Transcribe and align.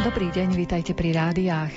Dobrý 0.00 0.32
deň, 0.32 0.56
vítajte 0.56 0.96
pri 0.96 1.12
rádiách. 1.12 1.68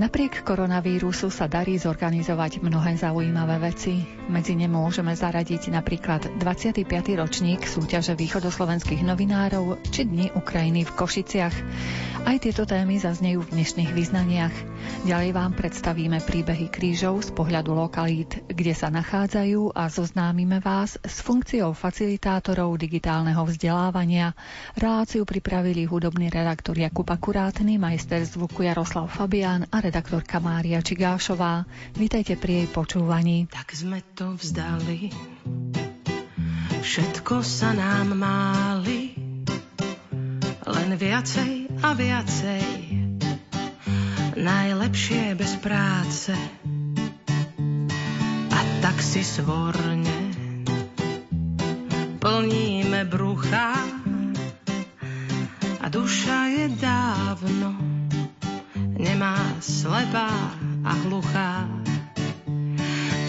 Napriek 0.00 0.40
koronavírusu 0.40 1.28
sa 1.28 1.52
darí 1.52 1.76
zorganizovať 1.76 2.64
mnohé 2.64 2.96
zaujímavé 2.96 3.60
veci. 3.60 4.08
Medzi 4.32 4.56
ne 4.56 4.72
môžeme 4.72 5.12
zaradiť 5.12 5.68
napríklad 5.68 6.32
25. 6.40 6.88
ročník 7.20 7.68
súťaže 7.68 8.16
východoslovenských 8.16 9.04
novinárov 9.04 9.84
či 9.92 10.08
Dni 10.08 10.32
Ukrajiny 10.32 10.88
v 10.88 10.94
Košiciach. 10.96 11.56
Aj 12.24 12.36
tieto 12.40 12.64
témy 12.64 13.00
zaznejú 13.00 13.44
v 13.44 13.60
dnešných 13.60 13.92
vyznaniach. 13.92 14.54
Ďalej 15.04 15.30
vám 15.32 15.52
predstavíme 15.56 16.20
príbehy 16.24 16.72
krížov 16.72 17.24
z 17.24 17.30
pohľadu 17.32 17.72
lokalít, 17.72 18.44
kde 18.48 18.72
sa 18.76 18.88
nachádzajú 18.88 19.72
a 19.72 19.88
zoznámime 19.88 20.60
vás 20.60 20.96
s 21.00 21.20
funkciou 21.20 21.72
facilitátorov 21.72 22.76
digitálneho 22.80 23.44
vzdelávania. 23.44 24.32
Reláciu 24.76 25.28
pripravili 25.28 25.84
hudobný 25.88 26.28
redaktor 26.32 26.76
Jakub 26.76 27.08
Akurátny, 27.58 27.82
majster 27.82 28.22
zvuku 28.22 28.70
Jaroslav 28.70 29.10
Fabián 29.10 29.66
a 29.74 29.82
redaktorka 29.82 30.38
Mária 30.38 30.78
Čigášová. 30.78 31.66
Vítajte 31.98 32.38
pri 32.38 32.62
jej 32.62 32.68
počúvaní. 32.70 33.50
Tak 33.50 33.74
sme 33.74 33.98
to 34.14 34.38
vzdali, 34.38 35.10
všetko 36.78 37.42
sa 37.42 37.74
nám 37.74 38.14
máli, 38.14 39.10
len 40.70 40.90
viacej 40.94 41.82
a 41.82 41.98
viacej 41.98 42.62
najlepšie 44.38 45.34
bez 45.34 45.58
práce. 45.58 46.38
A 48.54 48.58
tak 48.78 49.02
si 49.02 49.26
svorne 49.26 50.30
plníme 52.22 53.02
brucha 53.10 53.97
duša 55.88 56.52
je 56.52 56.66
dávno 56.76 57.98
nemá 58.98 59.38
slepá 59.62 60.28
a 60.82 60.92
hluchá. 61.06 61.64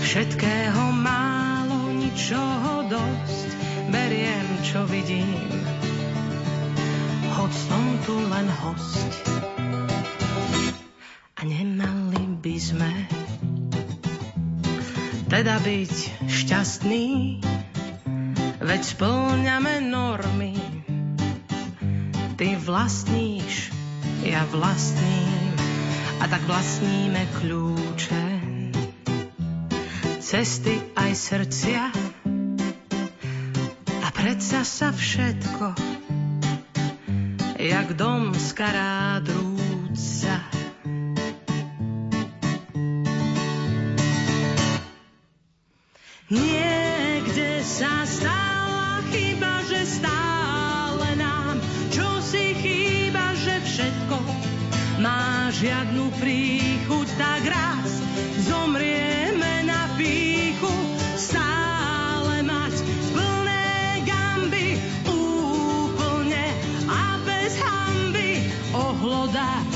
Všetkého 0.02 0.84
málo, 0.98 1.94
ničoho 1.94 2.90
dosť, 2.90 3.50
beriem, 3.94 4.48
čo 4.66 4.84
vidím, 4.90 5.62
hoď 7.38 7.52
som 7.54 7.84
tu 8.04 8.18
len 8.18 8.50
host 8.50 9.14
a 11.38 11.42
nemali 11.46 12.24
by 12.42 12.56
sme 12.58 12.92
teda 15.30 15.62
byť 15.62 15.94
šťastní, 16.28 17.06
veď 18.60 18.82
splňame 18.82 19.86
normy. 19.86 20.59
Ty 22.40 22.56
vlastníš, 22.56 23.68
ja 24.24 24.48
vlastním. 24.48 25.52
A 26.24 26.32
tak 26.32 26.40
vlastníme 26.48 27.28
kľúče. 27.36 28.28
Cesty 30.24 30.80
aj 30.96 31.12
srdcia. 31.20 31.84
A 34.00 34.08
predsa 34.16 34.64
sa 34.64 34.96
všetko 34.96 35.76
jak 37.60 37.92
dom 38.00 38.32
z 38.32 38.48
karádrúca 38.56 40.40
Niekde 46.32 47.68
sa 47.68 48.08
stala 48.08 49.04
chyba, 49.12 49.60
že 49.68 49.84
stále 49.84 50.49
si 52.30 52.54
chýba, 52.62 53.34
že 53.42 53.58
všetko 53.66 54.22
má 55.02 55.50
žiadnu 55.50 56.14
príchuť, 56.22 57.08
tak 57.18 57.42
raz 57.50 57.90
zomrieme 58.46 59.66
na 59.66 59.90
píchu, 59.98 60.70
stále 61.18 62.46
mať 62.46 62.76
plné 63.18 64.06
gamby, 64.06 64.78
úplne 65.10 66.46
a 66.86 67.18
bez 67.26 67.58
hamby. 67.58 68.46
Ohlodať 68.78 69.72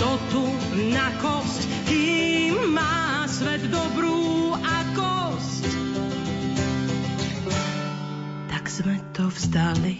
to 0.00 0.10
tu 0.32 0.44
na 0.88 1.12
kosť, 1.20 1.60
kým 1.84 2.72
má 2.72 3.28
svet 3.28 3.68
dobrú 3.68 4.30
sme 8.80 8.96
to 9.12 9.28
vzdali. 9.28 9.99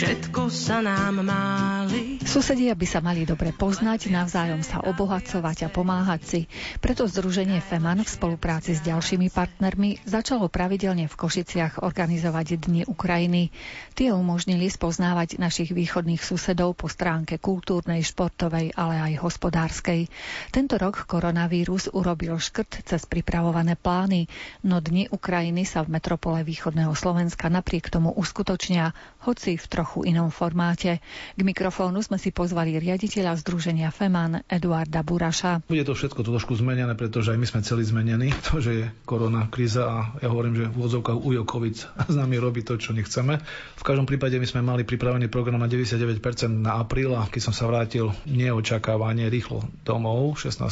Všetko 0.00 0.48
sa 0.48 0.80
nám 0.80 1.20
máli. 1.20 2.16
Susedia 2.24 2.72
by 2.72 2.86
sa 2.88 3.04
mali 3.04 3.28
dobre 3.28 3.52
poznať, 3.52 4.08
navzájom 4.08 4.64
sa 4.64 4.80
obohacovať 4.80 5.66
a 5.66 5.68
pomáhať 5.68 6.20
si. 6.24 6.40
Preto 6.80 7.04
Združenie 7.04 7.60
FEMAN 7.60 8.00
v 8.00 8.08
spolupráci 8.08 8.72
s 8.72 8.80
ďalšími 8.80 9.28
partnermi 9.28 10.00
začalo 10.08 10.48
pravidelne 10.48 11.04
v 11.04 11.18
Košiciach 11.20 11.84
organizovať 11.84 12.64
Dni 12.64 12.82
Ukrajiny. 12.88 13.52
Tie 13.92 14.08
umožnili 14.08 14.72
spoznávať 14.72 15.36
našich 15.36 15.76
východných 15.76 16.24
susedov 16.24 16.80
po 16.80 16.88
stránke 16.88 17.36
kultúrnej, 17.36 18.00
športovej, 18.00 18.72
ale 18.80 19.04
aj 19.04 19.20
hospodárskej. 19.20 20.08
Tento 20.48 20.80
rok 20.80 21.04
koronavírus 21.04 21.92
urobil 21.92 22.40
škrt 22.40 22.88
cez 22.88 23.04
pripravované 23.04 23.76
plány, 23.76 24.32
no 24.64 24.80
Dni 24.80 25.12
Ukrajiny 25.12 25.68
sa 25.68 25.84
v 25.84 26.00
metropole 26.00 26.40
východného 26.40 26.96
Slovenska 26.96 27.52
napriek 27.52 27.92
tomu 27.92 28.16
uskutočnia, 28.16 28.96
hoci 29.24 29.60
v 29.60 29.66
trochu 29.68 30.08
inom 30.08 30.32
formáte. 30.32 31.00
K 31.36 31.40
mikrofónu 31.40 32.00
sme 32.00 32.16
si 32.16 32.32
pozvali 32.32 32.76
riaditeľa 32.80 33.36
Združenia 33.40 33.92
FEMAN 33.92 34.44
Eduarda 34.48 35.04
Buraša. 35.04 35.64
Bude 35.68 35.84
to 35.84 35.92
všetko 35.92 36.24
trošku 36.24 36.56
zmenené, 36.56 36.96
pretože 36.96 37.32
aj 37.32 37.38
my 37.38 37.46
sme 37.48 37.60
celí 37.60 37.84
zmenení. 37.84 38.32
To, 38.50 38.58
že 38.58 38.72
je 38.72 38.84
korona 39.06 39.46
kríza 39.46 39.86
a 39.86 39.98
ja 40.18 40.28
hovorím, 40.32 40.58
že 40.58 40.64
v 40.72 40.76
úvodzovkách 40.80 41.18
ujo 41.22 41.42
COVID 41.46 41.74
s 42.10 42.14
nami 42.16 42.40
robí 42.40 42.66
to, 42.66 42.80
čo 42.80 42.90
nechceme. 42.96 43.38
V 43.76 43.82
každom 43.84 44.08
prípade 44.08 44.34
my 44.40 44.46
sme 44.48 44.64
mali 44.64 44.82
pripravený 44.82 45.30
program 45.30 45.60
na 45.60 45.70
99% 45.70 46.18
na 46.50 46.82
apríl 46.82 47.14
a 47.14 47.28
keď 47.30 47.50
som 47.50 47.54
sa 47.54 47.70
vrátil 47.70 48.10
neočakávanie 48.26 49.30
rýchlo 49.30 49.62
domov 49.86 50.40
16. 50.40 50.66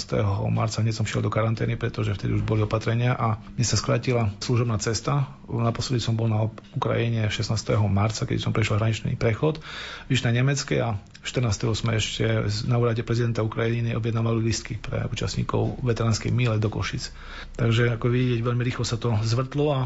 marca, 0.50 0.82
hneď 0.82 0.94
som 0.96 1.06
šiel 1.06 1.22
do 1.22 1.30
karantény, 1.30 1.78
pretože 1.78 2.16
vtedy 2.16 2.34
už 2.34 2.42
boli 2.42 2.66
opatrenia 2.66 3.14
a 3.14 3.38
mi 3.54 3.62
sa 3.62 3.78
skrátila 3.78 4.34
služobná 4.42 4.80
cesta. 4.82 5.38
Naposledy 5.46 6.02
som 6.02 6.18
bol 6.18 6.26
na 6.26 6.50
Ukrajine 6.74 7.30
16. 7.30 7.54
marca, 7.86 8.26
keď 8.26 8.37
som 8.40 8.54
prešiel 8.54 8.78
hraničný 8.78 9.14
prechod 9.14 9.60
v 10.06 10.14
Nemeckej 10.14 10.78
a 10.80 10.96
14. 11.22 11.76
sme 11.76 11.98
ešte 12.00 12.24
na 12.64 12.80
úrade 12.80 13.04
prezidenta 13.04 13.44
Ukrajiny 13.44 13.92
objednávali 13.92 14.40
listky 14.40 14.80
pre 14.80 15.04
účastníkov 15.10 15.82
veteránskej 15.84 16.32
míle 16.32 16.56
do 16.56 16.72
Košic. 16.72 17.12
Takže 17.58 17.92
ako 17.92 18.08
vidieť, 18.08 18.40
veľmi 18.40 18.62
rýchlo 18.64 18.86
sa 18.86 18.96
to 18.96 19.12
zvrtlo 19.20 19.66
a 19.74 19.80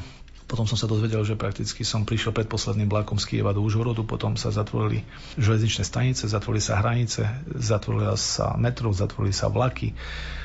potom 0.52 0.68
som 0.68 0.76
sa 0.76 0.84
dozvedel, 0.84 1.24
že 1.24 1.32
prakticky 1.32 1.80
som 1.80 2.04
prišiel 2.04 2.36
pred 2.36 2.44
posledným 2.44 2.92
vlakom 2.92 3.16
z 3.16 3.24
Kieva 3.24 3.56
do 3.56 3.64
Užhorodu, 3.64 4.04
potom 4.04 4.36
sa 4.36 4.52
zatvorili 4.52 5.00
železničné 5.40 5.80
stanice, 5.80 6.28
zatvorili 6.28 6.60
sa 6.60 6.76
hranice, 6.76 7.24
zatvorila 7.56 8.20
sa 8.20 8.52
metro, 8.60 8.92
zatvorili 8.92 9.32
sa 9.32 9.48
vlaky, 9.48 9.96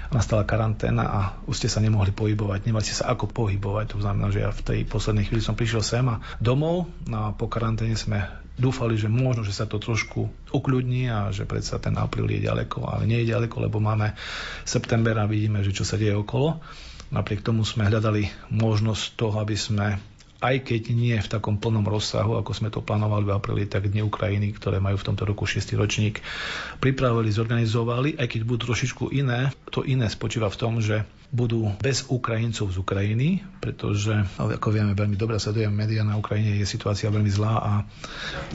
nastala 0.08 0.48
karanténa 0.48 1.04
a 1.04 1.20
už 1.44 1.60
ste 1.60 1.68
sa 1.68 1.84
nemohli 1.84 2.16
pohybovať, 2.16 2.64
nemali 2.64 2.88
ste 2.88 2.96
sa 2.96 3.12
ako 3.12 3.28
pohybovať. 3.36 4.00
To 4.00 4.00
znamená, 4.00 4.32
že 4.32 4.48
ja 4.48 4.56
v 4.56 4.64
tej 4.64 4.80
poslednej 4.88 5.28
chvíli 5.28 5.44
som 5.44 5.60
prišiel 5.60 5.84
sem 5.84 6.08
a 6.08 6.24
domov 6.40 6.88
no 7.04 7.28
a 7.28 7.36
po 7.36 7.52
karanténe 7.52 8.00
sme 8.00 8.24
dúfali, 8.56 8.96
že 8.96 9.12
možno, 9.12 9.44
že 9.44 9.52
sa 9.52 9.68
to 9.68 9.76
trošku 9.76 10.32
ukľudní 10.56 11.12
a 11.12 11.36
že 11.36 11.44
predsa 11.44 11.84
ten 11.84 12.00
apríl 12.00 12.32
je 12.32 12.48
ďaleko, 12.48 12.88
ale 12.88 13.04
nie 13.06 13.28
je 13.28 13.36
ďaleko, 13.36 13.68
lebo 13.68 13.84
máme 13.84 14.16
september 14.64 15.20
a 15.20 15.28
vidíme, 15.28 15.62
že 15.68 15.76
čo 15.76 15.84
sa 15.84 16.00
deje 16.00 16.16
okolo. 16.16 16.64
Napriek 17.08 17.40
tomu 17.40 17.64
sme 17.64 17.88
hľadali 17.88 18.28
možnosť 18.52 19.04
toho, 19.16 19.36
aby 19.40 19.56
sme 19.56 19.96
aj 20.38 20.70
keď 20.70 20.84
nie 20.94 21.18
v 21.18 21.32
takom 21.32 21.58
plnom 21.58 21.86
rozsahu, 21.86 22.38
ako 22.38 22.52
sme 22.54 22.70
to 22.70 22.86
plánovali 22.86 23.26
v 23.26 23.34
apríli, 23.34 23.64
tak 23.66 23.90
Dne 23.90 24.06
Ukrajiny, 24.06 24.54
ktoré 24.54 24.78
majú 24.78 25.02
v 25.02 25.08
tomto 25.10 25.26
roku 25.26 25.50
6. 25.50 25.74
ročník, 25.74 26.22
pripravili, 26.78 27.34
zorganizovali, 27.34 28.22
aj 28.22 28.28
keď 28.30 28.42
budú 28.46 28.70
trošičku 28.70 29.10
iné. 29.18 29.50
To 29.74 29.82
iné 29.82 30.06
spočíva 30.06 30.54
v 30.54 30.60
tom, 30.60 30.78
že 30.78 31.10
budú 31.28 31.76
bez 31.84 32.08
Ukrajincov 32.08 32.72
z 32.72 32.78
Ukrajiny, 32.80 33.44
pretože, 33.60 34.16
ako 34.40 34.72
vieme 34.72 34.96
veľmi 34.96 35.20
dobre, 35.20 35.36
sledujeme 35.36 35.76
médiá 35.76 36.08
na 36.08 36.16
Ukrajine, 36.16 36.56
je 36.56 36.64
situácia 36.64 37.12
veľmi 37.12 37.28
zlá 37.28 37.56
a 37.60 37.72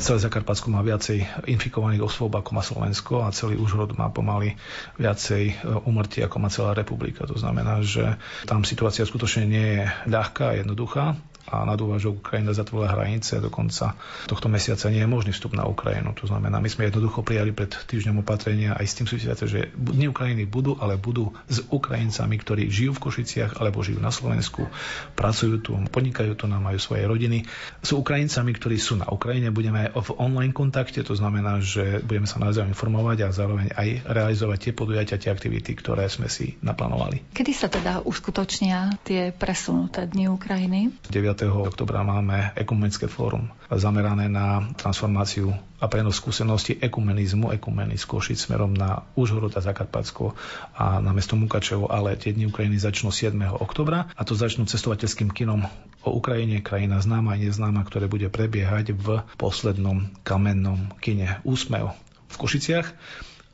celé 0.01 0.25
Zakarpatsko 0.25 0.73
má 0.73 0.81
viacej 0.81 1.21
infikovaných 1.53 2.01
osôb 2.01 2.33
ako 2.33 2.51
má 2.57 2.65
Slovensko 2.65 3.29
a 3.29 3.35
celý 3.35 3.61
Užhorod 3.61 3.93
má 4.01 4.09
pomaly 4.09 4.57
viacej 4.97 5.69
umrtí 5.85 6.25
ako 6.25 6.37
má 6.41 6.49
celá 6.49 6.73
republika. 6.73 7.29
To 7.29 7.37
znamená, 7.37 7.85
že 7.85 8.17
tam 8.49 8.65
situácia 8.65 9.05
skutočne 9.05 9.45
nie 9.45 9.67
je 9.77 9.85
ľahká 10.09 10.57
a 10.57 10.59
jednoduchá 10.65 11.13
a 11.53 11.69
na 11.69 11.77
dôvažok 11.77 12.25
Ukrajina 12.25 12.57
zatvorila 12.57 12.97
hranice. 12.97 13.37
Dokonca 13.37 13.93
tohto 14.25 14.49
mesiaca 14.49 14.89
nie 14.89 15.05
je 15.05 15.09
možný 15.13 15.37
vstup 15.37 15.53
na 15.53 15.69
Ukrajinu. 15.69 16.17
To 16.17 16.25
znamená, 16.25 16.57
my 16.65 16.69
sme 16.73 16.89
jednoducho 16.89 17.21
prijali 17.21 17.53
pred 17.53 17.69
týždňom 17.69 18.25
opatrenia 18.25 18.73
aj 18.73 18.87
s 18.89 18.97
tým 18.97 19.07
súvisiace, 19.07 19.45
že 19.45 19.69
dni 19.77 20.09
Ukrajiny 20.09 20.49
budú, 20.49 20.81
ale 20.81 20.97
budú 20.97 21.37
s 21.53 21.61
Ukrajincami, 21.69 22.41
ktorí 22.41 22.73
žijú 22.73 22.97
v 22.97 23.03
Košiciach 23.05 23.61
alebo 23.61 23.85
žijú 23.85 24.01
na 24.01 24.09
Slovensku, 24.09 24.65
pracujú 25.13 25.61
tu, 25.61 25.77
podnikajú 25.77 26.33
tu, 26.33 26.49
majú 26.49 26.79
svoje 26.81 27.05
rodiny. 27.05 27.45
Sú 27.85 28.01
Ukrajincami, 28.01 28.57
ktorí 28.57 28.81
sú 28.81 28.97
na 28.97 29.11
Ukrajine, 29.13 29.53
budeme 29.53 29.93
aj 29.93 29.99
v 29.99 30.11
online 30.17 30.55
kontakte, 30.57 31.05
to 31.05 31.13
znamená, 31.13 31.59
že 31.59 32.01
budeme 32.01 32.31
sa 32.31 32.39
naozaj 32.39 32.65
informovať 32.71 33.27
a 33.27 33.35
zároveň 33.35 33.75
aj 33.75 33.89
realizovať 34.09 34.59
tie 34.71 34.73
podujatia, 34.73 35.21
tie 35.21 35.35
aktivity, 35.35 35.75
ktoré 35.75 36.07
sme 36.07 36.31
si 36.31 36.57
naplánovali. 36.63 37.35
Kedy 37.35 37.53
sa 37.53 37.67
teda 37.67 38.07
uskutočnia 38.07 39.03
tie 39.03 39.35
presunuté 39.35 40.07
dni 40.07 40.31
Ukrajiny? 40.31 40.95
9. 41.11 41.42
oktobra 41.49 42.07
máme 42.07 42.55
ekumenické 42.55 43.11
fórum 43.11 43.51
zamerané 43.73 44.29
na 44.29 44.71
transformáciu 44.77 45.51
a 45.81 45.87
prenos 45.89 46.21
skúsenosti 46.21 46.77
ekumenizmu, 46.79 47.51
ekumeny 47.51 47.99
z 47.99 48.05
Košic 48.07 48.39
smerom 48.39 48.77
na 48.77 49.03
Užhorod 49.19 49.57
a 49.57 49.65
Zakarpatsko 49.65 50.37
a 50.77 51.01
na 51.01 51.11
mesto 51.11 51.35
Mukačevo, 51.35 51.89
ale 51.89 52.15
tie 52.15 52.37
dni 52.37 52.53
Ukrajiny 52.53 52.79
začnú 52.79 53.11
7. 53.11 53.35
oktobra 53.59 54.13
a 54.13 54.23
to 54.23 54.37
začnú 54.37 54.69
cestovateľským 54.69 55.33
kinom 55.33 55.67
o 56.03 56.11
Ukrajine, 56.15 56.61
krajina 56.61 57.01
známa 57.01 57.35
a 57.35 57.41
neznáma, 57.41 57.83
ktoré 57.87 58.07
bude 58.07 58.29
prebiehať 58.29 58.95
v 58.95 59.23
poslednom 59.39 60.11
kamennom 60.27 60.93
kine 61.01 61.41
Úsmev 61.43 61.95
v 62.29 62.37
Košiciach 62.37 62.87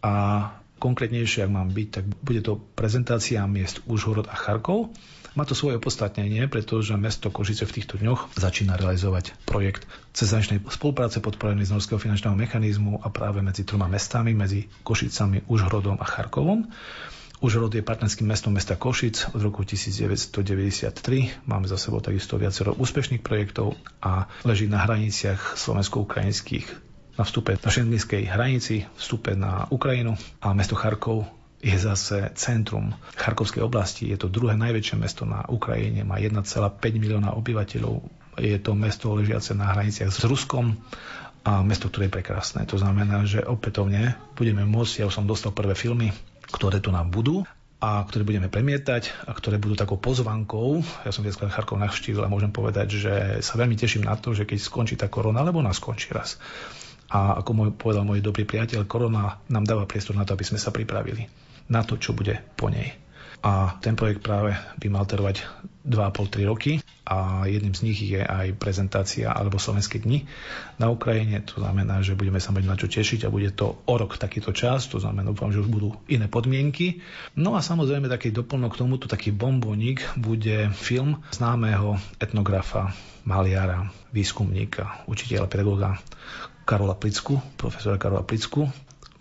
a 0.04 0.12
konkrétnejšie, 0.78 1.44
ak 1.44 1.50
mám 1.50 1.74
byť, 1.74 1.88
tak 1.90 2.04
bude 2.22 2.40
to 2.40 2.62
prezentácia 2.78 3.42
miest 3.50 3.82
Užhorod 3.90 4.30
a 4.30 4.36
Charkov. 4.38 4.94
Má 5.38 5.46
to 5.46 5.54
svoje 5.54 5.78
opodstatnenie, 5.78 6.50
pretože 6.50 6.98
mesto 6.98 7.30
Košice 7.30 7.62
v 7.62 7.78
týchto 7.78 7.94
dňoch 7.94 8.34
začína 8.34 8.74
realizovať 8.74 9.38
projekt 9.46 9.86
cezhraničnej 10.10 10.58
spolupráce 10.66 11.22
podporený 11.22 11.62
z 11.62 11.78
Norského 11.78 12.02
finančného 12.02 12.34
mechanizmu 12.34 12.98
a 12.98 13.06
práve 13.06 13.38
medzi 13.38 13.62
troma 13.62 13.86
mestami, 13.86 14.34
medzi 14.34 14.66
Košicami, 14.82 15.46
Užhrodom 15.46 16.02
a 16.02 16.06
Charkovom. 16.10 16.66
Užhorod 17.38 17.70
je 17.70 17.86
partnerským 17.86 18.26
mestom 18.26 18.50
mesta 18.50 18.74
Košic 18.74 19.30
od 19.30 19.38
roku 19.38 19.62
1993. 19.62 21.46
Máme 21.46 21.70
za 21.70 21.78
sebou 21.78 22.02
takisto 22.02 22.34
viacero 22.34 22.74
úspešných 22.74 23.22
projektov 23.22 23.78
a 24.02 24.26
leží 24.42 24.66
na 24.66 24.82
hraniciach 24.82 25.54
slovensko-ukrajinských 25.54 26.90
na 27.14 27.22
vstupe 27.22 27.54
na 27.54 27.70
šengenskej 27.70 28.26
hranici, 28.26 28.90
vstupe 28.98 29.38
na 29.38 29.70
Ukrajinu 29.70 30.18
a 30.42 30.50
mesto 30.50 30.74
Charkov 30.74 31.37
je 31.58 31.74
zase 31.74 32.30
centrum 32.38 32.94
Charkovskej 33.18 33.62
oblasti. 33.66 34.06
Je 34.06 34.18
to 34.18 34.30
druhé 34.30 34.54
najväčšie 34.54 34.94
mesto 34.94 35.26
na 35.26 35.42
Ukrajine, 35.50 36.06
má 36.06 36.22
1,5 36.22 36.46
milióna 36.78 37.34
obyvateľov. 37.34 38.06
Je 38.38 38.54
to 38.62 38.78
mesto 38.78 39.10
ležiace 39.18 39.50
na 39.58 39.74
hraniciach 39.74 40.14
s 40.14 40.22
Ruskom 40.22 40.78
a 41.42 41.66
mesto, 41.66 41.90
ktoré 41.90 42.06
je 42.06 42.14
prekrásne. 42.22 42.62
To 42.70 42.78
znamená, 42.78 43.26
že 43.26 43.42
opätovne 43.42 44.14
budeme 44.38 44.62
môcť, 44.62 45.02
ja 45.02 45.08
už 45.10 45.18
som 45.18 45.26
dostal 45.26 45.50
prvé 45.50 45.74
filmy, 45.74 46.14
ktoré 46.54 46.78
tu 46.78 46.94
nám 46.94 47.10
budú 47.10 47.42
a 47.82 48.02
ktoré 48.06 48.22
budeme 48.22 48.46
premietať 48.46 49.26
a 49.26 49.34
ktoré 49.34 49.58
budú 49.58 49.74
takou 49.74 49.98
pozvankou. 49.98 50.82
Ja 51.02 51.10
som 51.10 51.26
viackrát 51.26 51.50
Charkov 51.50 51.82
navštívil 51.82 52.22
a 52.22 52.30
môžem 52.30 52.54
povedať, 52.54 53.02
že 53.02 53.14
sa 53.42 53.58
veľmi 53.58 53.74
teším 53.74 54.06
na 54.06 54.14
to, 54.14 54.30
že 54.30 54.46
keď 54.46 54.58
skončí 54.62 54.94
tá 54.94 55.10
korona, 55.10 55.42
lebo 55.42 55.58
ona 55.58 55.74
skončí 55.74 56.14
raz 56.14 56.38
a 57.08 57.40
ako 57.40 57.50
môj, 57.56 57.68
povedal 57.72 58.04
môj 58.04 58.20
dobrý 58.20 58.44
priateľ, 58.44 58.84
korona 58.84 59.40
nám 59.48 59.64
dáva 59.64 59.88
priestor 59.88 60.12
na 60.12 60.28
to, 60.28 60.36
aby 60.36 60.44
sme 60.44 60.60
sa 60.60 60.68
pripravili 60.68 61.47
na 61.68 61.84
to, 61.84 62.00
čo 62.00 62.16
bude 62.16 62.40
po 62.56 62.72
nej. 62.72 62.96
A 63.38 63.78
ten 63.78 63.94
projekt 63.94 64.26
práve 64.26 64.50
by 64.82 64.86
mal 64.90 65.06
trvať 65.06 65.46
2,5-3 65.86 66.50
roky 66.50 66.72
a 67.08 67.48
jedným 67.48 67.72
z 67.72 67.84
nich 67.86 67.98
je 68.02 68.20
aj 68.20 68.58
prezentácia 68.60 69.30
alebo 69.30 69.56
slovenské 69.56 70.02
dni 70.02 70.26
na 70.76 70.90
Ukrajine. 70.90 71.40
To 71.54 71.62
znamená, 71.62 72.02
že 72.02 72.18
budeme 72.18 72.42
sa 72.42 72.50
mať 72.50 72.64
na 72.66 72.74
čo 72.76 72.90
tešiť 72.90 73.24
a 73.24 73.32
bude 73.32 73.54
to 73.54 73.78
o 73.86 73.94
rok 73.94 74.18
takýto 74.20 74.50
čas. 74.52 74.90
To 74.90 75.00
znamená, 75.00 75.30
dúfam, 75.30 75.54
že 75.54 75.62
už 75.62 75.70
budú 75.70 75.96
iné 76.10 76.26
podmienky. 76.26 77.00
No 77.38 77.54
a 77.54 77.62
samozrejme 77.62 78.10
taký 78.10 78.34
doplnok 78.34 78.74
k 78.74 78.80
tomuto, 78.84 79.06
taký 79.06 79.30
bombonik 79.30 80.02
bude 80.18 80.74
film 80.74 81.22
známeho 81.32 81.96
etnografa, 82.18 82.92
maliara, 83.22 83.88
výskumníka, 84.12 85.08
učiteľa, 85.08 85.46
pedagoga 85.48 85.96
Karola 86.68 86.98
Plicku, 86.98 87.40
profesora 87.56 87.96
Karola 87.96 88.26
Plicku, 88.26 88.68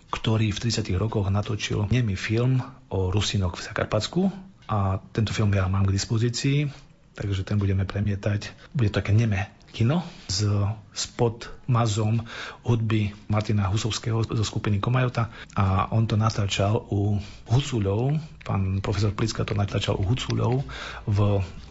ktorý 0.08 0.56
v 0.56 0.62
30. 0.72 0.88
rokoch 0.96 1.28
natočil 1.28 1.88
nemý 1.92 2.16
film 2.16 2.64
o 2.88 3.12
Rusinoch 3.12 3.60
v 3.60 3.66
Zakarpatsku 3.68 4.22
a 4.68 5.00
tento 5.12 5.36
film 5.36 5.52
ja 5.52 5.68
mám 5.68 5.88
k 5.88 5.96
dispozícii, 5.96 6.68
takže 7.16 7.44
ten 7.44 7.60
budeme 7.60 7.84
premietať. 7.84 8.52
Bude 8.72 8.92
to 8.92 9.00
také 9.04 9.12
nemé 9.12 9.52
kino 9.72 10.02
s, 10.32 10.48
spod 10.96 11.52
mazom 11.70 12.24
hudby 12.66 13.14
Martina 13.30 13.70
Husovského 13.70 14.26
zo 14.26 14.46
skupiny 14.48 14.82
Komajota 14.82 15.30
a 15.54 15.92
on 15.94 16.08
to 16.10 16.18
natáčal 16.18 16.88
u 16.90 17.20
Hucuľov, 17.46 18.18
pán 18.42 18.82
profesor 18.82 19.14
Plicka 19.14 19.46
to 19.46 19.54
natáčal 19.54 20.00
u 20.00 20.08
Hucuľov 20.08 20.66
v 21.06 21.20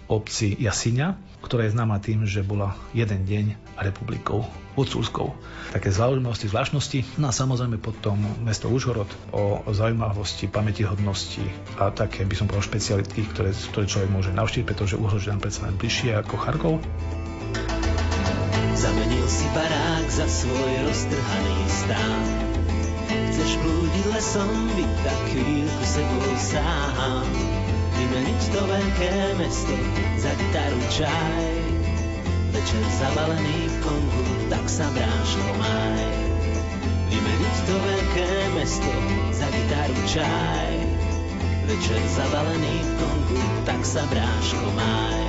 obci 0.06 0.54
Jasiňa, 0.54 1.35
ktorá 1.44 1.68
je 1.68 1.74
známa 1.76 2.00
tým, 2.00 2.24
že 2.24 2.46
bola 2.46 2.74
jeden 2.96 3.26
deň 3.28 3.76
republikou 3.80 4.46
Huculskou. 4.76 5.32
Také 5.72 5.88
zaujímavosti, 5.88 6.52
zvláštnosti. 6.52 7.16
No 7.16 7.28
a 7.28 7.32
samozrejme 7.32 7.80
potom 7.80 8.20
mesto 8.44 8.68
Užhorod 8.68 9.08
o 9.32 9.64
zaujímavosti, 9.72 10.52
pamätihodnosti 10.52 11.44
a 11.80 11.88
také 11.88 12.28
by 12.28 12.34
som 12.36 12.44
povedal 12.44 12.68
špecialitky, 12.68 13.24
ktoré, 13.32 13.56
ktoré 13.72 13.84
človek 13.88 14.10
môže 14.12 14.30
navštíviť, 14.36 14.68
pretože 14.68 15.00
Užhorod 15.00 15.24
je 15.24 15.32
nám 15.32 15.40
predsa 15.40 15.64
len 15.64 15.74
bližšie 15.80 16.12
ako 16.20 16.34
Charkov. 16.36 16.74
Zamenil 18.76 19.24
si 19.24 19.48
barák 19.56 20.06
za 20.12 20.28
svoj 20.28 20.72
roztrhaný 20.84 21.56
stán. 21.72 22.24
Chceš 23.08 23.50
blúdiť 23.64 24.04
lesom, 24.12 24.52
byť 24.76 24.92
tak 25.00 25.20
chvíľku 25.32 25.84
sebou 25.88 26.24
sám 26.36 27.24
Vymeniť 27.96 28.43
to 28.52 28.60
veľké 28.60 29.12
mesto 29.40 29.76
za 30.20 30.32
gitaru 30.37 30.82
čaj. 30.93 31.48
Večer 32.52 32.84
zabalený 33.00 33.72
v 33.72 33.76
kongu, 33.81 34.25
tak 34.52 34.69
sa 34.69 34.84
bráško 34.93 35.50
maj. 35.56 36.08
Vymeniť 37.08 37.56
to 37.64 37.75
veľké 37.81 38.28
mesto 38.52 38.93
za 39.32 39.48
gitaru 39.48 40.00
čaj. 40.12 40.72
Večer 41.72 42.02
zabalený 42.12 42.76
v 42.84 42.93
kongu, 43.00 43.40
tak 43.64 43.81
sa 43.81 44.04
bráško 44.12 44.69
maj. 44.76 45.26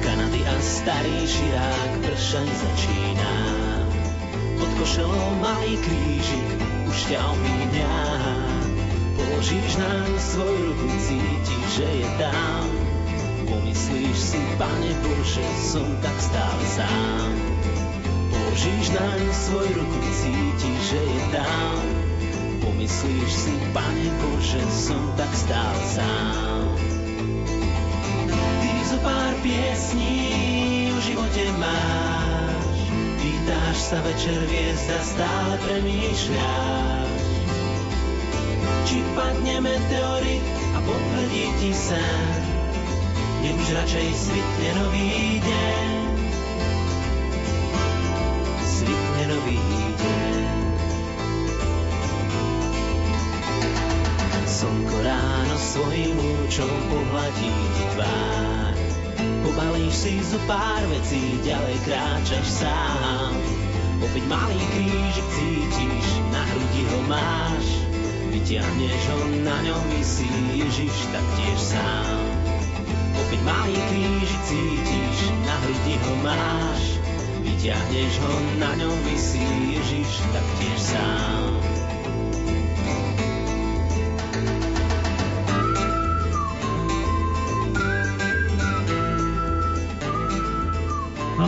Kanady 0.00 0.40
a 0.48 0.56
starý 0.56 1.28
širák 1.28 1.92
pršaň 2.00 2.48
začína 2.48 3.34
Pod 4.56 4.70
košelou 4.80 5.36
malý 5.38 5.76
krížik 5.84 6.71
ťa 6.92 7.20
omíňa. 7.24 7.94
Položíš 9.16 9.80
na 9.80 9.92
ňu 10.04 10.16
svoj 10.20 10.56
ruku, 10.68 10.88
cítiš, 11.00 11.64
že 11.80 11.88
je 11.88 12.08
tam. 12.20 12.64
Pomyslíš 13.48 14.16
si, 14.16 14.40
Pane 14.60 14.92
Bože, 15.00 15.46
som 15.56 15.88
tak 16.04 16.16
stále 16.20 16.64
sám. 16.68 17.32
Položíš 18.28 18.92
na 18.92 19.08
ňu 19.08 19.32
svoj 19.32 19.68
ruku, 19.72 19.98
cítiš, 20.20 20.80
že 20.92 21.00
je 21.00 21.22
tam. 21.32 21.80
Pomyslíš 22.60 23.32
si, 23.32 23.54
Pane 23.72 24.08
Bože, 24.20 24.62
som 24.68 25.02
tak 25.16 25.32
stále 25.32 25.80
sám. 25.96 26.76
Ty 28.60 28.72
zo 28.84 28.98
pár 29.00 29.32
piesní 29.40 30.20
v 30.92 30.98
živote 31.00 31.44
máš, 31.56 32.11
Pýtáš 33.72 33.88
sa 33.88 34.04
večer 34.04 34.36
hviezda, 34.36 35.00
stále 35.00 35.56
premýšľaš. 35.64 37.24
Či 38.84 39.00
padne 39.16 39.64
meteorit 39.64 40.44
a 40.76 40.78
potvrdí 40.84 41.48
ti 41.56 41.72
sen, 41.72 42.36
nech 43.40 43.56
už 43.56 43.68
radšej 43.72 44.08
svitne 44.12 44.70
nový 44.76 45.40
deň. 45.40 45.88
Svitne 48.60 49.24
nový 49.40 49.64
deň. 49.96 50.44
Slnko 54.52 54.96
ráno 55.00 55.56
svojim 55.56 56.12
lúčom 56.12 56.72
pohladí 56.92 57.56
ti 57.72 57.84
tvár 57.96 58.52
Pobalíš 59.42 59.96
si 59.96 60.20
zo 60.20 60.36
pár 60.44 60.84
vecí, 60.92 61.40
ďalej 61.40 61.76
kráčaš 61.88 62.46
sám. 62.60 63.61
Opäť 64.02 64.24
malý 64.26 64.58
krížik 64.74 65.26
cítiš, 65.30 66.06
na 66.34 66.42
hrudi 66.50 66.82
ho 66.90 66.98
máš. 67.06 67.66
Vyťahneš 68.34 69.02
ho, 69.14 69.18
na 69.46 69.56
ňom 69.62 69.82
vysí 69.94 70.26
Ježiš 70.58 70.96
taktiež 71.14 71.58
sám. 71.58 72.18
Opäť 73.14 73.40
malý 73.46 73.78
krížik 73.94 74.42
cítiš, 74.50 75.16
na 75.46 75.54
hrudi 75.62 75.94
ho 76.02 76.14
máš. 76.26 76.82
Vyťahneš 77.46 78.14
ho, 78.26 78.34
na 78.58 78.70
ňom 78.74 78.96
vysí 79.06 79.46
Ježiš 79.70 80.10
taktiež 80.34 80.78
sám. 80.82 81.71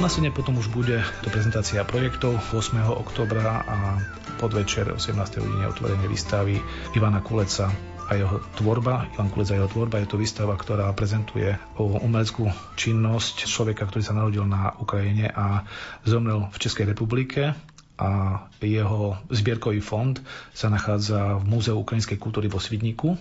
Následne 0.04 0.36
potom 0.36 0.60
už 0.60 0.68
bude 0.68 1.00
to 1.24 1.32
prezentácia 1.32 1.80
projektov 1.80 2.36
8. 2.52 2.76
oktobra 2.92 3.64
a 3.64 3.96
podvečer 4.36 4.92
18. 4.92 5.16
hodine 5.40 5.64
otvorenie 5.64 6.04
výstavy 6.12 6.60
Ivana 6.92 7.24
Kuleca 7.24 7.72
a 8.04 8.12
jeho 8.12 8.36
tvorba, 8.60 9.08
Ivan 9.16 9.32
Kulec 9.32 9.48
a 9.48 9.56
jeho 9.56 9.72
tvorba, 9.72 10.04
je 10.04 10.12
to 10.12 10.20
výstava, 10.20 10.60
ktorá 10.60 10.92
prezentuje 10.92 11.56
o 11.80 11.96
umeleckú 12.04 12.52
činnosť 12.76 13.48
človeka, 13.48 13.88
ktorý 13.88 14.04
sa 14.04 14.12
narodil 14.12 14.44
na 14.44 14.76
Ukrajine 14.76 15.32
a 15.32 15.64
zomrel 16.04 16.52
v 16.52 16.56
Českej 16.60 16.84
republike 16.92 17.56
a 17.96 18.44
jeho 18.60 19.16
zbierkový 19.32 19.80
fond 19.80 20.20
sa 20.52 20.68
nachádza 20.68 21.40
v 21.40 21.48
Múzeu 21.48 21.80
ukrajinskej 21.80 22.20
kultúry 22.20 22.52
vo 22.52 22.60
Svidníku, 22.60 23.16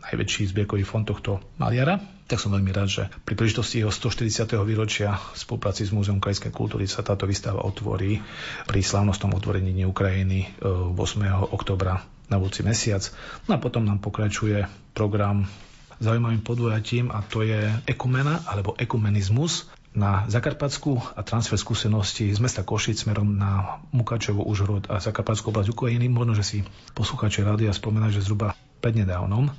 najväčší 0.00 0.50
zbierkový 0.50 0.84
fond 0.84 1.04
tohto 1.04 1.40
maliara. 1.60 2.00
Tak 2.30 2.38
som 2.38 2.54
veľmi 2.54 2.70
rád, 2.70 2.88
že 2.88 3.02
pri 3.26 3.34
príležitosti 3.34 3.82
jeho 3.82 3.90
140. 3.90 4.54
výročia 4.62 5.18
v 5.18 5.36
spolupráci 5.36 5.82
s 5.82 5.90
Múzeum 5.90 6.22
krajskej 6.22 6.54
kultúry 6.54 6.86
sa 6.86 7.02
táto 7.02 7.26
výstava 7.26 7.66
otvorí 7.66 8.22
pri 8.70 8.80
slávnostnom 8.80 9.34
otvorení 9.34 9.74
Dní 9.74 9.90
Ukrajiny 9.90 10.62
8. 10.62 10.94
E, 10.94 11.26
oktobra 11.50 12.06
na 12.30 12.36
budúci 12.38 12.62
mesiac. 12.62 13.02
No 13.50 13.58
a 13.58 13.62
potom 13.62 13.82
nám 13.82 13.98
pokračuje 13.98 14.62
program 14.94 15.50
zaujímavým 15.98 16.40
podujatím 16.40 17.10
a 17.10 17.20
to 17.26 17.42
je 17.42 17.66
ekumena 17.84 18.40
alebo 18.46 18.78
ekumenizmus 18.78 19.68
na 19.90 20.30
Zakarpatskú 20.30 21.02
a 21.18 21.20
transfer 21.26 21.58
skúsenosti 21.58 22.30
z 22.30 22.38
mesta 22.38 22.62
Košic 22.62 22.94
smerom 22.94 23.34
na 23.34 23.82
Mukačovo, 23.90 24.46
Užhorod 24.46 24.86
a 24.86 25.02
Zakarpatskú 25.02 25.50
oblasť 25.50 25.74
Ukrajiny. 25.74 26.06
Možno, 26.06 26.38
že 26.38 26.46
si 26.46 26.58
posluchači 26.94 27.42
rádia 27.42 27.74
spomína, 27.74 28.14
že 28.14 28.22
zhruba 28.22 28.54
prednedávnom 28.80 29.50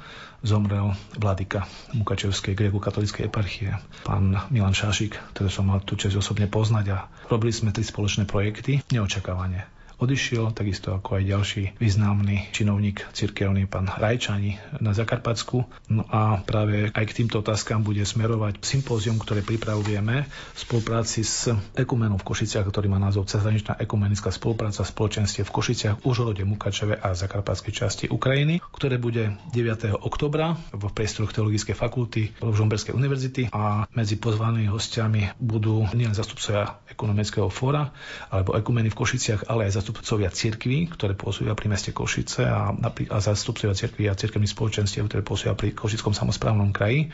zomrel 0.41 0.93
vladyka 1.17 1.69
Mukačevskej 1.93 2.57
gréko-katolíckej 2.57 3.29
eparchie, 3.29 3.77
pán 4.05 4.37
Milan 4.49 4.73
Šášik, 4.73 5.17
ktorý 5.37 5.49
som 5.53 5.69
mal 5.69 5.85
tú 5.85 5.93
čest 5.97 6.17
osobne 6.17 6.49
poznať 6.49 6.85
a 6.93 6.97
robili 7.29 7.53
sme 7.53 7.69
tri 7.69 7.85
spoločné 7.85 8.25
projekty 8.25 8.81
neočakávane 8.89 9.80
odišiel, 10.01 10.49
takisto 10.57 10.97
ako 10.97 11.21
aj 11.21 11.23
ďalší 11.29 11.63
významný 11.77 12.49
činovník 12.49 13.05
cirkevný 13.13 13.69
pán 13.69 13.85
Rajčani 13.85 14.57
na 14.81 14.97
Zakarpatsku. 14.97 15.69
No 15.93 16.03
a 16.09 16.41
práve 16.41 16.89
aj 16.89 17.05
k 17.05 17.15
týmto 17.21 17.45
otázkam 17.45 17.85
bude 17.85 18.01
smerovať 18.01 18.65
sympózium, 18.65 19.21
ktoré 19.21 19.45
pripravujeme 19.45 20.25
v 20.25 20.57
spolupráci 20.57 21.21
s 21.21 21.53
ekumenom 21.77 22.17
v 22.17 22.25
Košiciach, 22.25 22.65
ktorý 22.65 22.89
má 22.89 22.97
názov 22.97 23.29
Cezhraničná 23.29 23.77
ekumenická 23.77 24.33
spolupráca 24.33 24.81
spoločenstve 24.81 25.45
v 25.45 25.53
Košiciach, 25.53 26.01
Užhorode, 26.01 26.41
Mukačeve 26.49 26.97
a 26.97 27.13
Zakarpatskej 27.13 27.73
časti 27.73 28.05
Ukrajiny, 28.09 28.57
ktoré 28.73 28.97
bude 28.97 29.37
9. 29.53 30.01
oktobra 30.01 30.57
v 30.73 30.83
priestoroch 30.89 31.29
Teologickej 31.29 31.77
fakulty 31.77 32.33
v 32.41 32.49
Žomberskej 32.49 32.97
univerzity 32.97 33.53
a 33.53 33.85
medzi 33.93 34.17
pozvanými 34.17 34.65
hostiami 34.65 35.37
budú 35.37 35.85
nielen 35.93 36.17
zastupcovia 36.17 36.81
ekonomického 36.89 37.53
fóra 37.53 37.93
alebo 38.33 38.57
ekumeny 38.57 38.89
v 38.89 38.97
Košiciach, 38.97 39.45
ale 39.45 39.69
aj 39.69 39.77
zastupcovia 39.77 39.90
zástupcovia 39.91 40.31
cirkví, 40.31 40.87
ktoré 40.87 41.19
pôsobia 41.19 41.51
pri 41.51 41.67
meste 41.67 41.91
Košice 41.91 42.47
a, 42.47 42.71
a 42.71 43.17
zástupcovia 43.19 43.75
cirkví 43.75 44.07
a 44.07 44.15
cirkevných 44.15 44.55
spoločenstiev, 44.55 45.11
ktoré 45.11 45.19
pôsobia 45.19 45.51
pri 45.51 45.75
Košickom 45.75 46.15
samozprávnom 46.15 46.71
kraji. 46.71 47.11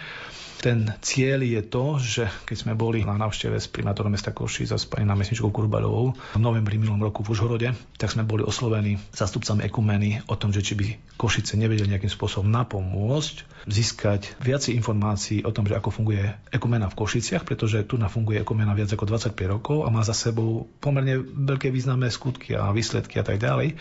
Ten 0.58 0.90
cieľ 1.06 1.46
je 1.46 1.62
to, 1.70 2.02
že 2.02 2.24
keď 2.50 2.58
sme 2.58 2.74
boli 2.74 3.06
na 3.06 3.14
návšteve 3.14 3.62
s 3.62 3.70
primátorom 3.70 4.10
mesta 4.10 4.34
Košic 4.34 4.74
a 4.74 4.78
s 4.82 4.90
pani 4.90 5.06
námestničkou 5.06 5.54
Kurbalovou 5.54 6.18
v 6.18 6.40
novembri 6.42 6.82
minulom 6.82 7.06
roku 7.06 7.22
v 7.22 7.38
Užhorode, 7.38 7.78
tak 8.02 8.10
sme 8.10 8.26
boli 8.26 8.42
oslovení 8.42 8.98
zástupcami 9.14 9.70
ekumeny 9.70 10.26
o 10.26 10.34
tom, 10.34 10.50
že 10.50 10.66
či 10.66 10.74
by 10.74 10.86
Košice 11.14 11.62
nevedeli 11.62 11.94
nejakým 11.94 12.10
spôsobom 12.10 12.50
napomôcť 12.50 13.70
získať 13.70 14.34
viacej 14.42 14.74
informácií 14.80 15.46
o 15.46 15.54
tom, 15.54 15.70
že 15.70 15.78
ako 15.78 15.94
funguje 15.94 16.26
ekumena 16.50 16.90
v 16.90 16.98
Košiciach, 17.06 17.46
pretože 17.46 17.86
tu 17.86 18.02
funguje 18.02 18.42
ekumena 18.42 18.74
viac 18.74 18.90
ako 18.90 19.06
25 19.14 19.54
rokov 19.54 19.78
a 19.86 19.94
má 19.94 20.02
za 20.02 20.18
sebou 20.18 20.66
pomerne 20.82 21.22
veľké 21.22 21.70
významné 21.70 22.10
skutky 22.10 22.58
a 22.58 22.67
výsledky 22.72 23.20
a 23.20 23.26
tak 23.28 23.38
ďalej. 23.38 23.78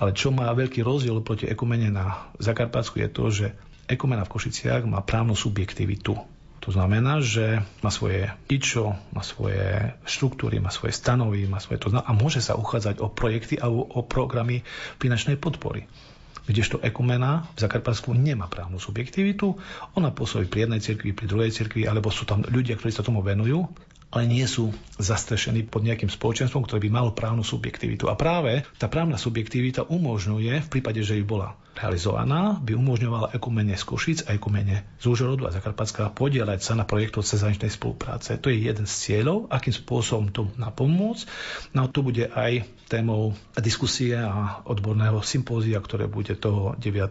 Ale 0.00 0.10
čo 0.16 0.32
má 0.32 0.48
veľký 0.52 0.82
rozdiel 0.82 1.20
proti 1.20 1.46
ekumene 1.46 1.92
na 1.92 2.28
Zakarpatsku 2.40 3.00
je 3.00 3.08
to, 3.08 3.24
že 3.28 3.46
Ekumena 3.86 4.26
v 4.26 4.34
Košiciach 4.34 4.82
má 4.82 4.98
právnu 4.98 5.38
subjektivitu. 5.38 6.18
To 6.66 6.74
znamená, 6.74 7.22
že 7.22 7.62
má 7.78 7.94
svoje 7.94 8.26
ičo, 8.50 8.98
má 9.14 9.22
svoje 9.22 9.94
štruktúry, 10.02 10.58
má 10.58 10.74
svoje 10.74 10.90
stanovy, 10.90 11.46
má 11.46 11.62
svoje 11.62 11.78
to 11.78 11.94
a 11.94 12.10
môže 12.10 12.42
sa 12.42 12.58
uchádzať 12.58 12.98
o 12.98 13.06
projekty 13.06 13.54
alebo 13.54 13.86
o 13.86 14.02
programy 14.02 14.66
finančnej 14.98 15.38
podpory. 15.38 15.86
Kdežto 16.50 16.82
ekumena 16.82 17.46
v 17.54 17.62
Zakarpatsku 17.62 18.10
nemá 18.10 18.50
právnu 18.50 18.82
subjektivitu, 18.82 19.54
ona 19.94 20.10
pôsobí 20.10 20.50
pri 20.50 20.66
jednej 20.66 20.82
cirkvi, 20.82 21.14
pri 21.14 21.30
druhej 21.30 21.54
cirkvi, 21.54 21.86
alebo 21.86 22.10
sú 22.10 22.26
tam 22.26 22.42
ľudia, 22.42 22.74
ktorí 22.74 22.90
sa 22.90 23.06
tomu 23.06 23.22
venujú, 23.22 23.70
ale 24.16 24.24
nie 24.24 24.48
sú 24.48 24.72
zastrešení 24.96 25.68
pod 25.68 25.84
nejakým 25.84 26.08
spoločenstvom, 26.08 26.64
ktoré 26.64 26.88
by 26.88 26.90
malo 26.90 27.12
právnu 27.12 27.44
subjektivitu. 27.44 28.08
A 28.08 28.16
práve 28.16 28.64
tá 28.80 28.88
právna 28.88 29.20
subjektivita 29.20 29.84
umožňuje, 29.84 30.64
v 30.64 30.72
prípade, 30.72 31.04
že 31.04 31.20
by 31.20 31.24
bola 31.28 31.52
realizovaná, 31.76 32.56
by 32.56 32.72
umožňovala 32.72 33.36
ekumene 33.36 33.76
z 33.76 33.84
Košic 33.84 34.18
a 34.24 34.32
ekumene 34.32 34.88
z 34.96 35.04
Úžorodu 35.12 35.44
a 35.44 35.52
Zakarpatská 35.52 36.08
podielať 36.08 36.64
sa 36.64 36.72
na 36.72 36.88
projektoch 36.88 37.28
cezaničnej 37.28 37.68
spolupráce. 37.68 38.40
To 38.40 38.48
je 38.48 38.64
jeden 38.64 38.88
z 38.88 38.94
cieľov, 38.96 39.52
akým 39.52 39.76
spôsobom 39.76 40.32
to 40.32 40.48
napomôcť. 40.56 41.28
No 41.76 41.92
to 41.92 42.00
bude 42.00 42.32
aj 42.32 42.64
témou 42.88 43.36
diskusie 43.60 44.16
a 44.16 44.64
odborného 44.64 45.20
sympózia, 45.20 45.76
ktoré 45.84 46.08
bude 46.08 46.32
toho 46.40 46.72
9. 46.80 47.04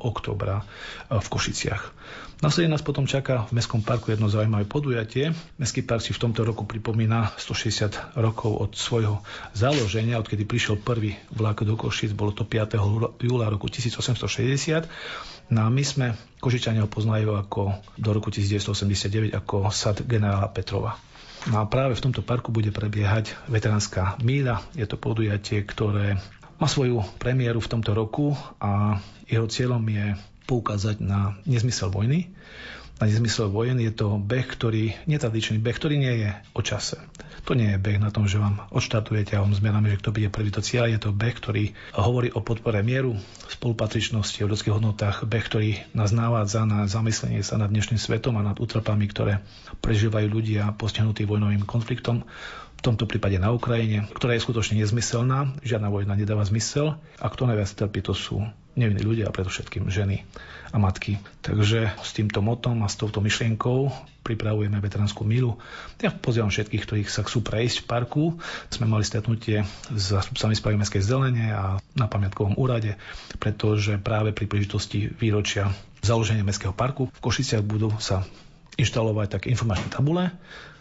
oktobra 0.00 0.64
v 1.12 1.26
Košiciach. 1.28 1.92
Následne 2.36 2.76
nás 2.76 2.84
potom 2.84 3.08
čaká 3.08 3.48
v 3.48 3.56
Mestskom 3.56 3.80
parku 3.80 4.12
jedno 4.12 4.28
zaujímavé 4.28 4.68
podujatie. 4.68 5.32
Mestský 5.56 5.80
park 5.80 6.04
si 6.04 6.12
v 6.12 6.20
tomto 6.20 6.44
roku 6.44 6.68
pripomína 6.68 7.32
160 7.40 8.12
rokov 8.20 8.60
od 8.60 8.70
svojho 8.76 9.24
založenia, 9.56 10.20
odkedy 10.20 10.44
prišiel 10.44 10.76
prvý 10.76 11.16
vlak 11.32 11.64
do 11.64 11.80
Košic, 11.80 12.12
bolo 12.12 12.36
to 12.36 12.44
5. 12.44 12.76
júla 13.24 13.48
roku 13.48 13.72
1860. 13.72 14.84
No 15.48 15.64
a 15.64 15.72
my 15.72 15.80
sme, 15.80 16.12
Košičania 16.36 16.84
ho 16.84 16.92
poznajú 16.92 17.40
ako 17.40 17.72
do 17.96 18.10
roku 18.12 18.28
1989 18.28 19.32
ako 19.32 19.72
sad 19.72 20.04
generála 20.04 20.52
Petrova. 20.52 21.00
No 21.48 21.62
a 21.62 21.64
práve 21.64 21.96
v 21.96 22.04
tomto 22.04 22.20
parku 22.20 22.52
bude 22.52 22.68
prebiehať 22.68 23.32
veteránska 23.48 24.20
míľa. 24.20 24.60
Je 24.76 24.84
to 24.84 25.00
podujatie, 25.00 25.64
ktoré 25.64 26.20
má 26.60 26.68
svoju 26.68 27.00
premiéru 27.16 27.64
v 27.64 27.70
tomto 27.72 27.96
roku 27.96 28.36
a 28.60 29.00
jeho 29.24 29.48
cieľom 29.48 29.80
je 29.88 30.12
poukázať 30.46 31.02
na 31.02 31.34
nezmysel 31.44 31.90
vojny. 31.90 32.30
Na 32.96 33.04
nezmysel 33.04 33.52
vojen 33.52 33.76
je 33.76 33.92
to 33.92 34.16
beh, 34.16 34.48
ktorý, 34.48 34.96
netradičný 35.04 35.60
beh, 35.60 35.76
ktorý 35.76 36.00
nie 36.00 36.14
je 36.24 36.30
o 36.56 36.64
čase. 36.64 36.96
To 37.44 37.52
nie 37.52 37.76
je 37.76 37.78
beh 37.78 38.00
na 38.00 38.08
tom, 38.08 38.24
že 38.24 38.40
vám 38.40 38.64
odštartujete 38.72 39.36
a 39.36 39.44
vám 39.44 39.52
zmenami, 39.52 39.92
že 39.92 40.00
kto 40.00 40.16
bude 40.16 40.32
prvý 40.32 40.48
do 40.48 40.64
cieľa. 40.64 40.88
Je 40.88 41.00
to 41.04 41.12
beh, 41.12 41.36
ktorý 41.36 41.76
hovorí 41.92 42.32
o 42.32 42.40
podpore 42.40 42.80
mieru, 42.80 43.20
spolupatričnosti, 43.52 44.40
o 44.40 44.48
ľudských 44.48 44.72
hodnotách. 44.72 45.28
Beh, 45.28 45.44
ktorý 45.44 45.76
nás 45.92 46.16
návádza 46.16 46.64
na 46.64 46.88
zamyslenie 46.88 47.44
sa 47.44 47.60
nad 47.60 47.68
dnešným 47.68 48.00
svetom 48.00 48.40
a 48.40 48.46
nad 48.48 48.56
útrapami, 48.56 49.04
ktoré 49.12 49.44
prežívajú 49.84 50.32
ľudia 50.32 50.72
postihnutí 50.80 51.28
vojnovým 51.28 51.68
konfliktom 51.68 52.24
v 52.76 52.80
tomto 52.80 53.08
prípade 53.08 53.40
na 53.40 53.52
Ukrajine, 53.52 54.08
ktorá 54.12 54.36
je 54.36 54.44
skutočne 54.44 54.80
nezmyselná, 54.80 55.56
žiadna 55.64 55.88
vojna 55.88 56.16
nedáva 56.16 56.44
zmysel 56.44 57.00
a 57.20 57.26
kto 57.28 57.48
najviac 57.48 57.72
trpí, 57.72 58.04
to 58.04 58.12
sú 58.12 58.44
nevinní 58.76 59.00
ľudia 59.00 59.32
a 59.32 59.34
predovšetkým 59.34 59.88
ženy 59.88 60.28
a 60.70 60.76
matky. 60.76 61.16
Takže 61.40 61.96
s 61.96 62.10
týmto 62.12 62.44
motom 62.44 62.84
s 62.86 62.98
touto 62.98 63.22
myšlienkou 63.22 63.90
pripravujeme 64.26 64.82
veteránsku 64.82 65.22
milu. 65.22 65.58
Ja 66.02 66.10
pozývam 66.10 66.50
všetkých, 66.50 66.82
ktorých 66.82 67.08
sa 67.10 67.22
chcú 67.22 67.46
prejsť 67.46 67.82
v 67.82 67.86
parku. 67.86 68.22
Sme 68.70 68.90
mali 68.90 69.06
stretnutie 69.06 69.62
s 69.94 70.02
zástupcami 70.10 70.58
správy 70.58 70.76
Mestskej 70.82 71.02
zelene 71.06 71.54
a 71.54 71.78
na 71.94 72.06
pamiatkovom 72.10 72.58
úrade, 72.58 72.98
pretože 73.38 74.02
práve 74.02 74.34
pri 74.34 74.50
príležitosti 74.50 75.06
výročia 75.14 75.70
založenia 76.02 76.42
Mestského 76.42 76.74
parku 76.74 77.06
v 77.10 77.22
Košiciach 77.22 77.62
budú 77.62 77.94
sa 78.02 78.26
inštalovať 78.76 79.38
také 79.38 79.46
informačné 79.54 79.88
tabule. 79.88 80.34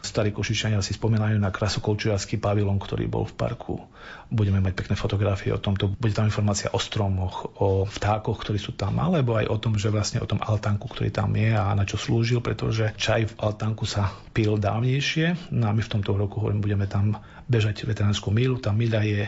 Starí 0.05 0.29
košičania 0.29 0.77
si 0.85 0.93
spomínajú 0.93 1.41
na 1.41 1.49
krasokolčiarský 1.49 2.37
pavilon, 2.37 2.77
ktorý 2.77 3.09
bol 3.09 3.25
v 3.25 3.33
parku. 3.33 3.81
Budeme 4.29 4.61
mať 4.61 4.77
pekné 4.77 4.95
fotografie 4.95 5.49
o 5.49 5.57
tomto. 5.57 5.89
Bude 5.97 6.13
tam 6.13 6.29
informácia 6.29 6.69
o 6.69 6.77
stromoch, 6.77 7.57
o 7.57 7.89
vtákoch, 7.89 8.37
ktorí 8.37 8.61
sú 8.61 8.77
tam, 8.77 9.01
alebo 9.01 9.33
aj 9.33 9.49
o 9.49 9.57
tom, 9.57 9.73
že 9.81 9.89
vlastne 9.89 10.21
o 10.21 10.29
tom 10.29 10.37
altánku, 10.37 10.85
ktorý 10.85 11.09
tam 11.09 11.33
je 11.33 11.57
a 11.57 11.73
na 11.73 11.89
čo 11.89 11.97
slúžil, 11.97 12.45
pretože 12.45 12.93
čaj 13.01 13.33
v 13.33 13.37
altánku 13.41 13.89
sa 13.89 14.13
pil 14.29 14.61
dávnejšie. 14.61 15.49
No 15.49 15.67
a 15.67 15.75
my 15.75 15.81
v 15.81 15.91
tomto 15.91 16.13
roku 16.13 16.37
hovorím, 16.37 16.61
budeme 16.61 16.85
tam 16.85 17.17
bežať 17.49 17.89
veteránsku 17.89 18.29
mílu. 18.29 18.61
Tá 18.61 18.69
míľa 18.69 19.01
je 19.01 19.21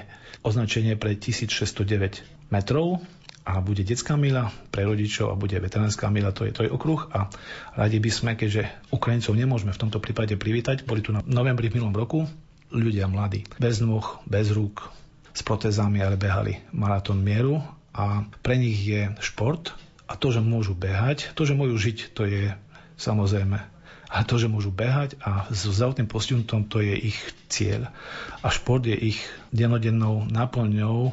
označenie 0.46 0.94
pre 0.94 1.18
1609 1.18 2.54
metrov 2.54 3.02
a 3.48 3.64
bude 3.64 3.88
detská 3.88 4.20
mila 4.20 4.52
pre 4.76 4.84
rodičov 4.84 5.32
a 5.32 5.40
bude 5.40 5.56
veteránska 5.56 6.12
mila, 6.12 6.36
to 6.36 6.44
je, 6.44 6.52
to 6.52 6.68
okruh 6.68 7.08
a 7.16 7.32
radi 7.80 8.04
by 8.04 8.12
sme, 8.12 8.32
keďže 8.36 8.68
Ukrajincov 8.92 9.40
nemôžeme 9.40 9.72
v 9.72 9.82
tomto 9.88 10.04
prípade 10.04 10.36
privítať, 10.36 10.84
boli 10.84 11.00
tu 11.00 11.16
na 11.16 11.24
novembri 11.24 11.72
v 11.72 11.80
minulom 11.80 11.96
roku 11.96 12.28
ľudia 12.76 13.08
mladí, 13.08 13.48
bez 13.56 13.80
nôh, 13.80 14.04
bez 14.28 14.52
rúk, 14.52 14.92
s 15.32 15.46
protézami, 15.46 16.04
ale 16.04 16.20
behali 16.20 16.60
maratón 16.76 17.24
mieru 17.24 17.64
a 17.96 18.28
pre 18.44 18.60
nich 18.60 18.84
je 18.84 19.16
šport 19.24 19.72
a 20.10 20.20
to, 20.20 20.34
že 20.34 20.44
môžu 20.44 20.76
behať, 20.76 21.32
to, 21.38 21.48
že 21.48 21.56
môžu 21.56 21.80
žiť, 21.80 21.98
to 22.12 22.28
je 22.28 22.52
samozrejme. 23.00 23.62
A 24.08 24.24
to, 24.24 24.40
že 24.40 24.48
môžu 24.48 24.72
behať 24.72 25.20
a 25.20 25.52
so 25.52 25.68
zdravotným 25.68 26.08
postihnutom, 26.08 26.64
to 26.64 26.80
je 26.80 27.12
ich 27.12 27.20
cieľ. 27.52 27.92
A 28.40 28.48
šport 28.48 28.80
je 28.88 28.96
ich 28.96 29.20
denodennou 29.52 30.24
náplňou 30.32 31.12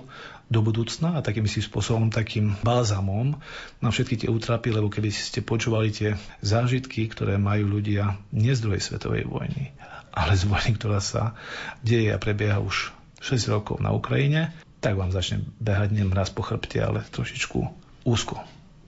do 0.55 0.63
budúcna 0.63 1.19
a 1.19 1.25
takým 1.27 1.51
si 1.51 1.59
spôsobom, 1.59 2.15
takým 2.15 2.55
balzamom 2.63 3.35
na 3.83 3.89
všetky 3.91 4.23
tie 4.23 4.29
útrapy, 4.31 4.71
lebo 4.71 4.87
keby 4.87 5.11
ste 5.11 5.43
počúvali 5.43 5.91
tie 5.91 6.15
zážitky, 6.39 7.11
ktoré 7.11 7.35
majú 7.35 7.83
ľudia 7.83 8.15
nie 8.31 8.55
z 8.55 8.63
druhej 8.63 8.79
svetovej 8.79 9.27
vojny, 9.27 9.75
ale 10.15 10.39
z 10.39 10.47
vojny, 10.47 10.79
ktorá 10.79 11.03
sa 11.03 11.35
deje 11.83 12.15
a 12.15 12.23
prebieha 12.23 12.63
už 12.63 12.95
6 13.19 13.51
rokov 13.51 13.83
na 13.83 13.91
Ukrajine, 13.91 14.55
tak 14.79 14.95
vám 14.95 15.11
začne 15.11 15.43
behať 15.59 15.91
nie 15.97 16.07
raz 16.13 16.31
po 16.31 16.47
chrbte, 16.47 16.79
ale 16.79 17.03
trošičku 17.09 17.59
úzko. 18.07 18.39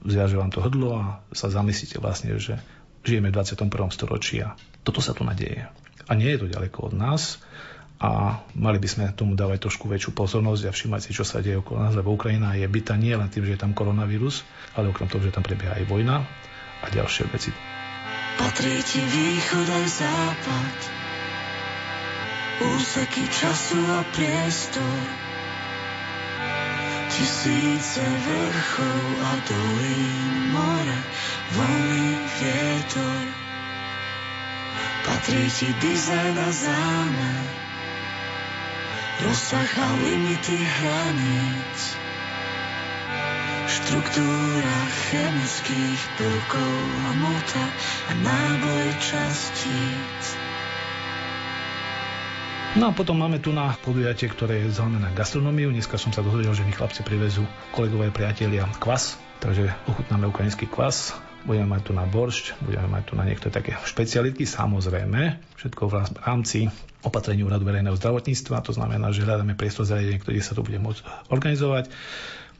Zviaže 0.06 0.38
vám 0.38 0.54
to 0.54 0.62
hrdlo 0.62 0.90
a 0.94 1.04
sa 1.35 1.50
zamyslíte 1.50 1.99
vlastne, 1.99 2.37
že 2.38 2.62
žijeme 3.02 3.32
v 3.32 3.42
21. 3.42 3.66
storočí 3.90 4.44
a 4.44 4.54
toto 4.87 5.02
sa 5.02 5.16
tu 5.16 5.26
nadieje. 5.26 5.66
A 6.06 6.12
nie 6.14 6.30
je 6.30 6.46
to 6.46 6.52
ďaleko 6.52 6.92
od 6.92 6.94
nás 6.94 7.42
a 7.97 8.45
mali 8.53 8.76
by 8.76 8.88
sme 8.88 9.05
tomu 9.17 9.33
dávať 9.33 9.69
trošku 9.69 9.88
väčšiu 9.88 10.12
pozornosť 10.12 10.69
a 10.69 10.75
všimať 10.75 11.00
si, 11.00 11.11
čo 11.17 11.25
sa 11.25 11.41
deje 11.41 11.65
okolo 11.65 11.81
nás, 11.81 11.97
lebo 11.97 12.12
Ukrajina 12.12 12.53
je 12.53 12.69
byta 12.69 12.93
nie 13.00 13.17
len 13.17 13.33
tým, 13.33 13.49
že 13.49 13.57
je 13.57 13.62
tam 13.65 13.73
koronavírus, 13.73 14.45
ale 14.76 14.93
okrem 14.93 15.09
toho, 15.09 15.25
že 15.25 15.33
tam 15.33 15.41
prebieha 15.41 15.81
aj 15.81 15.88
vojna 15.88 16.21
a 16.85 16.87
ďalšie 16.93 17.25
veci. 17.33 17.50
Patrí 18.37 18.76
ti 18.85 19.00
východ 19.00 19.65
aj 19.65 19.87
západ, 19.97 20.76
úseky 22.76 23.25
času 23.33 23.81
a 23.81 24.05
priestor, 24.12 25.00
tisíce 27.17 28.05
vrchov 28.05 29.05
a 29.25 29.33
dolín, 29.49 30.53
more, 30.53 30.99
voľný 31.57 32.09
vietor. 32.45 33.25
Patrí 35.09 35.49
ti 35.49 35.73
dizajn 35.81 36.35
a 36.37 36.50
zámer, 36.53 37.65
rozsah 39.25 39.70
a 39.80 39.87
limity 40.04 40.56
hraníc. 40.61 41.78
Štruktúra 43.66 44.76
chemických 45.11 46.00
prvkov 46.20 46.76
a 47.02 47.11
mota 47.18 47.64
a 48.08 48.12
náboj 48.20 48.87
častíc. 49.00 50.23
No 52.76 52.88
a 52.88 52.92
potom 52.92 53.16
máme 53.16 53.40
tu 53.40 53.56
na 53.56 53.73
podujatie, 53.80 54.28
ktoré 54.28 54.68
je 54.68 54.76
zaujímavé 54.76 55.08
na 55.08 55.12
gastronómiu. 55.16 55.73
Dneska 55.73 55.96
som 55.96 56.12
sa 56.12 56.20
dozvedel, 56.20 56.52
že 56.52 56.61
mi 56.68 56.76
chlapci 56.76 57.00
privezú 57.00 57.49
kolegové 57.73 58.12
priatelia 58.12 58.68
kvas, 58.76 59.16
takže 59.40 59.73
ochutnáme 59.88 60.28
ukrajinský 60.28 60.68
kvas 60.68 61.16
budeme 61.46 61.78
mať 61.78 61.82
tu 61.88 61.92
na 61.94 62.04
boršť, 62.04 62.58
budeme 62.58 62.90
mať 62.90 63.02
tu 63.06 63.12
na 63.14 63.23
niektoré 63.23 63.54
také 63.54 63.78
špecialitky, 63.87 64.44
samozrejme, 64.44 65.38
všetko 65.54 65.82
v 65.87 65.92
rámci 66.26 66.58
opatrení 67.07 67.47
úradu 67.47 67.63
verejného 67.63 67.95
zdravotníctva, 67.95 68.67
to 68.67 68.75
znamená, 68.75 69.15
že 69.15 69.23
hľadáme 69.23 69.55
priestor 69.55 69.87
zariadenie, 69.87 70.19
ktorý 70.19 70.43
sa 70.43 70.59
tu 70.59 70.67
bude 70.67 70.83
môcť 70.83 71.31
organizovať. 71.31 71.87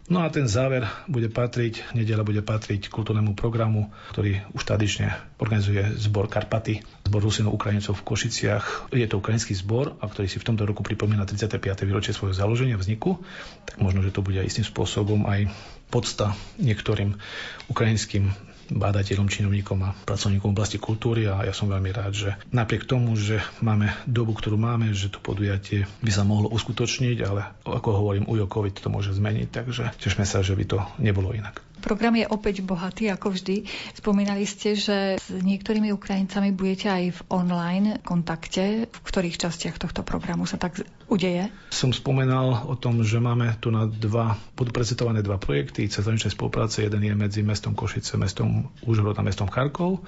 No 0.07 0.23
a 0.23 0.31
ten 0.31 0.47
záver 0.47 0.87
bude 1.11 1.27
patriť, 1.27 1.91
nedela 1.91 2.23
bude 2.23 2.39
patriť 2.39 2.95
kultúrnemu 2.95 3.35
programu, 3.35 3.91
ktorý 4.15 4.39
už 4.55 4.63
tradične 4.63 5.11
organizuje 5.43 5.83
zbor 5.99 6.31
Karpaty, 6.31 6.79
zbor 7.11 7.27
Rusinov 7.27 7.59
Ukrajincov 7.59 7.99
v 7.99 8.07
Košiciach. 8.07 8.95
Je 8.95 9.03
to 9.11 9.19
ukrajinský 9.19 9.59
zbor, 9.59 9.99
a 9.99 10.07
ktorý 10.07 10.31
si 10.31 10.39
v 10.39 10.47
tomto 10.47 10.63
roku 10.63 10.87
pripomína 10.87 11.27
35. 11.27 11.59
výročie 11.83 12.15
svojho 12.15 12.39
založenia, 12.39 12.79
vzniku. 12.79 13.19
Tak 13.67 13.83
možno, 13.83 14.07
že 14.07 14.15
to 14.15 14.23
bude 14.23 14.39
istým 14.47 14.63
spôsobom 14.63 15.27
aj 15.27 15.51
podsta 15.91 16.39
niektorým 16.63 17.19
ukrajinským 17.67 18.31
bádateľom, 18.71 19.31
činovníkom 19.31 19.79
a 19.87 19.95
pracovníkom 20.07 20.51
v 20.51 20.57
oblasti 20.57 20.79
kultúry 20.81 21.27
a 21.27 21.43
ja 21.47 21.55
som 21.55 21.71
veľmi 21.71 21.91
rád, 21.93 22.13
že 22.15 22.31
napriek 22.51 22.87
tomu, 22.87 23.15
že 23.19 23.43
máme 23.63 23.91
dobu, 24.07 24.35
ktorú 24.35 24.59
máme, 24.59 24.95
že 24.95 25.11
to 25.11 25.19
podujatie 25.23 25.87
by 26.03 26.11
sa 26.11 26.23
mohlo 26.23 26.51
uskutočniť, 26.51 27.19
ale 27.27 27.43
ako 27.67 27.89
hovorím, 27.93 28.31
ujo 28.31 28.47
COVID 28.47 28.83
to 28.83 28.89
môže 28.89 29.15
zmeniť, 29.15 29.49
takže 29.51 29.83
tešme 29.99 30.25
sa, 30.27 30.43
že 30.43 30.55
by 30.55 30.65
to 30.67 30.79
nebolo 30.99 31.35
inak. 31.35 31.67
Program 31.77 32.19
je 32.19 32.27
opäť 32.27 32.67
bohatý, 32.67 33.15
ako 33.15 33.37
vždy. 33.37 33.63
Spomínali 33.95 34.43
ste, 34.43 34.75
že 34.75 35.23
s 35.23 35.29
niektorými 35.31 35.95
Ukrajincami 35.95 36.51
budete 36.51 36.91
aj 36.91 37.05
v 37.15 37.21
online 37.31 38.03
kontakte. 38.03 38.91
V 38.91 39.01
ktorých 39.07 39.39
častiach 39.39 39.79
tohto 39.79 40.03
programu 40.03 40.51
sa 40.51 40.59
tak 40.59 40.83
udeje? 41.17 41.49
Som 41.73 41.97
spomenal 41.97 42.69
o 42.69 42.77
tom, 42.77 43.01
že 43.01 43.17
máme 43.17 43.57
tu 43.59 43.73
na 43.73 43.89
dva, 43.89 44.37
budú 44.53 44.71
prezentované 44.71 45.25
dva 45.25 45.41
projekty 45.41 45.89
cezhraničnej 45.89 46.37
spolupráce. 46.37 46.85
Jeden 46.85 47.01
je 47.01 47.17
medzi 47.17 47.41
mestom 47.41 47.73
Košice, 47.73 48.21
mestom 48.21 48.69
Užhorod 48.85 49.17
a 49.17 49.25
mestom 49.25 49.49
Charkov. 49.49 50.05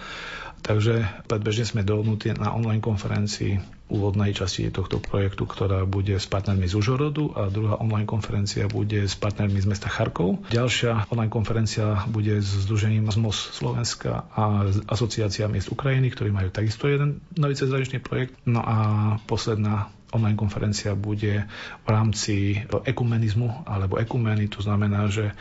Takže 0.61 1.07
predbežne 1.31 1.65
sme 1.65 1.87
dohodnutí 1.87 2.35
na 2.35 2.53
online 2.53 2.83
konferencii 2.83 3.79
úvodnej 3.89 4.37
časti 4.37 4.69
tohto 4.69 5.01
projektu, 5.01 5.49
ktorá 5.49 5.89
bude 5.89 6.13
s 6.21 6.29
partnermi 6.29 6.69
z 6.69 6.77
Užhorodu 6.77 7.33
a 7.33 7.49
druhá 7.49 7.81
online 7.81 8.05
konferencia 8.05 8.69
bude 8.69 9.09
s 9.09 9.17
partnermi 9.17 9.57
z 9.57 9.67
mesta 9.71 9.89
Charkov. 9.89 10.45
Ďalšia 10.53 11.09
online 11.09 11.33
konferencia 11.33 12.05
bude 12.11 12.43
s 12.45 12.69
Združením 12.69 13.09
ZMOS 13.09 13.57
Slovenska 13.57 14.29
a 14.37 14.69
Asociácia 14.93 15.49
miest 15.49 15.73
Ukrajiny, 15.73 16.13
ktorí 16.13 16.29
majú 16.29 16.53
takisto 16.53 16.85
jeden 16.85 17.25
nový 17.33 17.57
cezhraničný 17.57 18.05
projekt. 18.05 18.37
No 18.45 18.61
a 18.61 18.77
posledná 19.25 19.89
online 20.13 20.37
konferencia 20.37 20.97
bude 20.97 21.45
v 21.85 21.89
rámci 21.89 22.65
ekumenizmu 22.65 23.69
alebo 23.69 24.01
ekumeny, 24.01 24.49
to 24.49 24.65
znamená, 24.65 25.09
že 25.13 25.33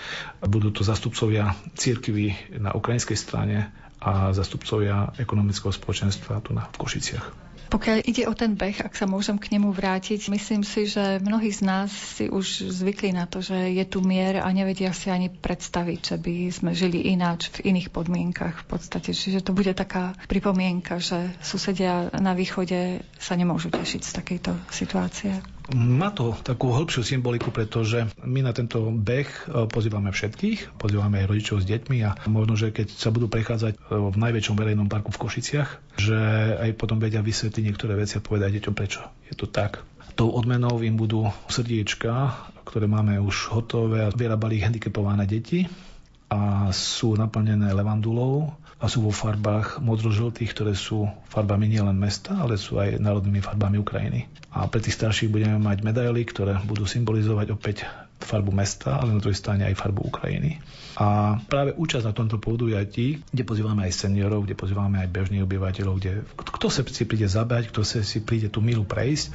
budú 0.43 0.71
to 0.75 0.83
zastupcovia 0.83 1.55
církvy 1.73 2.35
na 2.59 2.75
ukrajinskej 2.75 3.15
strane 3.15 3.71
a 3.97 4.29
zastupcovia 4.35 5.15
ekonomického 5.17 5.73
spoločenstva 5.73 6.43
tu 6.43 6.53
na, 6.53 6.67
v 6.69 6.77
Košiciach. 6.77 7.46
Pokiaľ 7.67 7.97
ide 8.07 8.23
o 8.27 8.33
ten 8.33 8.55
beh, 8.55 8.83
ak 8.83 8.95
sa 8.95 9.03
môžem 9.03 9.35
k 9.35 9.51
nemu 9.55 9.75
vrátiť, 9.75 10.31
myslím 10.31 10.63
si, 10.63 10.87
že 10.87 11.19
mnohí 11.19 11.51
z 11.51 11.61
nás 11.67 11.91
si 11.91 12.31
už 12.31 12.71
zvykli 12.71 13.11
na 13.11 13.27
to, 13.27 13.43
že 13.43 13.55
je 13.75 13.83
tu 13.83 13.99
mier 13.99 14.39
a 14.39 14.47
nevedia 14.55 14.95
si 14.95 15.11
ani 15.11 15.27
predstaviť, 15.27 15.99
že 15.99 16.17
by 16.17 16.35
sme 16.47 16.71
žili 16.71 17.11
ináč 17.11 17.51
v 17.59 17.75
iných 17.75 17.91
podmienkach 17.91 18.63
v 18.63 18.65
podstate. 18.71 19.11
Čiže 19.11 19.43
to 19.43 19.51
bude 19.51 19.71
taká 19.75 20.15
pripomienka, 20.31 21.03
že 21.03 21.35
susedia 21.43 22.07
na 22.15 22.31
východe 22.31 23.03
sa 23.19 23.35
nemôžu 23.35 23.67
tešiť 23.73 24.01
z 24.03 24.11
takejto 24.15 24.51
situácie. 24.71 25.56
Má 25.75 26.15
to 26.15 26.31
takú 26.47 26.71
hĺbšiu 26.71 27.03
symboliku, 27.03 27.51
pretože 27.51 28.07
my 28.23 28.39
na 28.39 28.55
tento 28.55 28.87
beh 28.87 29.27
e, 29.27 29.67
pozývame 29.67 30.15
všetkých, 30.15 30.79
pozývame 30.79 31.19
aj 31.19 31.27
rodičov 31.27 31.57
s 31.59 31.67
deťmi 31.67 31.97
a 32.07 32.15
možno, 32.31 32.55
že 32.55 32.71
keď 32.71 32.87
sa 32.95 33.11
budú 33.11 33.27
prechádzať 33.27 33.75
e, 33.75 33.79
v 33.91 34.15
najväčšom 34.15 34.55
verejnom 34.55 34.87
parku 34.87 35.11
v 35.11 35.27
Košiciach, 35.27 35.99
že 35.99 36.19
aj 36.63 36.71
potom 36.79 37.03
vedia 37.03 37.19
vysvetliť 37.19 37.63
niektoré 37.67 37.99
veci 37.99 38.15
a 38.15 38.23
povedať 38.23 38.63
deťom 38.63 38.75
prečo 38.75 39.03
je 39.27 39.35
to 39.35 39.51
tak. 39.51 39.83
Tou 40.15 40.31
odmenou 40.31 40.79
im 40.81 40.95
budú 40.95 41.27
srdiečka, 41.51 42.31
ktoré 42.63 42.87
máme 42.87 43.19
už 43.19 43.51
hotové 43.51 44.07
a 44.07 44.13
vyrábali 44.15 44.63
handicapované 44.63 45.27
deti 45.27 45.67
a 46.31 46.71
sú 46.71 47.19
naplnené 47.19 47.75
levandulou 47.75 48.55
a 48.77 48.85
sú 48.85 49.01
vo 49.01 49.13
farbách 49.13 49.81
modro-žltých, 49.81 50.53
ktoré 50.53 50.77
sú 50.77 51.09
farbami 51.33 51.65
nielen 51.65 51.97
mesta, 51.97 52.37
ale 52.37 52.61
sú 52.61 52.77
aj 52.77 53.01
národnými 53.01 53.41
farbami 53.41 53.81
Ukrajiny. 53.81 54.29
A 54.53 54.69
pre 54.69 54.81
tých 54.81 55.01
starších 55.01 55.33
budeme 55.33 55.57
mať 55.57 55.81
medaily, 55.81 56.21
ktoré 56.29 56.61
budú 56.61 56.85
symbolizovať 56.85 57.57
opäť 57.57 57.89
farbu 58.17 58.49
mesta, 58.49 58.97
ale 58.97 59.13
na 59.13 59.21
druhej 59.21 59.37
strane 59.37 59.63
aj 59.69 59.77
farbu 59.77 60.01
Ukrajiny. 60.09 60.57
A 60.97 61.37
práve 61.45 61.77
účasť 61.77 62.09
na 62.09 62.13
tomto 62.17 62.41
podujatí, 62.41 63.21
kde 63.29 63.43
pozývame 63.45 63.85
aj 63.85 63.93
seniorov, 63.93 64.49
kde 64.49 64.57
pozývame 64.57 64.97
aj 65.05 65.13
bežných 65.13 65.45
obyvateľov, 65.45 65.93
kde 66.01 66.25
kto 66.33 66.67
sa 66.73 66.81
si 66.81 67.05
príde 67.05 67.29
zabať, 67.29 67.69
kto 67.69 67.85
sa 67.85 68.01
si 68.01 68.25
príde 68.25 68.49
tú 68.49 68.65
milu 68.65 68.81
prejsť, 68.81 69.29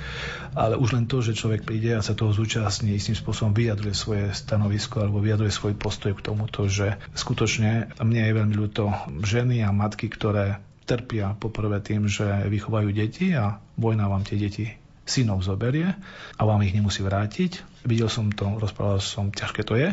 ale 0.59 0.75
už 0.75 0.99
len 0.99 1.07
to, 1.07 1.23
že 1.23 1.39
človek 1.39 1.63
príde 1.63 1.95
a 1.95 2.03
sa 2.03 2.19
toho 2.19 2.35
zúčastní, 2.35 2.99
istým 2.99 3.15
spôsobom 3.15 3.55
vyjadruje 3.55 3.95
svoje 3.95 4.35
stanovisko 4.35 5.07
alebo 5.07 5.23
vyjadruje 5.23 5.55
svoj 5.55 5.79
postoj 5.79 6.19
k 6.19 6.25
tomuto, 6.27 6.67
že 6.67 6.99
skutočne 7.15 7.95
mne 8.03 8.23
je 8.27 8.39
veľmi 8.43 8.55
ľúto 8.59 8.91
ženy 9.23 9.63
a 9.63 9.71
matky, 9.71 10.11
ktoré 10.11 10.59
trpia 10.83 11.39
poprvé 11.39 11.79
tým, 11.79 12.11
že 12.11 12.27
vychovajú 12.51 12.91
deti 12.91 13.31
a 13.39 13.63
vojna 13.79 14.11
vám 14.11 14.27
tie 14.27 14.35
deti 14.35 14.82
synov 15.03 15.43
zoberie 15.43 15.93
a 16.39 16.43
vám 16.43 16.63
ich 16.63 16.75
nemusí 16.75 17.03
vrátiť. 17.03 17.85
Videl 17.87 18.07
som 18.07 18.31
to, 18.31 18.59
rozprával 18.59 19.03
som, 19.03 19.35
ťažké 19.35 19.67
to 19.67 19.75
je. 19.75 19.91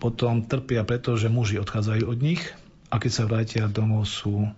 Potom 0.00 0.48
trpia 0.48 0.82
preto, 0.82 1.14
že 1.14 1.28
muži 1.28 1.60
odchádzajú 1.60 2.04
od 2.08 2.18
nich 2.18 2.42
a 2.90 2.98
keď 2.98 3.10
sa 3.12 3.28
vrátia 3.28 3.64
domov 3.70 4.08
sú 4.08 4.48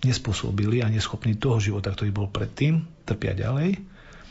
nespôsobili 0.00 0.80
a 0.80 0.88
neschopní 0.88 1.36
toho 1.36 1.60
života, 1.60 1.92
ktorý 1.92 2.10
bol 2.12 2.28
predtým, 2.28 2.84
trpia 3.04 3.36
ďalej. 3.36 3.80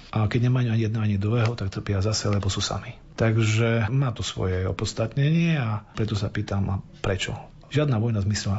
A 0.10 0.26
keď 0.26 0.50
nemajú 0.50 0.74
ani 0.74 0.90
jedného, 0.90 1.06
ani 1.06 1.18
druhého, 1.22 1.54
tak 1.54 1.70
trpia 1.70 2.02
zase, 2.02 2.26
lebo 2.34 2.50
sú 2.50 2.66
sami. 2.66 2.98
Takže 3.14 3.92
má 3.94 4.10
to 4.10 4.26
svoje 4.26 4.66
opodstatnenie 4.66 5.60
a 5.62 5.86
preto 5.94 6.18
sa 6.18 6.34
pýtam, 6.34 6.64
a 6.74 6.76
prečo? 7.06 7.38
Žiadna 7.70 8.02
vojna 8.02 8.26
zmysel 8.26 8.58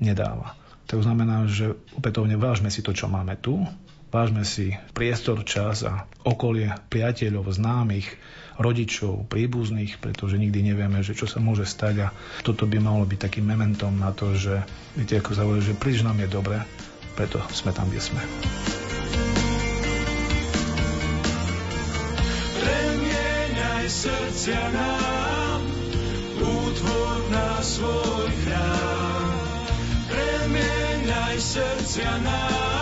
nedáva. 0.00 0.56
To 0.88 1.02
znamená, 1.02 1.44
že 1.50 1.76
opätovne 1.98 2.40
vážme 2.40 2.72
si 2.72 2.80
to, 2.80 2.96
čo 2.96 3.10
máme 3.10 3.36
tu, 3.36 3.60
Vážme 4.14 4.46
si 4.46 4.74
priestor, 4.94 5.42
čas 5.42 5.82
a 5.82 6.06
okolie 6.22 6.72
priateľov, 6.88 7.52
známych, 7.52 8.16
rodičov, 8.56 9.28
príbuzných, 9.28 10.00
pretože 10.00 10.40
nikdy 10.40 10.72
nevieme, 10.72 11.04
že 11.04 11.12
čo 11.12 11.28
sa 11.28 11.42
môže 11.42 11.68
stať 11.68 12.08
a 12.08 12.12
toto 12.40 12.64
by 12.64 12.80
malo 12.80 13.04
byť 13.04 13.18
takým 13.20 13.44
mementom 13.44 13.92
na 13.98 14.16
to, 14.16 14.32
že 14.32 14.64
viete, 14.96 15.20
ako 15.20 15.30
sa 15.36 15.44
že 15.60 15.76
príliš 15.76 16.06
nám 16.06 16.22
je 16.24 16.28
dobre 16.32 16.64
preto 17.16 17.40
sme 17.48 17.72
tam, 17.72 17.88
kde 17.88 18.04
sme. 18.04 18.20
Premieňaj 22.60 23.86
srdcia 23.88 24.62
nám, 24.76 25.60
útvor 26.44 27.16
na 27.32 27.50
svoj 27.64 28.28
chrám. 28.44 29.32
Premieňaj 30.12 31.36
srdcia 31.40 32.12
nám, 32.20 32.75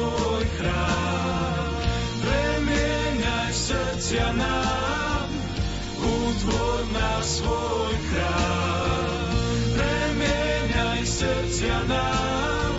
svoj 0.00 0.44
chrám. 0.56 1.68
Premieňaj 2.24 3.52
srdcia 3.52 4.28
nám, 4.32 5.28
útvor 6.00 6.80
na 6.96 7.12
svoj 7.20 7.92
chrám. 8.08 9.28
Premieňaj 9.76 11.02
srdcia 11.04 11.78
nám, 11.84 12.72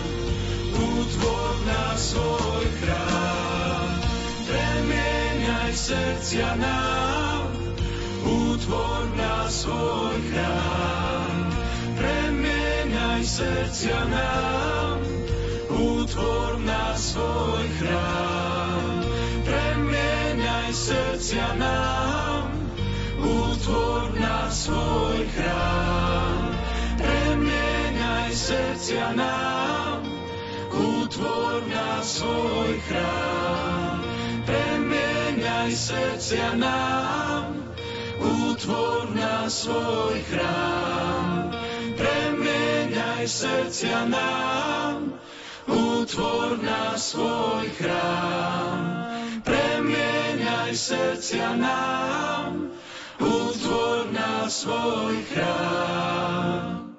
útvor 0.73 1.53
na 1.69 1.85
svoj 1.93 2.65
chrám. 2.81 3.89
Premieňaj 4.49 5.71
srdcia 5.77 6.57
nám, 6.57 7.53
útvor 8.25 9.01
na 9.13 9.45
svoj 9.45 10.17
chrám. 10.33 11.37
Premieňaj 12.01 13.21
srdcia 13.21 14.01
nám, 14.09 15.10
útvor 16.11 16.59
na 16.67 16.91
svoj 16.91 17.63
chrám. 17.79 18.99
Premieňaj 19.47 20.71
srdcia 20.75 21.55
nám, 21.55 22.51
útvor 23.15 24.11
na 24.19 24.51
svoj 24.51 25.23
chrám. 25.31 26.51
Premieňaj 26.99 28.27
srdcia 28.27 29.15
nám, 29.15 30.03
útvor 30.75 31.63
na 31.71 32.03
svoj 32.03 32.75
chrám. 32.91 34.03
Premieňaj 34.43 35.71
srdcia 35.71 36.59
nám, 36.59 37.71
útvor 38.19 39.15
na 39.15 39.47
svoj 39.47 40.19
chrám. 40.27 41.55
Premieňaj 41.95 43.23
srdcia 43.23 44.11
nám, 44.11 45.10
útvor 45.71 46.59
na 46.59 46.99
svoj 46.99 47.71
chrám. 47.79 48.79
Premieňaj 49.41 50.71
srdcia 50.75 51.55
nám, 51.55 52.75
útvor 53.17 54.11
na 54.11 54.45
svoj 54.51 55.15
chrám. 55.31 56.95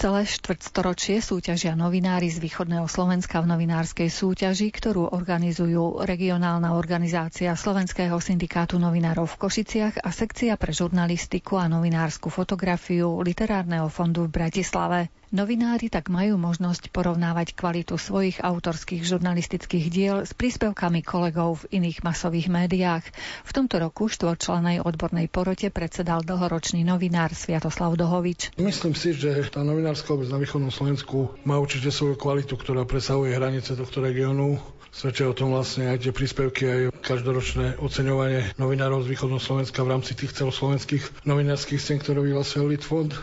Celé 0.00 0.24
štvrtstoročie 0.24 1.20
súťažia 1.20 1.76
novinári 1.76 2.32
z 2.32 2.40
východného 2.40 2.88
Slovenska 2.88 3.44
v 3.44 3.52
novinárskej 3.52 4.08
súťaži, 4.08 4.72
ktorú 4.72 5.12
organizujú 5.12 6.00
regionálna 6.00 6.72
organizácia 6.72 7.52
Slovenského 7.52 8.16
syndikátu 8.16 8.80
novinárov 8.80 9.28
v 9.28 9.38
Košiciach 9.44 10.00
a 10.00 10.08
sekcia 10.08 10.56
pre 10.56 10.72
žurnalistiku 10.72 11.60
a 11.60 11.68
novinárskú 11.68 12.32
fotografiu 12.32 13.20
Literárneho 13.20 13.92
fondu 13.92 14.24
v 14.24 14.40
Bratislave. 14.40 15.12
Novinári 15.30 15.86
tak 15.86 16.10
majú 16.10 16.34
možnosť 16.42 16.90
porovnávať 16.90 17.54
kvalitu 17.54 17.94
svojich 17.94 18.42
autorských 18.42 19.06
žurnalistických 19.06 19.86
diel 19.86 20.16
s 20.26 20.34
príspevkami 20.34 21.06
kolegov 21.06 21.62
v 21.62 21.78
iných 21.78 22.02
masových 22.02 22.50
médiách. 22.50 23.06
V 23.46 23.50
tomto 23.54 23.78
roku 23.78 24.10
štvorčlenej 24.10 24.82
odbornej 24.82 25.30
porote 25.30 25.70
predsedal 25.70 26.26
dlhoročný 26.26 26.82
novinár 26.82 27.30
Sviatoslav 27.30 27.94
Dohovič. 27.94 28.58
Myslím 28.58 28.98
si, 28.98 29.14
že 29.14 29.46
tá 29.54 29.62
novinárska 29.90 30.14
obec 30.14 30.30
na 30.30 30.38
východnom 30.38 30.70
Slovensku 30.70 31.34
má 31.42 31.58
určite 31.58 31.90
svoju 31.90 32.14
kvalitu, 32.14 32.54
ktorá 32.54 32.86
presahuje 32.86 33.34
hranice 33.34 33.74
tohto 33.74 33.98
regiónu. 33.98 34.62
Svedčia 34.94 35.26
o 35.26 35.34
tom 35.34 35.50
vlastne 35.50 35.90
aj 35.90 36.06
tie 36.06 36.14
príspevky, 36.14 36.62
aj 36.62 36.82
každoročné 37.02 37.74
oceňovanie 37.82 38.54
novinárov 38.54 39.02
z 39.02 39.10
východného 39.10 39.42
Slovenska 39.42 39.82
v 39.82 39.90
rámci 39.90 40.14
tých 40.14 40.30
celoslovenských 40.38 41.26
novinárskych 41.26 41.82
scén, 41.82 41.98
ktoré 41.98 42.22
vyhlasuje 42.22 42.70
Litfond. 42.70 43.18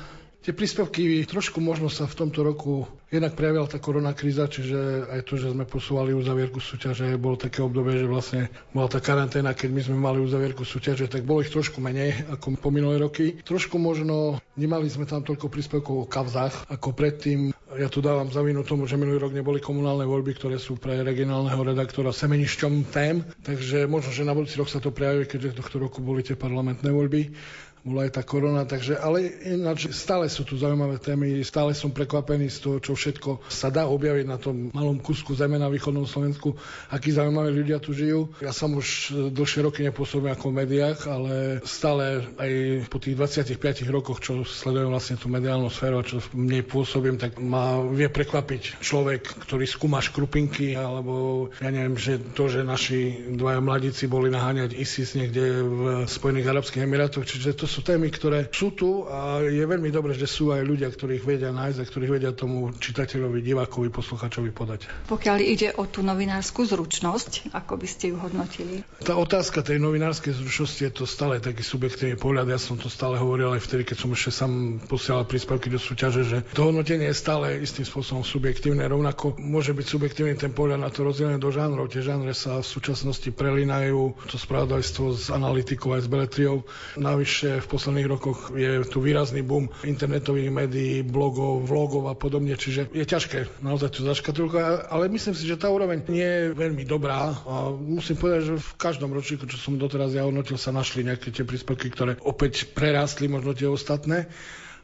Tie 0.47 0.55
príspevky 0.55 1.27
trošku 1.27 1.59
možno 1.59 1.91
sa 1.91 2.07
v 2.07 2.23
tomto 2.23 2.39
roku 2.39 2.87
jednak 3.11 3.35
prejavila 3.35 3.67
tá 3.67 3.83
korona 3.83 4.15
kríza, 4.15 4.47
čiže 4.47 5.03
aj 5.11 5.27
to, 5.27 5.35
že 5.35 5.51
sme 5.51 5.67
posúvali 5.67 6.15
uzavierku 6.15 6.63
súťaže, 6.63 7.19
bolo 7.19 7.35
také 7.35 7.59
obdobie, 7.59 7.99
že 7.99 8.07
vlastne 8.07 8.47
bola 8.71 8.87
tá 8.87 9.03
karanténa, 9.03 9.51
keď 9.51 9.69
my 9.75 9.81
sme 9.83 9.97
mali 9.99 10.23
uzavierku 10.23 10.63
súťaže, 10.63 11.11
tak 11.11 11.27
bolo 11.27 11.43
ich 11.43 11.51
trošku 11.51 11.83
menej 11.83 12.31
ako 12.31 12.63
po 12.63 12.71
minulé 12.71 12.95
roky. 12.95 13.35
Trošku 13.43 13.75
možno 13.75 14.39
nemali 14.55 14.87
sme 14.87 15.03
tam 15.03 15.19
toľko 15.19 15.51
príspevkov 15.51 15.95
o 16.03 16.07
kavzách 16.07 16.63
ako 16.71 16.95
predtým. 16.95 17.51
Ja 17.75 17.91
tu 17.91 17.99
dávam 17.99 18.31
za 18.31 18.39
vinu 18.39 18.63
tomu, 18.63 18.87
že 18.87 18.95
minulý 18.95 19.19
rok 19.19 19.35
neboli 19.35 19.59
komunálne 19.59 20.07
voľby, 20.07 20.31
ktoré 20.31 20.63
sú 20.63 20.79
pre 20.79 21.03
regionálneho 21.03 21.59
redaktora 21.59 22.15
semenišťom 22.15 22.87
tém, 22.87 23.19
takže 23.43 23.83
možno, 23.83 24.15
že 24.15 24.23
na 24.23 24.31
budúci 24.31 24.55
rok 24.55 24.71
sa 24.71 24.79
to 24.79 24.95
prejaví, 24.95 25.27
keďže 25.27 25.59
tohto 25.59 25.83
roku 25.83 25.99
boli 25.99 26.23
tie 26.23 26.39
parlamentné 26.39 26.87
voľby 26.87 27.35
bola 27.85 28.07
aj 28.07 28.11
tá 28.17 28.23
korona, 28.25 28.63
takže, 28.65 28.97
ale 28.97 29.27
ináč 29.45 29.91
stále 29.93 30.27
sú 30.27 30.43
tu 30.43 30.57
zaujímavé 30.57 30.97
témy, 30.97 31.41
stále 31.45 31.71
som 31.77 31.93
prekvapený 31.93 32.49
z 32.49 32.57
toho, 32.63 32.77
čo 32.81 32.93
všetko 32.97 33.45
sa 33.47 33.69
dá 33.69 33.85
objaviť 33.85 34.25
na 34.25 34.37
tom 34.41 34.73
malom 34.73 34.97
kusku 34.99 35.37
zeme 35.37 35.61
na 35.61 35.69
východnom 35.69 36.07
Slovensku, 36.09 36.57
akí 36.89 37.13
zaujímaví 37.13 37.53
ľudia 37.53 37.77
tu 37.77 37.93
žijú. 37.93 38.33
Ja 38.41 38.51
som 38.51 38.73
už 38.75 39.13
dlhšie 39.31 39.61
roky 39.63 39.85
nepôsobím 39.85 40.33
ako 40.33 40.49
v 40.51 40.57
médiách, 40.63 40.99
ale 41.05 41.33
stále 41.63 42.25
aj 42.41 42.51
po 42.89 42.97
tých 42.97 43.15
25 43.15 43.87
rokoch, 43.93 44.19
čo 44.19 44.41
sledujem 44.43 44.89
vlastne 44.89 45.15
tú 45.19 45.29
mediálnu 45.29 45.69
sféru 45.69 46.01
a 46.01 46.07
čo 46.07 46.19
v 46.19 46.47
nej 46.47 46.63
pôsobím, 46.65 47.19
tak 47.21 47.37
ma 47.37 47.79
vie 47.83 48.09
prekvapiť 48.09 48.81
človek, 48.81 49.47
ktorý 49.47 49.65
skúma 49.67 50.01
škrupinky, 50.01 50.73
alebo 50.73 51.47
ja 51.61 51.69
neviem, 51.69 51.95
že 51.99 52.19
to, 52.33 52.49
že 52.49 52.63
naši 52.65 53.31
dvaja 53.35 53.59
mladíci 53.61 54.07
boli 54.07 54.31
naháňať 54.31 54.73
ISIS 54.75 55.13
niekde 55.13 55.43
v 55.63 55.81
Spojených 56.07 56.49
Arabských 56.49 56.83
Emirátoch, 56.83 57.27
čiže 57.27 57.57
to 57.57 57.66
sú 57.67 57.83
témy, 57.83 58.09
ktoré 58.09 58.47
sú 58.49 58.71
tu 58.73 59.03
a 59.05 59.43
je 59.43 59.61
veľmi 59.61 59.91
dobré, 59.91 60.15
že 60.15 60.25
sú 60.25 60.55
aj 60.55 60.63
ľudia, 60.63 60.87
ktorých 60.89 61.23
vedia 61.27 61.51
nájsť 61.51 61.79
a 61.83 61.85
ktorých 61.85 62.11
vedia 62.17 62.31
tomu 62.31 62.71
čitateľovi, 62.73 63.43
divákovi, 63.43 63.91
posluchačovi 63.91 64.51
podať. 64.55 64.87
Pokiaľ 65.11 65.37
ide 65.43 65.69
o 65.75 65.85
tú 65.85 66.01
novinárskú 66.01 66.63
zručnosť, 66.63 67.51
ako 67.51 67.73
by 67.75 67.87
ste 67.87 68.15
ju 68.15 68.17
hodnotili? 68.17 68.81
Tá 69.03 69.19
otázka 69.19 69.61
tej 69.61 69.83
novinárskej 69.83 70.39
zručnosti 70.39 70.81
je 70.81 70.93
to 70.93 71.03
stále 71.03 71.37
taký 71.43 71.61
subjektívny 71.61 72.15
pohľad. 72.15 72.47
Ja 72.47 72.59
som 72.61 72.79
to 72.79 72.87
stále 72.87 73.19
hovoril 73.19 73.53
aj 73.53 73.61
vtedy, 73.67 73.83
keď 73.83 73.97
som 73.99 74.09
ešte 74.15 74.31
sám 74.31 74.51
posielal 74.87 75.27
príspevky 75.27 75.67
do 75.67 75.77
súťaže, 75.81 76.23
že 76.23 76.37
to 76.55 76.71
hodnotenie 76.71 77.11
je 77.11 77.17
stále 77.17 77.59
istým 77.59 77.83
spôsobom 77.83 78.23
subjektívne. 78.23 78.87
Rovnako 78.87 79.35
môže 79.41 79.75
byť 79.75 79.85
subjektívny 79.85 80.39
ten 80.39 80.55
pohľad 80.55 80.79
na 80.79 80.89
to 80.93 81.03
rozdelené 81.03 81.41
do 81.41 81.51
žánrov. 81.51 81.91
Tie 81.91 82.05
žánre 82.05 82.31
sa 82.31 82.63
v 82.63 82.67
súčasnosti 82.67 83.27
prelínajú, 83.33 84.15
to 84.29 84.37
spravodajstvo 84.39 85.05
s 85.17 85.25
analytikou 85.33 85.97
aj 85.97 86.05
s 86.05 86.09
beletriou. 86.09 86.55
Navyše 86.95 87.56
v 87.59 87.67
posledných 87.67 88.07
rokoch 88.07 88.51
je 88.53 88.83
tu 88.85 88.99
výrazný 88.99 89.41
boom 89.41 89.67
internetových 89.83 90.49
médií, 90.49 90.93
blogov, 91.01 91.63
vlogov 91.63 92.07
a 92.07 92.15
podobne, 92.15 92.55
čiže 92.55 92.89
je 92.91 93.05
ťažké 93.05 93.61
naozaj 93.61 93.89
tu 93.93 94.01
zaškatulkovať, 94.03 94.89
ale 94.89 95.09
myslím 95.09 95.35
si, 95.35 95.43
že 95.45 95.59
tá 95.59 95.67
úroveň 95.67 96.03
nie 96.07 96.25
je 96.25 96.43
veľmi 96.53 96.83
dobrá 96.83 97.33
a 97.43 97.69
musím 97.71 98.17
povedať, 98.17 98.41
že 98.49 98.55
v 98.57 98.71
každom 98.75 99.11
ročníku, 99.11 99.45
čo 99.45 99.57
som 99.57 99.75
doteraz 99.75 100.13
ja 100.13 100.25
hodnotil, 100.25 100.55
sa 100.55 100.71
našli 100.71 101.03
nejaké 101.03 101.29
tie 101.29 101.43
príspevky, 101.43 101.89
ktoré 101.89 102.15
opäť 102.21 102.69
prerástli 102.71 103.27
možno 103.27 103.51
tie 103.51 103.67
ostatné. 103.67 104.27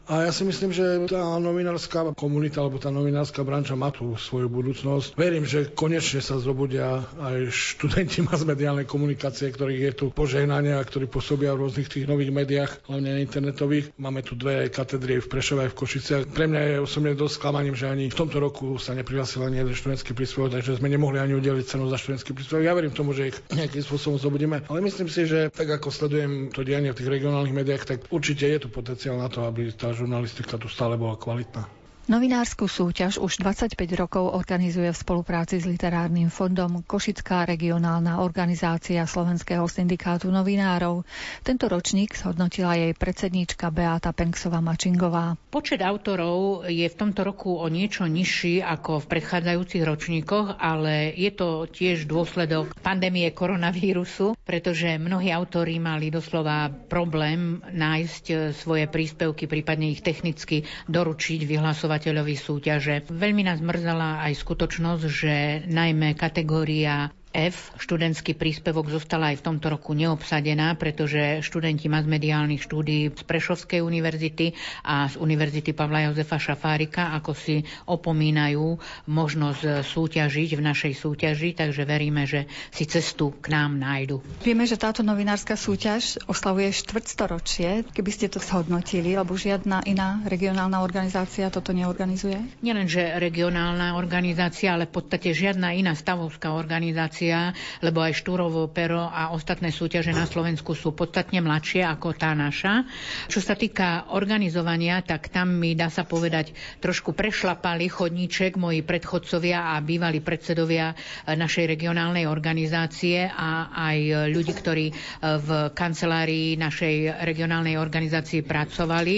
A 0.03 0.27
ja 0.27 0.35
si 0.35 0.43
myslím, 0.43 0.75
že 0.75 1.07
tá 1.07 1.39
novinárska 1.39 2.11
komunita 2.11 2.59
alebo 2.59 2.75
tá 2.75 2.91
novinárska 2.91 3.39
branča 3.47 3.79
má 3.79 3.87
tu 3.87 4.19
svoju 4.19 4.51
budúcnosť. 4.51 5.15
Verím, 5.15 5.47
že 5.47 5.71
konečne 5.71 6.19
sa 6.19 6.35
zobudia 6.43 7.07
aj 7.23 7.47
študenti 7.47 8.19
masmediálnej 8.27 8.83
komunikácie, 8.83 9.47
ktorých 9.47 9.81
je 9.87 9.93
tu 9.95 10.05
požehnanie 10.11 10.75
a 10.75 10.83
ktorí 10.83 11.07
pôsobia 11.07 11.55
v 11.55 11.63
rôznych 11.63 11.87
tých 11.87 12.03
nových 12.03 12.35
médiách, 12.35 12.83
hlavne 12.83 13.23
internetových. 13.23 13.95
Máme 13.95 14.27
tu 14.27 14.35
dve 14.35 14.67
katedry 14.67 15.23
v 15.23 15.27
Prešove 15.31 15.63
aj 15.67 15.71
v 15.71 15.79
Košiciach. 15.79 16.23
Pre 16.35 16.45
mňa 16.51 16.61
je 16.67 16.75
osobne 16.83 17.15
dosť 17.15 17.39
sklamaním, 17.39 17.79
že 17.79 17.87
ani 17.87 18.11
v 18.11 18.19
tomto 18.19 18.43
roku 18.43 18.75
sa 18.75 18.91
neprihlásil 18.91 19.47
ani 19.47 19.63
jeden 19.63 19.71
študentský 19.71 20.11
príspevok, 20.11 20.59
takže 20.59 20.83
sme 20.83 20.91
nemohli 20.91 21.23
ani 21.23 21.39
udeliť 21.39 21.63
cenu 21.63 21.87
za 21.87 21.95
študentský 21.95 22.35
príspevok. 22.35 22.67
Ja 22.67 22.75
verím 22.75 22.91
tomu, 22.91 23.15
že 23.15 23.31
ich 23.31 23.37
nejakým 23.55 23.79
spôsobom 23.79 24.19
zobudíme, 24.19 24.67
ale 24.67 24.79
myslím 24.83 25.07
si, 25.07 25.23
že 25.31 25.47
tak 25.47 25.71
ako 25.71 25.95
sledujem 25.95 26.51
to 26.51 26.67
dianie 26.67 26.91
v 26.91 26.99
tých 26.99 27.07
regionálnych 27.07 27.55
médiách, 27.55 27.87
tak 27.87 27.97
určite 28.11 28.51
je 28.51 28.59
tu 28.59 28.67
potenciál 28.67 29.15
na 29.15 29.31
to, 29.31 29.47
aby 29.47 29.71
tá 29.71 29.92
žurnalistika 29.93 30.57
tu 30.57 30.67
stále 30.69 30.97
bola 30.97 31.15
kvalitná. 31.15 31.69
Novinárskú 32.03 32.67
súťaž 32.67 33.15
už 33.15 33.39
25 33.39 33.79
rokov 33.95 34.35
organizuje 34.35 34.91
v 34.91 35.01
spolupráci 35.07 35.63
s 35.63 35.63
Literárnym 35.63 36.27
fondom 36.27 36.83
Košická 36.83 37.47
regionálna 37.47 38.19
organizácia 38.19 39.07
Slovenského 39.07 39.63
syndikátu 39.71 40.27
novinárov. 40.27 41.07
Tento 41.47 41.71
ročník 41.71 42.11
zhodnotila 42.19 42.75
jej 42.75 42.91
predsedníčka 42.91 43.71
Beata 43.71 44.11
Penksová 44.11 44.59
Mačingová. 44.59 45.39
Počet 45.47 45.79
autorov 45.79 46.67
je 46.67 46.83
v 46.83 46.91
tomto 46.91 47.23
roku 47.23 47.55
o 47.55 47.71
niečo 47.71 48.03
nižší 48.03 48.59
ako 48.59 48.99
v 48.99 49.05
predchádzajúcich 49.07 49.83
ročníkoch, 49.87 50.59
ale 50.59 51.15
je 51.15 51.31
to 51.31 51.71
tiež 51.71 52.03
dôsledok 52.03 52.75
pandémie 52.83 53.31
koronavírusu, 53.31 54.35
pretože 54.43 54.99
mnohí 54.99 55.31
autori 55.31 55.79
mali 55.79 56.11
doslova 56.11 56.67
problém 56.67 57.63
nájsť 57.63 58.51
svoje 58.59 58.91
príspevky, 58.91 59.47
prípadne 59.47 59.87
ich 59.87 60.03
technicky 60.03 60.67
doručiť, 60.91 61.47
vyhlasovať 61.47 61.92
vyhlasovateľovi 61.93 62.35
súťaže. 62.35 62.95
Veľmi 63.07 63.45
nás 63.45 63.61
mrzala 63.61 64.25
aj 64.25 64.33
skutočnosť, 64.41 65.03
že 65.05 65.33
najmä 65.69 66.17
kategória 66.17 67.13
F, 67.33 67.73
študentský 67.81 68.37
príspevok 68.37 68.93
zostala 68.93 69.33
aj 69.33 69.41
v 69.41 69.45
tomto 69.49 69.73
roku 69.73 69.97
neobsadená, 69.97 70.77
pretože 70.77 71.41
študenti 71.41 71.89
masmediálnych 71.89 72.61
štúdií 72.61 73.09
z 73.09 73.23
Prešovskej 73.25 73.81
univerzity 73.81 74.53
a 74.85 75.09
z 75.09 75.17
Univerzity 75.17 75.73
Pavla 75.73 76.05
Jozefa 76.05 76.37
Šafárika 76.37 77.17
ako 77.17 77.33
si 77.33 77.65
opomínajú 77.89 78.77
možnosť 79.09 79.81
súťažiť 79.81 80.49
v 80.53 80.61
našej 80.61 80.93
súťaži, 80.93 81.57
takže 81.57 81.89
veríme, 81.89 82.29
že 82.29 82.45
si 82.69 82.85
cestu 82.85 83.33
k 83.41 83.49
nám 83.49 83.81
nájdu. 83.81 84.21
Vieme, 84.45 84.69
že 84.69 84.77
táto 84.77 85.01
novinárska 85.01 85.57
súťaž 85.57 86.21
oslavuje 86.29 86.69
štvrtstoročie. 86.69 87.89
Keby 87.97 88.11
ste 88.13 88.29
to 88.29 88.37
zhodnotili, 88.37 89.17
lebo 89.17 89.33
žiadna 89.33 89.81
iná 89.89 90.21
regionálna 90.29 90.85
organizácia 90.85 91.49
toto 91.49 91.73
neorganizuje? 91.73 92.61
Nielen, 92.61 92.85
že 92.85 93.17
regionálna 93.17 93.97
organizácia, 93.97 94.77
ale 94.77 94.85
v 94.85 95.01
podstate 95.01 95.33
žiadna 95.33 95.73
iná 95.73 95.97
stavovská 95.97 96.53
organizácia 96.53 97.22
generácia, 97.23 97.55
lebo 97.79 98.03
aj 98.03 98.19
Štúrovo 98.19 98.67
pero 98.67 99.07
a 99.07 99.31
ostatné 99.31 99.71
súťaže 99.71 100.11
na 100.11 100.27
Slovensku 100.27 100.75
sú 100.75 100.91
podstatne 100.91 101.39
mladšie 101.39 101.87
ako 101.87 102.15
tá 102.15 102.35
naša. 102.35 102.83
Čo 103.31 103.39
sa 103.39 103.55
týka 103.55 104.11
organizovania, 104.11 104.99
tak 105.03 105.31
tam 105.31 105.55
mi 105.55 105.75
dá 105.75 105.87
sa 105.87 106.03
povedať 106.03 106.51
trošku 106.83 107.15
prešlapali 107.15 107.87
chodníček 107.87 108.59
moji 108.59 108.83
predchodcovia 108.83 109.75
a 109.75 109.79
bývalí 109.79 110.19
predsedovia 110.19 110.91
našej 111.27 111.65
regionálnej 111.67 112.27
organizácie 112.27 113.27
a 113.27 113.71
aj 113.71 114.29
ľudí, 114.31 114.53
ktorí 114.53 114.85
v 115.21 115.49
kancelárii 115.71 116.59
našej 116.59 117.23
regionálnej 117.23 117.79
organizácii 117.79 118.43
pracovali. 118.43 119.15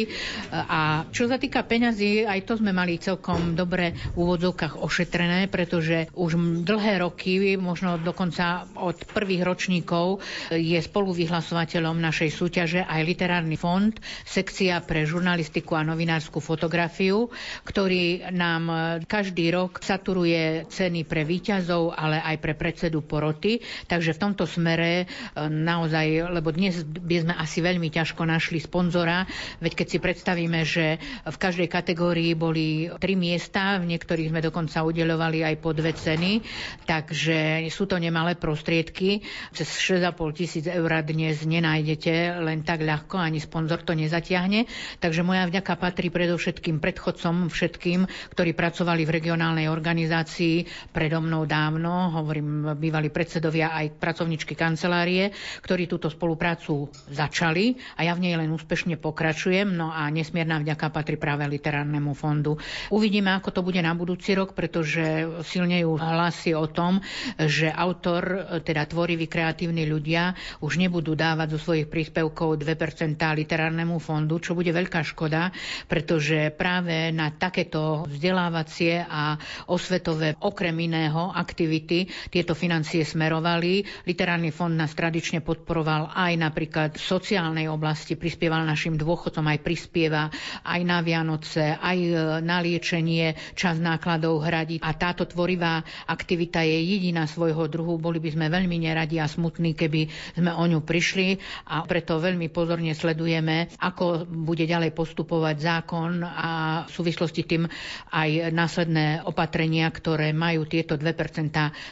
A 0.54 1.10
čo 1.10 1.26
sa 1.26 1.42
týka 1.42 1.66
peňazí, 1.66 2.26
aj 2.26 2.46
to 2.46 2.54
sme 2.62 2.72
mali 2.72 3.02
celkom 3.02 3.58
dobre 3.58 3.98
v 4.14 4.18
úvodzovkách 4.18 4.82
ošetrené, 4.82 5.48
pretože 5.50 6.08
už 6.14 6.64
dlhé 6.66 7.02
roky, 7.02 7.56
možno 7.56 7.95
dokonca 8.00 8.68
od 8.76 8.98
prvých 9.08 9.44
ročníkov 9.44 10.20
je 10.52 10.78
spoluvyhlasovateľom 10.78 11.98
našej 11.98 12.30
súťaže 12.32 12.82
aj 12.84 13.02
Literárny 13.02 13.56
fond, 13.56 13.94
sekcia 14.24 14.82
pre 14.82 15.06
žurnalistiku 15.06 15.78
a 15.78 15.86
novinárskú 15.86 16.40
fotografiu, 16.40 17.30
ktorý 17.64 18.32
nám 18.32 18.64
každý 19.06 19.54
rok 19.54 19.80
saturuje 19.80 20.66
ceny 20.68 21.06
pre 21.06 21.24
výťazov, 21.24 21.94
ale 21.94 22.20
aj 22.20 22.36
pre 22.42 22.54
predsedu 22.58 23.06
poroty. 23.06 23.62
Takže 23.86 24.18
v 24.18 24.22
tomto 24.22 24.44
smere 24.44 25.04
e, 25.04 25.06
naozaj, 25.46 26.34
lebo 26.34 26.50
dnes 26.50 26.82
by 26.84 27.18
sme 27.26 27.34
asi 27.38 27.60
veľmi 27.62 27.90
ťažko 27.90 28.26
našli 28.26 28.60
sponzora, 28.60 29.24
veď 29.62 29.72
keď 29.74 29.88
si 29.88 29.98
predstavíme, 30.02 30.60
že 30.66 30.86
v 31.24 31.38
každej 31.38 31.70
kategórii 31.70 32.34
boli 32.34 32.90
tri 32.98 33.14
miesta, 33.14 33.78
v 33.78 33.94
niektorých 33.94 34.32
sme 34.34 34.42
dokonca 34.42 34.82
udelovali 34.82 35.46
aj 35.46 35.56
po 35.62 35.72
dve 35.72 35.94
ceny, 35.94 36.42
takže 36.86 37.68
sú 37.70 37.85
to 37.86 37.98
nemalé 37.98 38.36
prostriedky. 38.36 39.22
Cez 39.54 39.70
6,5 39.70 40.12
tisíc 40.34 40.66
eur 40.66 40.92
dnes 41.02 41.42
nenájdete 41.42 42.14
len 42.42 42.62
tak 42.62 42.82
ľahko, 42.82 43.18
ani 43.18 43.38
sponzor 43.38 43.82
to 43.82 43.94
nezatiahne. 43.94 44.66
Takže 44.98 45.22
moja 45.22 45.46
vďaka 45.46 45.74
patrí 45.78 46.10
predovšetkým 46.10 46.82
predchodcom, 46.82 47.50
všetkým, 47.50 48.06
ktorí 48.32 48.52
pracovali 48.54 49.04
v 49.04 49.14
regionálnej 49.14 49.68
organizácii 49.68 50.66
predo 50.90 51.20
mnou 51.20 51.46
dávno, 51.46 52.14
hovorím 52.14 52.74
bývali 52.74 53.10
predsedovia 53.10 53.74
aj 53.74 53.98
pracovničky 53.98 54.54
kancelárie, 54.54 55.30
ktorí 55.62 55.86
túto 55.86 56.08
spoluprácu 56.08 56.88
začali 57.10 57.76
a 57.98 58.08
ja 58.08 58.14
v 58.16 58.24
nej 58.30 58.36
len 58.36 58.50
úspešne 58.50 58.98
pokračujem. 58.98 59.68
No 59.70 59.92
a 59.92 60.08
nesmierna 60.10 60.62
vďaka 60.62 60.90
patrí 60.90 61.20
práve 61.20 61.44
literárnemu 61.46 62.16
fondu. 62.16 62.56
Uvidíme, 62.90 63.36
ako 63.36 63.50
to 63.52 63.62
bude 63.62 63.80
na 63.80 63.92
budúci 63.92 64.32
rok, 64.34 64.56
pretože 64.56 65.04
silne 65.44 65.84
ju 65.84 65.94
hlasy 65.96 66.56
o 66.56 66.66
tom, 66.66 67.04
že 67.36 67.70
autor, 67.76 68.24
teda 68.64 68.88
tvoriví 68.88 69.28
kreatívni 69.28 69.84
ľudia, 69.84 70.32
už 70.60 70.80
nebudú 70.80 71.14
dávať 71.14 71.56
zo 71.56 71.60
svojich 71.62 71.88
príspevkov 71.88 72.64
2% 72.64 73.20
literárnemu 73.20 74.00
fondu, 74.00 74.40
čo 74.40 74.56
bude 74.56 74.72
veľká 74.72 75.04
škoda, 75.04 75.52
pretože 75.86 76.50
práve 76.50 77.12
na 77.12 77.30
takéto 77.30 78.08
vzdelávacie 78.08 79.04
a 79.04 79.36
osvetové 79.68 80.34
okrem 80.40 80.74
iného 80.80 81.30
aktivity 81.30 82.06
tieto 82.30 82.56
financie 82.56 83.04
smerovali. 83.04 83.84
Literárny 84.04 84.50
fond 84.50 84.72
nás 84.72 84.96
tradične 84.96 85.44
podporoval 85.44 86.12
aj 86.12 86.34
napríklad 86.36 86.90
v 86.96 87.04
sociálnej 87.04 87.68
oblasti, 87.68 88.16
prispieval 88.16 88.64
našim 88.64 88.96
dôchodcom, 88.96 89.46
aj 89.46 89.60
prispieva 89.60 90.32
aj 90.64 90.82
na 90.82 91.02
Vianoce, 91.02 91.76
aj 91.76 91.98
na 92.42 92.58
liečenie, 92.60 93.36
čas 93.54 93.78
nákladov 93.78 94.42
hradí. 94.42 94.80
A 94.82 94.94
táto 94.94 95.26
tvorivá 95.26 95.82
aktivita 96.06 96.62
je 96.62 96.78
jediná 96.96 97.26
svojho 97.26 97.65
druhu. 97.68 97.98
Boli 97.98 98.18
by 98.18 98.30
sme 98.32 98.46
veľmi 98.48 98.78
neradi 98.80 99.18
a 99.18 99.28
smutní, 99.28 99.74
keby 99.74 100.08
sme 100.34 100.52
o 100.52 100.64
ňu 100.66 100.82
prišli 100.82 101.38
a 101.68 101.84
preto 101.84 102.18
veľmi 102.18 102.50
pozorne 102.50 102.92
sledujeme, 102.92 103.70
ako 103.80 104.26
bude 104.26 104.64
ďalej 104.64 104.92
postupovať 104.92 105.56
zákon 105.60 106.22
a 106.22 106.50
v 106.86 106.92
súvislosti 106.92 107.42
tým 107.44 107.64
aj 108.12 108.50
následné 108.50 109.24
opatrenia, 109.24 109.90
ktoré 109.90 110.32
majú 110.32 110.64
tieto 110.66 110.96
2% 110.96 111.12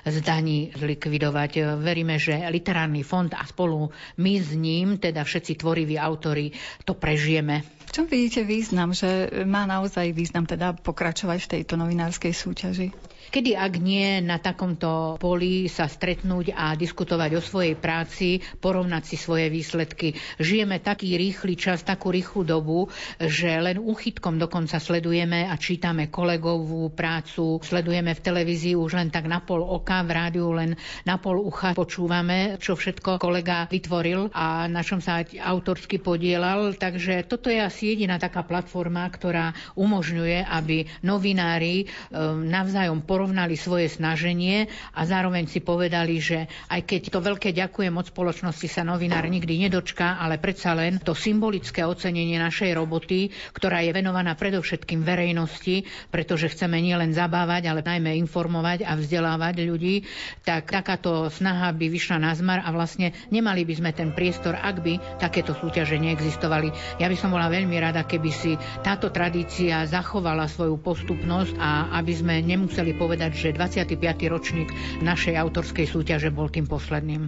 z 0.03 0.17
daní 0.19 0.71
zlikvidovať. 0.73 1.79
Veríme, 1.79 2.17
že 2.17 2.37
literárny 2.47 3.01
fond 3.01 3.29
a 3.31 3.43
spolu 3.43 3.89
my 4.17 4.33
s 4.37 4.53
ním, 4.53 4.97
teda 4.97 5.23
všetci 5.23 5.57
tvoriví 5.57 5.95
autory, 5.97 6.51
to 6.83 6.93
prežijeme. 6.93 7.61
V 7.83 7.91
čom 7.91 8.05
vidíte 8.09 8.41
význam, 8.41 8.91
že 8.91 9.29
má 9.45 9.69
naozaj 9.69 10.11
význam 10.11 10.49
teda 10.49 10.73
pokračovať 10.73 11.39
v 11.45 11.51
tejto 11.59 11.73
novinárskej 11.77 12.33
súťaži? 12.33 12.89
Kedy 13.29 13.55
ak 13.55 13.73
nie 13.79 14.19
na 14.19 14.41
takomto 14.41 15.15
poli 15.21 15.69
sa 15.71 15.87
stretnúť 15.87 16.51
a 16.51 16.73
diskutovať 16.75 17.31
o 17.37 17.41
svojej 17.41 17.75
práci, 17.77 18.43
porovnať 18.59 19.03
si 19.07 19.15
svoje 19.15 19.47
výsledky. 19.47 20.17
Žijeme 20.41 20.81
taký 20.83 21.15
rýchly 21.15 21.55
čas, 21.55 21.85
takú 21.85 22.11
rýchlu 22.11 22.43
dobu, 22.43 22.89
že 23.21 23.61
len 23.61 23.79
úchytkom 23.79 24.41
dokonca 24.41 24.81
sledujeme 24.81 25.47
a 25.47 25.55
čítame 25.55 26.09
kolegovú 26.09 26.91
prácu, 26.91 27.61
sledujeme 27.63 28.11
v 28.11 28.23
televízii 28.23 28.75
už 28.75 28.99
len 28.99 29.09
tak 29.13 29.29
na 29.29 29.39
pol 29.39 29.63
oka, 29.63 30.03
v 30.03 30.11
rádiu 30.11 30.51
len 30.51 30.75
na 31.07 31.15
pol 31.21 31.39
ucha 31.39 31.77
počúvame, 31.77 32.59
čo 32.59 32.75
všetko 32.75 33.21
kolega 33.21 33.67
vytvoril 33.69 34.31
a 34.33 34.67
na 34.67 34.81
čom 34.81 34.99
sa 34.99 35.23
autorsky 35.23 35.99
podielal. 35.99 36.75
Takže 36.75 37.27
toto 37.27 37.51
je 37.51 37.59
asi 37.59 37.93
jediná 37.93 38.17
taká 38.17 38.43
platforma, 38.43 39.05
ktorá 39.07 39.51
umožňuje, 39.75 40.43
aby 40.43 40.87
novinári 41.03 41.85
ehm, 41.85 42.47
navzájom 42.47 43.03
porovnali 43.13 43.53
svoje 43.53 43.93
snaženie 43.93 44.65
a 44.97 45.05
zároveň 45.05 45.45
si 45.45 45.61
povedali, 45.61 46.17
že 46.17 46.49
aj 46.65 46.81
keď 46.81 47.01
to 47.13 47.19
veľké 47.21 47.53
ďakujem 47.53 47.93
od 47.93 48.09
spoločnosti 48.09 48.65
sa 48.65 48.81
novinár 48.81 49.29
nikdy 49.29 49.69
nedočká, 49.69 50.17
ale 50.17 50.41
predsa 50.41 50.73
len 50.73 50.97
to 50.97 51.13
symbolické 51.13 51.85
ocenenie 51.85 52.41
našej 52.41 52.73
roboty, 52.73 53.29
ktorá 53.53 53.85
je 53.85 53.93
venovaná 53.93 54.33
predovšetkým 54.33 55.05
verejnosti, 55.05 55.85
pretože 56.09 56.49
chceme 56.57 56.81
nielen 56.81 57.13
zabávať, 57.13 57.69
ale 57.69 57.85
najmä 57.85 58.17
informovať 58.17 58.81
a 58.81 58.97
vzdelávať 58.97 59.61
ľudí, 59.61 60.09
tak 60.41 60.73
takáto 60.73 61.29
snaha 61.29 61.69
by 61.69 61.85
vyšla 61.93 62.17
na 62.17 62.33
zmar 62.33 62.65
a 62.65 62.73
vlastne 62.73 63.13
nemali 63.29 63.61
by 63.61 63.73
sme 63.77 63.91
ten 63.93 64.09
priestor, 64.09 64.57
ak 64.57 64.81
by 64.81 65.21
takéto 65.21 65.53
súťaže 65.53 66.01
neexistovali. 66.01 66.97
Ja 66.97 67.05
by 67.05 67.17
som 67.19 67.29
bola 67.29 67.45
veľmi 67.45 67.77
rada, 67.77 68.01
keby 68.01 68.31
si 68.33 68.57
táto 68.81 69.13
tradícia 69.13 69.85
zachovala 69.85 70.49
svoju 70.49 70.81
postupnosť 70.81 71.61
a 71.61 71.93
aby 72.01 72.13
sme 72.17 72.35
nemuseli 72.41 73.02
povedať, 73.03 73.35
že 73.35 73.51
25. 73.51 73.99
ročník 74.31 74.71
našej 75.03 75.35
autorskej 75.35 75.83
súťaže 75.85 76.31
bol 76.31 76.47
tým 76.47 76.63
posledným. 76.63 77.27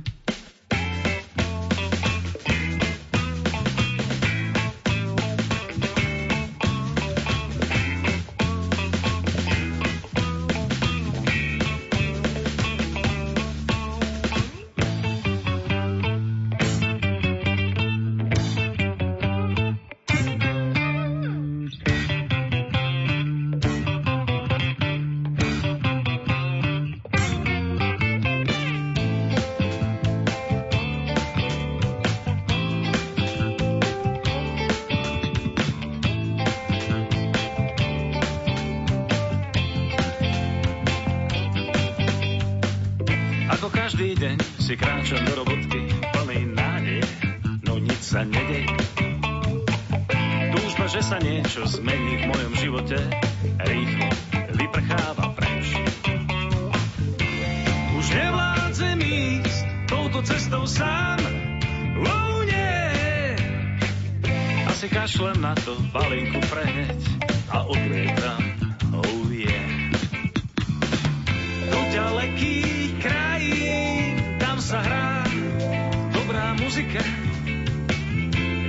Muzika, 76.76 77.00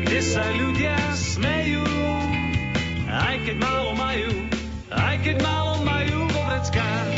kde 0.07 0.21
sa 0.23 0.47
ľudia 0.55 0.95
smejú, 1.11 1.83
aj 3.11 3.35
keď 3.43 3.57
málo 3.59 3.99
majú, 3.99 4.31
aj 4.95 5.17
keď 5.27 5.37
málo 5.43 5.83
majú 5.83 6.31
vo 6.31 6.41
vreckách. 6.47 7.11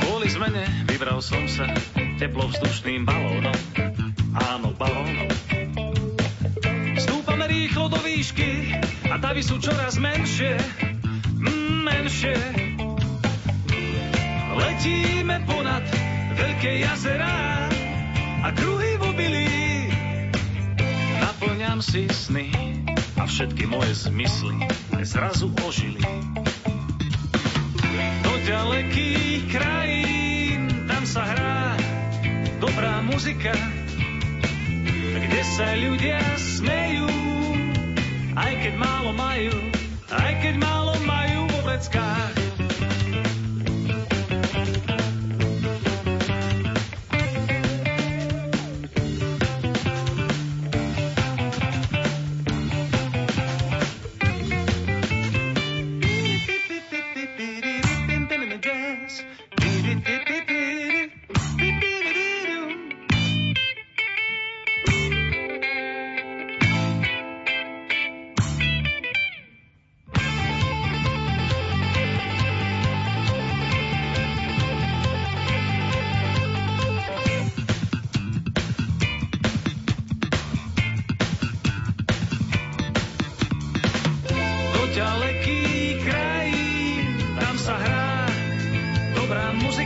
Kvôli 0.00 0.28
zmene 0.32 0.64
vybral 0.88 1.20
som 1.20 1.44
sa 1.44 1.68
teplovzdušným 2.16 3.04
balónom. 3.04 3.19
Davy 9.40 9.56
sú 9.56 9.56
čoraz 9.56 9.96
menšie, 9.96 10.52
mm, 11.40 11.80
menšie. 11.80 12.36
Letíme 14.52 15.40
ponad 15.48 15.80
veľké 16.36 16.84
jazerá 16.84 17.64
a 18.44 18.52
kruhy 18.52 19.00
v 19.00 19.02
obilí. 19.08 19.48
Naplňam 21.24 21.80
si 21.80 22.04
sny 22.12 22.52
a 23.16 23.24
všetky 23.24 23.64
moje 23.64 24.12
zmysly 24.12 24.60
zrazu 25.08 25.48
ožili. 25.64 26.04
Do 28.20 28.32
ďalekých 28.44 29.48
krajín, 29.48 30.84
tam 30.84 31.08
sa 31.08 31.24
hrá 31.24 31.80
dobrá 32.60 33.00
muzika, 33.00 33.56
kde 35.16 35.40
sa 35.56 35.72
ľudia 35.80 36.20
smejú, 36.36 37.08
aj 38.36 38.52
keď 38.68 38.74
málo 38.76 38.89
majú, 39.40 39.56
aj 40.12 40.32
keď 40.44 40.54
málo 40.60 40.92
majú 41.08 41.48
vo 41.48 41.58
vreckách. 41.64 42.49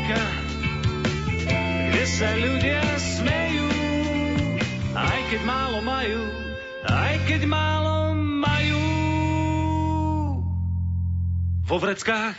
Muzika, 0.04 0.20
kde 1.88 2.04
sa 2.04 2.28
ľudia 2.36 2.84
smejú, 3.00 3.68
aj 4.92 5.20
keď 5.32 5.40
málo 5.48 5.80
majú, 5.80 6.22
aj 6.84 7.14
keď 7.24 7.40
málo 7.48 8.12
majú 8.12 8.84
vo 11.64 11.76
vreckách. 11.80 12.36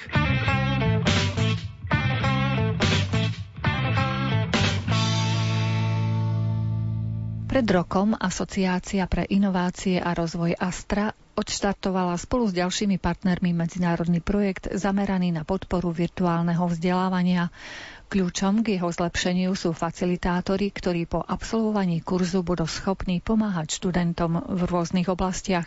Pred 7.50 7.66
rokom 7.72 8.14
Asociácia 8.14 9.10
pre 9.10 9.26
inovácie 9.26 9.98
a 9.98 10.14
rozvoj 10.14 10.54
Astra 10.60 11.18
odštartovala 11.36 12.16
spolu 12.16 12.48
s 12.48 12.56
ďalšími 12.56 12.96
partnermi 12.96 13.52
medzinárodný 13.52 14.24
projekt 14.24 14.72
zameraný 14.72 15.36
na 15.36 15.44
podporu 15.44 15.92
virtuálneho 15.92 16.64
vzdelávania. 16.72 17.52
Kľúčom 18.06 18.62
k 18.62 18.78
jeho 18.78 18.88
zlepšeniu 18.94 19.58
sú 19.58 19.74
facilitátori, 19.74 20.70
ktorí 20.70 21.10
po 21.10 21.26
absolvovaní 21.26 22.06
kurzu 22.06 22.46
budú 22.46 22.70
schopní 22.70 23.18
pomáhať 23.18 23.82
študentom 23.82 24.46
v 24.46 24.62
rôznych 24.62 25.10
oblastiach. 25.10 25.66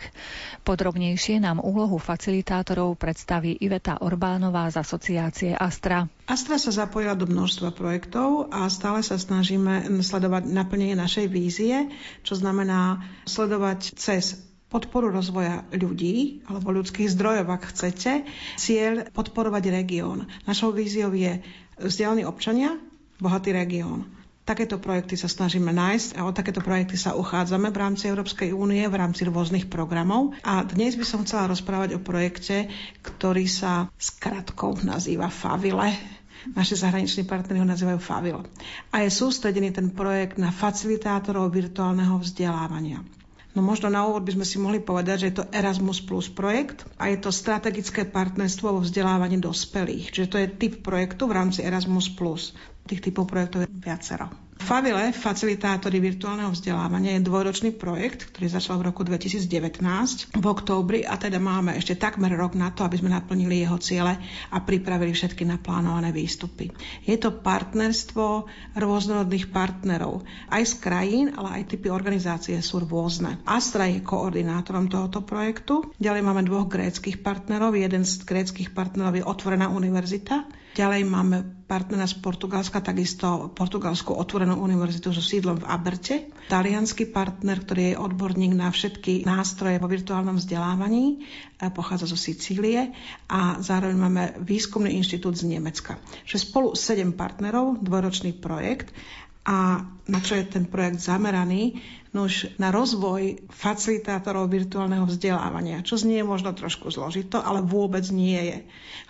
Podrobnejšie 0.62 1.42
nám 1.42 1.58
úlohu 1.58 1.98
facilitátorov 1.98 2.94
predstaví 2.94 3.58
Iveta 3.58 3.98
Orbánová 4.00 4.70
z 4.70 4.80
asociácie 4.80 5.50
Astra. 5.52 6.06
Astra 6.30 6.62
sa 6.62 6.70
zapojila 6.70 7.18
do 7.18 7.26
množstva 7.26 7.74
projektov 7.74 8.54
a 8.54 8.70
stále 8.70 9.02
sa 9.02 9.18
snažíme 9.18 10.00
sledovať 10.00 10.46
naplnenie 10.46 10.94
našej 10.94 11.26
vízie, 11.26 11.90
čo 12.22 12.38
znamená 12.38 13.02
sledovať 13.26 13.98
cez 13.98 14.47
podporu 14.68 15.08
rozvoja 15.08 15.64
ľudí 15.72 16.44
alebo 16.44 16.72
ľudských 16.72 17.08
zdrojov, 17.08 17.48
ak 17.48 17.72
chcete, 17.72 18.28
cieľ 18.56 19.08
podporovať 19.10 19.72
región. 19.72 20.28
Našou 20.44 20.72
víziou 20.72 21.12
je 21.12 21.40
vzdelaní 21.80 22.28
občania, 22.28 22.76
bohatý 23.16 23.50
región. 23.50 24.04
Takéto 24.44 24.80
projekty 24.80 25.12
sa 25.12 25.28
snažíme 25.28 25.68
nájsť 25.76 26.16
a 26.16 26.24
o 26.24 26.32
takéto 26.32 26.64
projekty 26.64 26.96
sa 26.96 27.12
uchádzame 27.12 27.68
v 27.68 27.80
rámci 27.84 28.08
Európskej 28.08 28.56
únie, 28.56 28.80
v 28.88 28.96
rámci 28.96 29.28
rôznych 29.28 29.68
programov. 29.68 30.32
A 30.40 30.64
dnes 30.64 30.96
by 30.96 31.04
som 31.04 31.20
chcela 31.20 31.52
rozprávať 31.52 32.00
o 32.00 32.00
projekte, 32.00 32.72
ktorý 33.04 33.44
sa 33.44 33.92
skratkou 34.00 34.80
nazýva 34.80 35.28
Favile. 35.28 35.92
Naši 36.48 36.80
zahraniční 36.80 37.28
partneri 37.28 37.60
ho 37.60 37.68
nazývajú 37.68 38.00
Favil. 38.00 38.40
A 38.88 39.04
je 39.04 39.12
sústredený 39.12 39.68
ten 39.68 39.92
projekt 39.92 40.40
na 40.40 40.48
facilitátorov 40.48 41.52
virtuálneho 41.52 42.16
vzdelávania. 42.16 43.04
No 43.56 43.64
možno 43.64 43.88
na 43.88 44.04
úvod 44.04 44.28
by 44.28 44.36
sme 44.36 44.46
si 44.46 44.56
mohli 44.60 44.80
povedať, 44.80 45.16
že 45.24 45.28
je 45.32 45.36
to 45.40 45.48
Erasmus 45.50 46.04
Plus 46.04 46.28
projekt 46.28 46.84
a 47.00 47.08
je 47.08 47.16
to 47.16 47.32
strategické 47.32 48.04
partnerstvo 48.04 48.76
vo 48.76 48.80
vzdelávaní 48.84 49.40
dospelých. 49.40 50.12
Čiže 50.12 50.30
to 50.30 50.36
je 50.40 50.48
typ 50.52 50.74
projektu 50.84 51.24
v 51.26 51.36
rámci 51.36 51.64
Erasmus 51.64 52.12
Plus. 52.12 52.52
Tých 52.84 53.04
typov 53.04 53.28
projektov 53.28 53.64
je 53.64 53.72
viacero. 53.72 54.47
Favile, 54.58 55.14
facilitátory 55.14 56.02
virtuálneho 56.02 56.50
vzdelávania, 56.50 57.14
je 57.14 57.26
dvojročný 57.30 57.70
projekt, 57.78 58.34
ktorý 58.34 58.50
začal 58.50 58.82
v 58.82 58.90
roku 58.90 59.06
2019 59.06 59.46
v 60.34 60.44
októbri 60.44 61.06
a 61.06 61.14
teda 61.14 61.38
máme 61.38 61.78
ešte 61.78 61.94
takmer 61.94 62.34
rok 62.34 62.58
na 62.58 62.74
to, 62.74 62.82
aby 62.82 62.98
sme 62.98 63.14
naplnili 63.14 63.62
jeho 63.62 63.78
ciele 63.78 64.18
a 64.50 64.56
pripravili 64.58 65.14
všetky 65.14 65.46
naplánované 65.46 66.10
výstupy. 66.10 66.74
Je 67.06 67.16
to 67.16 67.38
partnerstvo 67.38 68.50
rôznorodných 68.74 69.46
partnerov, 69.54 70.26
aj 70.50 70.62
z 70.66 70.74
krajín, 70.82 71.26
ale 71.38 71.62
aj 71.62 71.78
typy 71.78 71.94
organizácie 71.94 72.58
sú 72.58 72.82
rôzne. 72.82 73.38
Astra 73.46 73.86
je 73.86 74.02
koordinátorom 74.02 74.90
tohoto 74.90 75.22
projektu. 75.22 75.94
Ďalej 76.02 76.22
máme 76.26 76.42
dvoch 76.42 76.66
gréckých 76.66 77.22
partnerov. 77.22 77.78
Jeden 77.78 78.02
z 78.02 78.26
gréckých 78.26 78.74
partnerov 78.74 79.14
je 79.14 79.22
Otvorená 79.22 79.70
univerzita, 79.70 80.57
Ďalej 80.78 81.10
máme 81.10 81.66
partnera 81.66 82.06
z 82.06 82.22
Portugalska, 82.22 82.78
takisto 82.78 83.50
Portugalskú 83.50 84.14
otvorenú 84.14 84.62
univerzitu 84.62 85.10
so 85.10 85.18
sídlom 85.18 85.58
v 85.58 85.66
Aberte. 85.66 86.30
Talianský 86.46 87.10
partner, 87.10 87.58
ktorý 87.58 87.82
je 87.92 87.96
odborník 87.98 88.54
na 88.54 88.70
všetky 88.70 89.26
nástroje 89.26 89.82
vo 89.82 89.90
virtuálnom 89.90 90.38
vzdelávaní, 90.38 91.26
pochádza 91.74 92.06
zo 92.06 92.14
Sicílie 92.14 92.94
a 93.26 93.58
zároveň 93.58 93.98
máme 93.98 94.22
výskumný 94.38 94.94
inštitút 94.94 95.34
z 95.34 95.50
Nemecka. 95.50 95.98
Čiže 96.22 96.46
spolu 96.46 96.78
sedem 96.78 97.10
partnerov, 97.10 97.82
dvojročný 97.82 98.38
projekt 98.38 98.94
A 99.46 99.84
na 100.08 100.18
čo 100.24 100.34
je 100.40 100.44
ten 100.48 100.64
projekt 100.64 101.04
zameraný? 101.04 101.78
No 102.16 102.24
na 102.56 102.72
rozvoj 102.72 103.52
facilitátorov 103.52 104.48
virtuálneho 104.48 105.04
vzdelávania, 105.04 105.84
čo 105.84 106.00
znie 106.00 106.24
možno 106.24 106.56
trošku 106.56 106.88
zložito, 106.88 107.36
ale 107.36 107.60
vôbec 107.60 108.00
nie 108.08 108.40
je. 108.40 108.58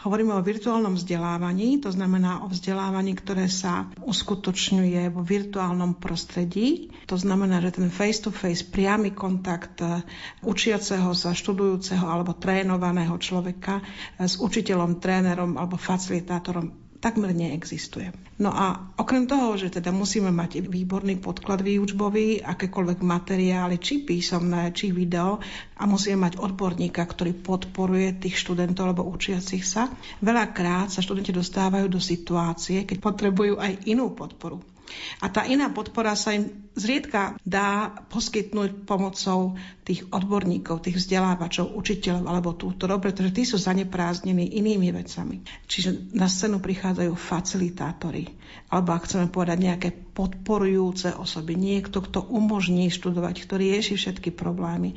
Hovoríme 0.03 0.35
o 0.35 0.43
virtuálnom 0.43 0.99
vzdelávaní, 0.99 1.79
to 1.79 1.95
znamená 1.95 2.43
o 2.43 2.51
vzdelávaní, 2.51 3.15
ktoré 3.15 3.47
sa 3.47 3.87
uskutočňuje 4.03 5.15
vo 5.15 5.23
virtuálnom 5.23 5.95
prostredí. 5.95 6.91
To 7.07 7.15
znamená, 7.15 7.63
že 7.63 7.79
ten 7.79 7.87
face-to-face 7.87 8.67
priamy 8.67 9.15
kontakt 9.15 9.79
e, 9.79 10.03
učiaceho 10.43 11.15
sa, 11.15 11.39
študujúceho 11.39 12.03
alebo 12.03 12.35
trénovaného 12.35 13.15
človeka 13.23 13.79
e, 13.79 13.83
s 14.27 14.43
učiteľom, 14.43 14.99
trénerom 14.99 15.55
alebo 15.55 15.79
facilitátorom 15.79 16.88
takmer 16.99 17.31
neexistuje. 17.31 18.11
No 18.39 18.51
a 18.51 18.95
okrem 18.99 19.27
toho, 19.27 19.55
že 19.55 19.71
teda 19.71 19.95
musíme 19.95 20.31
mať 20.31 20.67
výborný 20.67 21.19
podklad 21.19 21.63
výučbový, 21.63 22.43
akékoľvek 22.43 22.99
materiály, 23.03 23.79
či 23.79 24.03
písomné, 24.03 24.71
či 24.75 24.91
video 24.95 25.39
a 25.79 25.83
musíme 25.87 26.27
mať 26.27 26.43
odborníka, 26.43 27.03
ktorý 27.03 27.35
podporuje 27.39 28.19
tých 28.19 28.39
študentov 28.39 28.91
alebo 28.91 29.11
učiacich 29.11 29.63
sa, 29.63 29.91
veľakrát 30.23 30.91
sa 30.91 31.03
študenti 31.03 31.31
dostávajú 31.35 31.87
do 31.87 32.03
situácie, 32.03 32.83
keď 32.83 32.99
potrebujú 32.99 33.59
aj 33.59 33.91
inú 33.91 34.15
podporu. 34.15 34.78
A 35.21 35.29
tá 35.29 35.45
iná 35.45 35.69
podpora 35.69 36.17
sa 36.17 36.33
im 36.33 36.71
zriedka 36.79 37.37
dá 37.43 37.91
poskytnúť 38.09 38.87
pomocou 38.87 39.59
tých 39.83 40.07
odborníkov, 40.09 40.85
tých 40.85 41.03
vzdelávačov, 41.03 41.75
učiteľov 41.75 42.25
alebo 42.25 42.55
tútorov, 42.55 43.03
pretože 43.03 43.35
tí 43.35 43.43
sú 43.45 43.59
zaneprázdnení 43.59 44.57
inými 44.57 44.95
vecami. 44.95 45.43
Čiže 45.67 46.15
na 46.15 46.31
scénu 46.31 46.63
prichádzajú 46.63 47.13
facilitátori, 47.19 48.31
alebo 48.71 48.95
ak 48.95 49.05
chceme 49.11 49.27
povedať 49.29 49.59
nejaké 49.59 49.89
podporujúce 49.93 51.13
osoby, 51.19 51.59
niekto, 51.59 52.01
kto 52.01 52.25
umožní 52.25 52.89
študovať, 52.89 53.45
ktorý 53.45 53.75
rieši 53.77 53.99
všetky 53.99 54.33
problémy. 54.33 54.97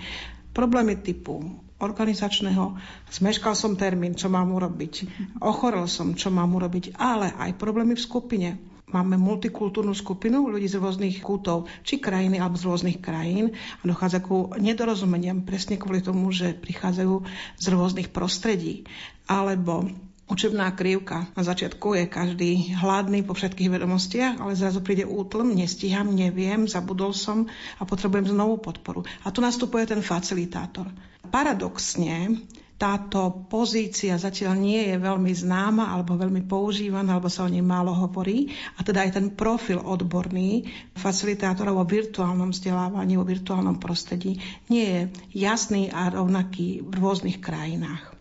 Problémy 0.52 1.00
typu 1.00 1.40
organizačného, 1.82 2.78
zmeškal 3.10 3.58
som 3.58 3.74
termín, 3.74 4.14
čo 4.14 4.30
mám 4.30 4.54
urobiť, 4.54 4.94
ochorel 5.42 5.90
som, 5.90 6.14
čo 6.14 6.30
mám 6.30 6.54
urobiť, 6.54 6.94
ale 7.02 7.34
aj 7.34 7.58
problémy 7.58 7.98
v 7.98 8.06
skupine 8.06 8.50
Máme 8.92 9.16
multikultúrnu 9.16 9.96
skupinu 9.96 10.52
ľudí 10.52 10.68
z 10.68 10.78
rôznych 10.78 11.24
kútov, 11.24 11.72
či 11.88 12.04
krajiny, 12.04 12.38
alebo 12.38 12.60
z 12.60 12.68
rôznych 12.68 13.00
krajín 13.00 13.56
a 13.56 13.84
dochádza 13.88 14.20
ku 14.20 14.52
nedorozumeniam 14.60 15.48
presne 15.48 15.80
kvôli 15.80 16.04
tomu, 16.04 16.30
že 16.30 16.52
prichádzajú 16.52 17.16
z 17.56 17.66
rôznych 17.72 18.12
prostredí. 18.12 18.84
Alebo 19.32 19.88
učebná 20.32 20.72
krivka. 20.80 21.28
Na 21.36 21.44
začiatku 21.44 21.92
je 22.00 22.06
každý 22.08 22.72
hladný 22.80 23.28
po 23.28 23.36
všetkých 23.36 23.68
vedomostiach, 23.68 24.40
ale 24.40 24.56
zrazu 24.56 24.80
príde 24.80 25.04
útlm, 25.04 25.52
nestíham, 25.52 26.08
neviem, 26.08 26.72
zabudol 26.72 27.12
som 27.12 27.52
a 27.80 27.84
potrebujem 27.84 28.32
znovu 28.32 28.64
podporu. 28.64 29.04
A 29.28 29.36
tu 29.36 29.44
nastupuje 29.44 29.84
ten 29.84 30.00
facilitátor. 30.00 30.88
Paradoxne, 31.28 32.40
táto 32.82 33.46
pozícia 33.46 34.18
zatiaľ 34.18 34.58
nie 34.58 34.82
je 34.90 34.98
veľmi 34.98 35.30
známa 35.30 35.94
alebo 35.94 36.18
veľmi 36.18 36.50
používaná, 36.50 37.14
alebo 37.14 37.30
sa 37.30 37.46
o 37.46 37.54
nej 37.54 37.62
málo 37.62 37.94
hovorí. 37.94 38.50
A 38.76 38.82
teda 38.82 39.06
aj 39.06 39.22
ten 39.22 39.28
profil 39.38 39.78
odborný 39.78 40.66
facilitátorov 40.98 41.78
o 41.78 41.86
virtuálnom 41.86 42.50
vzdelávaní, 42.50 43.22
o 43.22 43.28
virtuálnom 43.28 43.78
prostredí 43.78 44.42
nie 44.74 44.86
je 44.90 45.02
jasný 45.46 45.94
a 45.94 46.10
rovnaký 46.10 46.82
v 46.82 46.94
rôznych 46.98 47.38
krajinách. 47.38 48.18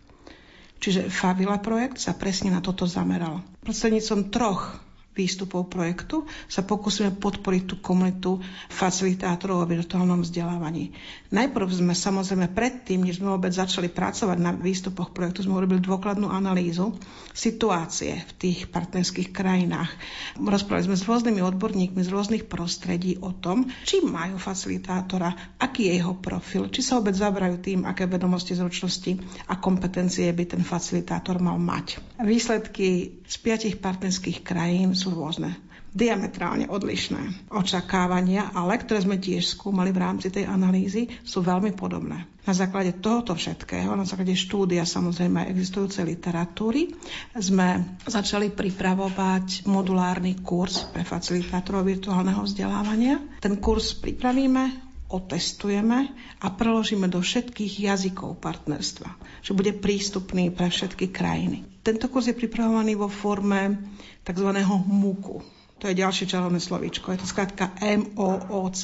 Čiže 0.76 1.08
Favila 1.08 1.56
projekt 1.56 1.96
sa 1.96 2.12
presne 2.12 2.52
na 2.52 2.60
toto 2.60 2.84
zameral. 2.84 3.40
Prostredníctvom 3.64 4.28
troch 4.28 4.89
výstupov 5.10 5.66
projektu 5.66 6.22
sa 6.46 6.62
pokúsime 6.62 7.10
podporiť 7.10 7.62
tú 7.66 7.74
komunitu 7.82 8.38
facilitátorov 8.70 9.66
o 9.66 9.70
virtuálnom 9.70 10.22
vzdelávaní. 10.22 10.94
Najprv 11.34 11.68
sme 11.70 11.94
samozrejme 11.94 12.54
predtým, 12.54 13.02
než 13.02 13.18
sme 13.18 13.34
vôbec 13.34 13.50
začali 13.50 13.90
pracovať 13.90 14.38
na 14.38 14.54
výstupoch 14.54 15.10
projektu, 15.10 15.42
sme 15.42 15.58
urobili 15.58 15.82
dôkladnú 15.82 16.30
analýzu 16.30 16.94
situácie 17.34 18.22
v 18.22 18.32
tých 18.38 18.58
partnerských 18.70 19.34
krajinách. 19.34 19.90
Rozprávali 20.38 20.90
sme 20.90 20.96
s 20.98 21.06
rôznymi 21.06 21.40
odborníkmi 21.42 22.00
z 22.00 22.10
rôznych 22.10 22.44
prostredí 22.46 23.18
o 23.18 23.34
tom, 23.34 23.66
či 23.82 24.02
majú 24.02 24.38
facilitátora, 24.38 25.58
aký 25.58 25.90
je 25.90 26.02
jeho 26.02 26.14
profil, 26.18 26.70
či 26.70 26.80
sa 26.86 27.02
vôbec 27.02 27.18
zabrajú 27.18 27.58
tým, 27.58 27.82
aké 27.86 28.06
vedomosti, 28.06 28.54
zručnosti 28.54 29.18
a 29.50 29.58
kompetencie 29.58 30.30
by 30.30 30.44
ten 30.46 30.62
facilitátor 30.62 31.42
mal 31.42 31.58
mať. 31.58 31.98
Výsledky 32.22 33.19
z 33.30 33.36
piatich 33.38 33.78
partnerských 33.78 34.42
krajín 34.42 34.98
sú 34.98 35.14
rôzne 35.14 35.54
diametrálne 35.90 36.70
odlišné 36.70 37.50
očakávania, 37.50 38.54
ale 38.54 38.78
ktoré 38.78 39.02
sme 39.02 39.18
tiež 39.18 39.58
skúmali 39.58 39.90
v 39.90 40.02
rámci 40.02 40.30
tej 40.30 40.46
analýzy, 40.46 41.10
sú 41.26 41.42
veľmi 41.42 41.74
podobné. 41.74 42.30
Na 42.46 42.54
základe 42.56 42.98
tohoto 42.98 43.34
všetkého, 43.34 43.92
na 43.94 44.06
základe 44.06 44.38
štúdia 44.38 44.86
samozrejme 44.86 45.44
aj 45.44 45.50
existujúcej 45.50 46.04
literatúry, 46.06 46.94
sme 47.36 47.98
začali 48.06 48.54
pripravovať 48.54 49.66
modulárny 49.66 50.40
kurz 50.40 50.86
pre 50.88 51.02
facilitátorov 51.02 51.86
virtuálneho 51.86 52.46
vzdelávania. 52.46 53.18
Ten 53.42 53.58
kurz 53.58 53.98
pripravíme, 53.98 54.89
otestujeme 55.10 56.14
a 56.40 56.46
preložíme 56.54 57.10
do 57.10 57.18
všetkých 57.18 57.90
jazykov 57.90 58.38
partnerstva, 58.38 59.10
že 59.42 59.52
bude 59.52 59.74
prístupný 59.74 60.54
pre 60.54 60.70
všetky 60.70 61.10
krajiny. 61.10 61.66
Tento 61.82 62.06
kurz 62.06 62.30
je 62.30 62.38
pripravovaný 62.38 62.94
vo 62.94 63.10
forme 63.10 63.90
tzv. 64.22 64.48
MOOCu. 64.86 65.42
To 65.80 65.84
je 65.88 65.98
ďalšie 65.98 66.28
čarovné 66.30 66.60
slovíčko. 66.60 67.10
Je 67.10 67.24
to 67.24 67.28
skrátka 67.28 67.72
MOOC, 67.80 68.82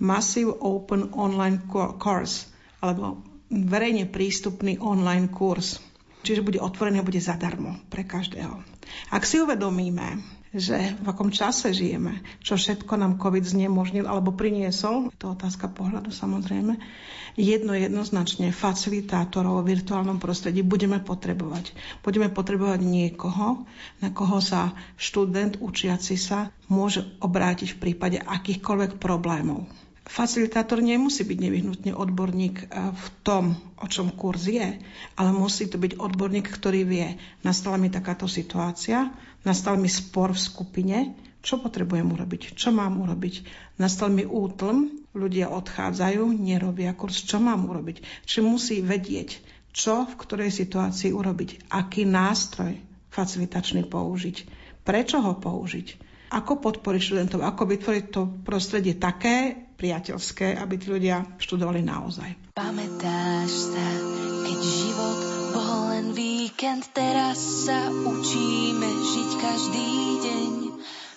Massive 0.00 0.56
Open 0.58 1.12
Online 1.14 1.62
Course, 2.00 2.48
alebo 2.80 3.22
verejne 3.52 4.08
prístupný 4.08 4.80
online 4.80 5.28
kurz. 5.28 5.78
Čiže 6.24 6.42
bude 6.42 6.58
otvorený 6.58 7.00
a 7.00 7.06
bude 7.06 7.22
zadarmo 7.22 7.78
pre 7.88 8.02
každého. 8.02 8.58
Ak 9.12 9.22
si 9.22 9.38
uvedomíme, 9.38 10.37
že 10.54 10.96
v 10.96 11.06
akom 11.06 11.28
čase 11.28 11.76
žijeme, 11.76 12.24
čo 12.40 12.56
všetko 12.56 12.96
nám 12.96 13.20
COVID 13.20 13.44
znemožnil 13.44 14.08
alebo 14.08 14.32
priniesol, 14.32 15.12
to 15.20 15.36
otázka 15.36 15.68
pohľadu 15.68 16.08
samozrejme, 16.08 16.80
jedno 17.38 17.76
jednoznačne 17.76 18.50
facilitátorov 18.50 19.62
v 19.62 19.78
virtuálnom 19.78 20.18
prostredí 20.18 20.66
budeme 20.66 20.98
potrebovať. 20.98 21.72
Budeme 22.02 22.32
potrebovať 22.32 22.80
niekoho, 22.82 23.68
na 24.00 24.08
koho 24.10 24.42
sa 24.42 24.74
študent 24.96 25.60
učiaci 25.60 26.16
sa 26.16 26.50
môže 26.66 27.04
obrátiť 27.20 27.76
v 27.76 27.80
prípade 27.80 28.18
akýchkoľvek 28.18 28.98
problémov. 28.98 29.68
Facilitátor 30.08 30.80
nemusí 30.80 31.20
byť 31.28 31.38
nevyhnutne 31.38 31.92
odborník 31.92 32.56
eh, 32.64 32.90
v 32.90 33.06
tom, 33.20 33.52
o 33.76 33.86
čom 33.86 34.08
kurz 34.16 34.48
je, 34.48 34.80
ale 35.20 35.30
musí 35.36 35.68
to 35.68 35.76
byť 35.76 36.00
odborník, 36.00 36.48
ktorý 36.48 36.88
vie, 36.88 37.20
nastala 37.44 37.76
mi 37.76 37.92
takáto 37.92 38.24
situácia, 38.24 39.12
nastal 39.44 39.76
mi 39.76 39.92
spor 39.92 40.32
v 40.32 40.40
skupine, 40.40 40.96
čo 41.44 41.60
potrebujem 41.60 42.08
urobiť, 42.08 42.58
čo 42.58 42.74
mám 42.74 42.98
urobiť. 42.98 43.46
Nastal 43.78 44.10
mi 44.10 44.26
útlm, 44.26 45.06
ľudia 45.14 45.52
odchádzajú, 45.54 46.24
nerobia 46.34 46.96
kurz, 46.96 47.22
čo 47.22 47.38
mám 47.38 47.68
urobiť. 47.70 48.26
Čiže 48.26 48.42
musí 48.42 48.76
vedieť, 48.82 49.38
čo 49.70 50.08
v 50.08 50.18
ktorej 50.18 50.50
situácii 50.50 51.14
urobiť, 51.14 51.70
aký 51.70 52.02
nástroj 52.02 52.74
facilitačný 53.12 53.86
použiť, 53.86 54.36
prečo 54.82 55.22
ho 55.22 55.38
použiť, 55.38 56.07
ako 56.28 56.60
podporiť 56.60 57.00
študentov, 57.00 57.40
ako 57.44 57.62
vytvoriť 57.68 58.04
to 58.12 58.22
prostredie 58.44 58.96
také, 59.00 59.68
priateľské, 59.78 60.58
aby 60.58 60.74
tí 60.74 60.90
ľudia 60.90 61.38
študovali 61.38 61.86
naozaj. 61.86 62.50
Pamätáš 62.58 63.52
sa, 63.70 63.88
keď 64.42 64.58
život 64.58 65.18
bol 65.54 65.78
len 65.94 66.06
víkend, 66.18 66.90
teraz 66.90 67.38
sa 67.70 67.86
učíme 67.86 68.90
žiť 68.90 69.30
každý 69.38 69.90
deň. 70.26 70.52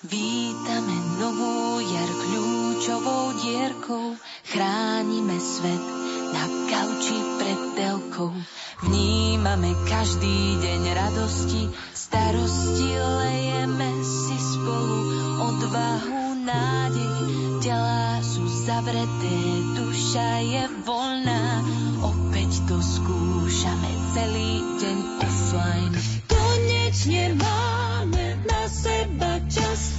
Vítame 0.01 0.97
novú 1.17 1.81
jar 1.81 2.11
kľúčovou 2.25 3.25
dierkou, 3.41 4.17
chránime 4.49 5.37
svet 5.41 5.85
na 6.33 6.45
kauči 6.69 7.17
pred 7.37 7.61
telkou. 7.77 8.33
Vnímame 8.81 9.77
každý 9.85 10.57
deň 10.57 10.81
radosti, 10.97 11.69
starosti, 12.11 12.91
lejeme 12.99 14.03
si 14.03 14.35
spolu 14.35 14.99
odvahu, 15.47 16.43
nádej, 16.43 17.15
telá 17.63 18.19
sú 18.19 18.43
zavreté, 18.67 19.39
duša 19.79 20.43
je 20.43 20.63
voľná. 20.83 21.63
Opäť 22.03 22.67
to 22.67 22.83
skúšame 22.83 23.91
celý 24.11 24.59
deň 24.83 24.97
offline. 25.23 25.95
Konečne 26.27 27.31
máme 27.39 28.43
na 28.43 28.61
seba 28.67 29.39
čas, 29.47 29.95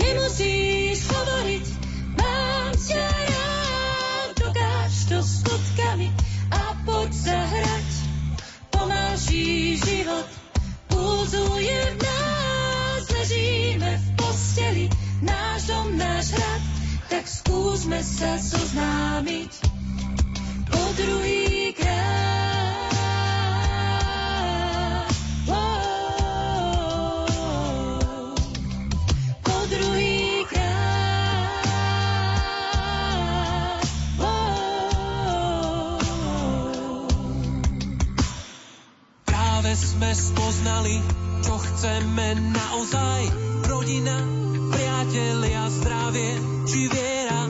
nemusíš 0.00 1.04
hovoriť, 1.12 1.66
mám 2.24 2.72
ťa 2.72 3.04
rád, 3.04 4.32
dokáž 4.40 4.92
to 5.12 5.20
skutkami 5.20 6.08
a 6.56 6.72
poď 6.88 7.10
sa 7.12 7.36
hrať. 7.36 7.88
Pomáší 8.72 9.76
život, 9.76 10.43
tancuje 11.34 11.80
v 11.90 11.96
nás, 11.98 13.02
ležíme 13.10 13.90
v 13.98 14.06
posteli, 14.14 14.86
náš 15.22 15.66
dom, 15.66 15.98
náš 15.98 16.30
hrad, 16.30 16.62
tak 17.10 17.24
skúsme 17.26 17.98
sa 18.02 18.38
zoznámiť 18.38 19.52
po 20.70 20.82
druhý 20.94 21.74
krát. 21.74 22.43
Chceme 41.94 42.34
naozaj. 42.50 43.22
Rodina, 43.70 44.18
priatelia, 44.74 45.62
zdravie 45.70 46.42
či 46.66 46.90
viera. 46.90 47.46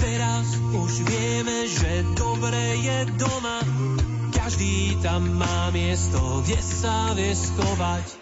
Teraz 0.00 0.48
už 0.72 0.92
vieme, 1.04 1.68
že 1.68 2.00
dobre 2.16 2.80
je 2.80 2.98
doma. 3.20 3.60
Každý 4.32 4.96
tam 5.04 5.36
má 5.36 5.68
miesto, 5.76 6.40
kde 6.40 6.56
sa 6.64 7.12
vie 7.12 7.36
skovať. 7.36 8.21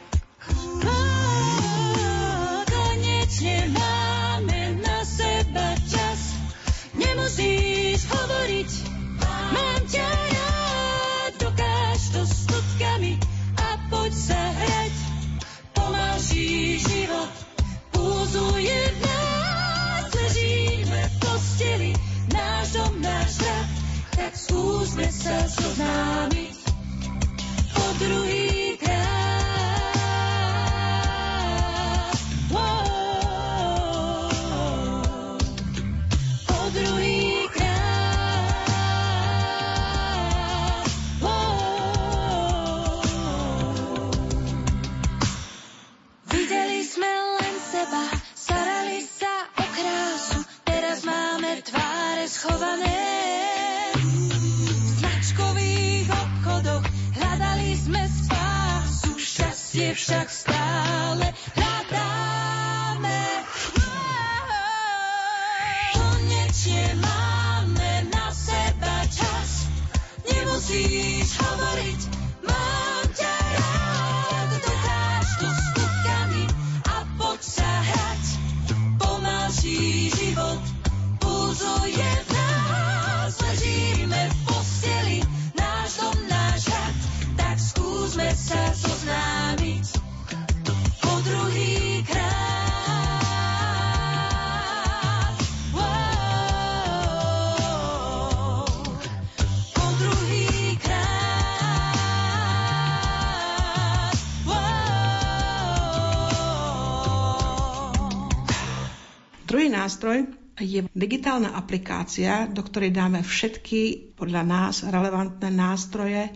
Nástroj 109.80 110.28
je 110.60 110.84
digitálna 110.92 111.56
aplikácia, 111.56 112.44
do 112.44 112.60
ktorej 112.60 112.92
dáme 112.92 113.24
všetky 113.24 114.12
podľa 114.12 114.42
nás 114.44 114.84
relevantné 114.84 115.48
nástroje 115.48 116.28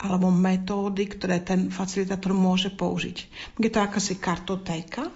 alebo 0.00 0.32
metódy, 0.32 1.04
ktoré 1.04 1.44
ten 1.44 1.68
facilitátor 1.68 2.32
môže 2.32 2.72
použiť. 2.72 3.16
Je 3.60 3.68
to 3.68 3.80
akási 3.84 4.16
kartotéka 4.16 5.12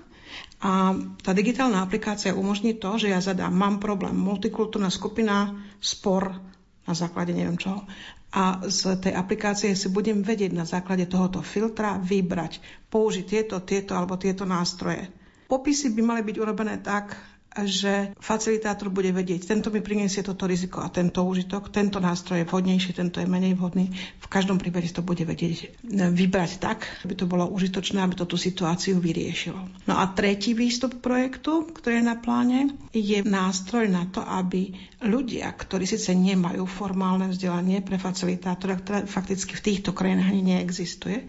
a 0.61 0.93
tá 1.25 1.33
digitálna 1.33 1.81
aplikácia 1.81 2.37
umožní 2.37 2.77
to, 2.77 3.01
že 3.01 3.09
ja 3.09 3.21
zadám, 3.25 3.57
mám 3.57 3.81
problém, 3.81 4.13
multikultúrna 4.13 4.93
skupina, 4.93 5.57
spor 5.81 6.37
na 6.85 6.93
základe 6.93 7.33
neviem 7.33 7.57
čoho. 7.57 7.89
A 8.31 8.63
z 8.69 9.01
tej 9.03 9.17
aplikácie 9.17 9.75
si 9.75 9.89
budem 9.91 10.23
vedieť 10.23 10.53
na 10.55 10.69
základe 10.69 11.09
tohoto 11.09 11.43
filtra 11.43 11.99
vybrať, 11.99 12.63
použiť 12.93 13.25
tieto, 13.27 13.57
tieto 13.65 13.97
alebo 13.97 14.21
tieto 14.21 14.47
nástroje. 14.47 15.09
Popisy 15.51 15.91
by 15.97 16.03
mali 16.05 16.23
byť 16.23 16.37
urobené 16.39 16.79
tak, 16.79 17.17
že 17.67 18.15
facilitátor 18.23 18.95
bude 18.95 19.11
vedieť, 19.11 19.51
tento 19.51 19.75
mi 19.75 19.83
priniesie 19.83 20.23
toto 20.23 20.47
riziko 20.47 20.87
a 20.87 20.93
tento 20.93 21.27
užitok, 21.27 21.75
tento 21.75 21.99
nástroj 21.99 22.43
je 22.43 22.49
vhodnejší, 22.49 22.95
tento 22.95 23.19
je 23.19 23.27
menej 23.27 23.59
vhodný. 23.59 23.91
V 24.23 24.27
každom 24.31 24.63
prípade 24.63 24.95
to 24.95 25.03
bude 25.03 25.27
vedieť 25.27 25.75
vybrať 25.91 26.63
tak, 26.63 26.87
aby 27.03 27.19
to 27.19 27.27
bolo 27.27 27.51
užitočné, 27.51 27.99
aby 27.99 28.15
to 28.15 28.31
tú 28.31 28.39
situáciu 28.39 29.03
vyriešilo. 29.03 29.59
No 29.91 29.99
a 29.99 30.15
tretí 30.15 30.55
výstup 30.55 31.03
projektu, 31.03 31.67
ktorý 31.67 31.99
je 31.99 32.07
na 32.07 32.17
pláne, 32.23 32.71
je 32.95 33.19
nástroj 33.27 33.91
na 33.91 34.07
to, 34.07 34.23
aby 34.23 34.71
ľudia, 35.03 35.51
ktorí 35.51 35.91
síce 35.91 36.15
nemajú 36.15 36.63
formálne 36.71 37.35
vzdelanie 37.35 37.83
pre 37.83 37.99
facilitátora, 37.99 38.79
ktoré 38.79 38.99
fakticky 39.11 39.59
v 39.59 39.65
týchto 39.75 39.91
krajinách 39.91 40.31
ani 40.31 40.55
neexistuje, 40.55 41.27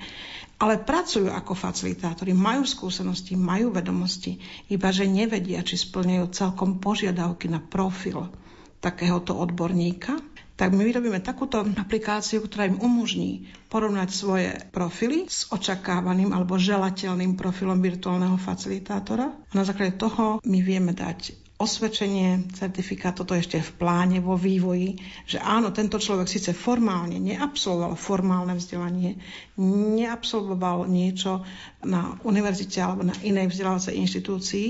ale 0.62 0.78
pracujú 0.78 1.34
ako 1.34 1.57
facilitátori, 1.57 2.38
majú 2.38 2.62
skúsenosti, 2.62 3.34
majú 3.34 3.74
vedomosti, 3.74 4.38
iba 4.70 4.93
že 4.93 5.09
nevedia, 5.09 5.66
či 5.66 5.74
splňajú 5.74 6.30
celkom 6.30 6.78
požiadavky 6.78 7.49
na 7.49 7.57
profil 7.57 8.30
takéhoto 8.78 9.34
odborníka, 9.38 10.22
tak 10.53 10.78
my 10.78 10.86
vyrobíme 10.86 11.18
takúto 11.26 11.66
aplikáciu, 11.66 12.45
ktorá 12.45 12.70
im 12.70 12.78
umožní 12.78 13.49
porovnať 13.74 14.09
svoje 14.14 14.49
profily 14.70 15.26
s 15.26 15.49
očakávaným 15.49 16.30
alebo 16.30 16.62
želateľným 16.62 17.34
profilom 17.34 17.82
virtuálneho 17.82 18.38
facilitátora. 18.38 19.34
A 19.34 19.53
na 19.57 19.66
základe 19.66 19.97
toho 19.97 20.38
my 20.45 20.59
vieme 20.62 20.93
dať 20.93 21.34
osvedčenie, 21.62 22.49
certifikát, 22.57 23.14
toto 23.14 23.38
ešte 23.38 23.62
v 23.62 23.72
pláne, 23.78 24.18
vo 24.18 24.34
vývoji, 24.34 24.97
že 25.30 25.38
áno, 25.38 25.70
tento 25.70 26.01
človek 26.01 26.26
síce 26.26 26.57
formálne 26.57 27.22
neabsolvoval 27.22 27.93
formálne 27.93 28.57
vzdelanie, 28.57 29.22
neabsolvoval 29.62 30.89
niečo 30.89 31.45
na 31.86 32.18
univerzite 32.26 32.82
alebo 32.82 33.05
na 33.05 33.16
inej 33.22 33.53
vzdelávacej 33.53 33.93
inštitúcii, 34.01 34.70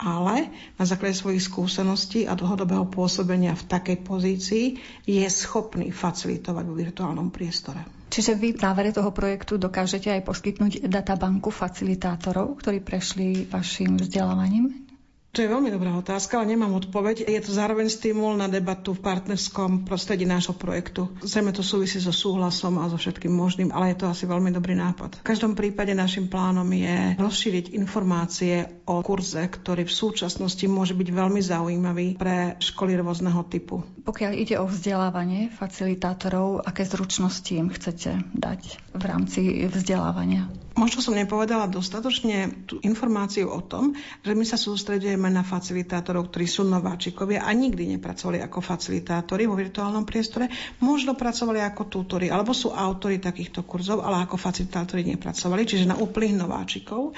ale 0.00 0.48
na 0.80 0.84
základe 0.88 1.12
svojich 1.12 1.44
skúseností 1.44 2.24
a 2.24 2.32
dlhodobého 2.32 2.88
pôsobenia 2.88 3.52
v 3.52 3.68
takej 3.68 3.98
pozícii 4.00 4.66
je 5.04 5.26
schopný 5.28 5.92
facilitovať 5.92 6.64
vo 6.64 6.74
virtuálnom 6.74 7.28
priestore. 7.28 7.84
Čiže 8.10 8.34
vy 8.34 8.58
v 8.58 8.62
závere 8.64 8.90
toho 8.90 9.14
projektu 9.14 9.54
dokážete 9.54 10.10
aj 10.10 10.26
poskytnúť 10.26 10.90
databanku 10.90 11.54
facilitátorov, 11.54 12.58
ktorí 12.58 12.82
prešli 12.82 13.46
vašim 13.46 14.02
vzdelávaním? 14.02 14.89
To 15.30 15.46
je 15.46 15.46
veľmi 15.46 15.70
dobrá 15.70 15.94
otázka, 15.94 16.42
ale 16.42 16.58
nemám 16.58 16.74
odpoveď. 16.82 17.22
Je 17.22 17.38
to 17.38 17.54
zároveň 17.54 17.86
stimul 17.86 18.34
na 18.34 18.50
debatu 18.50 18.98
v 18.98 19.04
partnerskom 19.06 19.86
prostredí 19.86 20.26
nášho 20.26 20.58
projektu. 20.58 21.06
Zrejme 21.22 21.54
to 21.54 21.62
súvisí 21.62 22.02
so 22.02 22.10
súhlasom 22.10 22.82
a 22.82 22.90
so 22.90 22.98
všetkým 22.98 23.30
možným, 23.30 23.70
ale 23.70 23.94
je 23.94 24.02
to 24.02 24.10
asi 24.10 24.26
veľmi 24.26 24.50
dobrý 24.50 24.74
nápad. 24.74 25.22
V 25.22 25.28
každom 25.30 25.54
prípade 25.54 25.94
našim 25.94 26.26
plánom 26.26 26.66
je 26.74 27.14
rozšíriť 27.14 27.78
informácie 27.78 28.82
o 28.90 29.06
kurze, 29.06 29.46
ktorý 29.46 29.86
v 29.86 29.94
súčasnosti 29.94 30.66
môže 30.66 30.98
byť 30.98 31.08
veľmi 31.14 31.38
zaujímavý 31.38 32.18
pre 32.18 32.58
školy 32.58 32.98
rôzneho 32.98 33.46
typu. 33.46 33.86
Pokiaľ 34.02 34.32
ide 34.34 34.58
o 34.58 34.66
vzdelávanie 34.66 35.54
facilitátorov, 35.54 36.66
aké 36.66 36.82
zručnosti 36.82 37.54
im 37.54 37.70
chcete 37.70 38.18
dať 38.34 38.82
v 38.98 39.02
rámci 39.06 39.62
vzdelávania? 39.70 40.50
Možno 40.80 41.04
som 41.04 41.12
nepovedala 41.12 41.68
dostatočne 41.68 42.64
tú 42.64 42.80
informáciu 42.80 43.52
o 43.52 43.60
tom, 43.60 43.92
že 44.24 44.32
my 44.32 44.48
sa 44.48 44.56
sústredujeme 44.56 45.28
na 45.28 45.44
facilitátorov, 45.44 46.32
ktorí 46.32 46.48
sú 46.48 46.64
nováčikovia 46.64 47.44
a 47.44 47.52
nikdy 47.52 48.00
nepracovali 48.00 48.40
ako 48.40 48.64
facilitátori 48.64 49.44
vo 49.44 49.60
virtuálnom 49.60 50.08
priestore. 50.08 50.48
Možno 50.80 51.12
pracovali 51.12 51.60
ako 51.60 51.92
tutori, 51.92 52.32
alebo 52.32 52.56
sú 52.56 52.72
autori 52.72 53.20
takýchto 53.20 53.68
kurzov, 53.68 54.00
ale 54.00 54.24
ako 54.24 54.40
facilitátori 54.40 55.04
nepracovali, 55.04 55.68
čiže 55.68 55.84
na 55.84 56.00
úplných 56.00 56.40
nováčikov. 56.40 57.12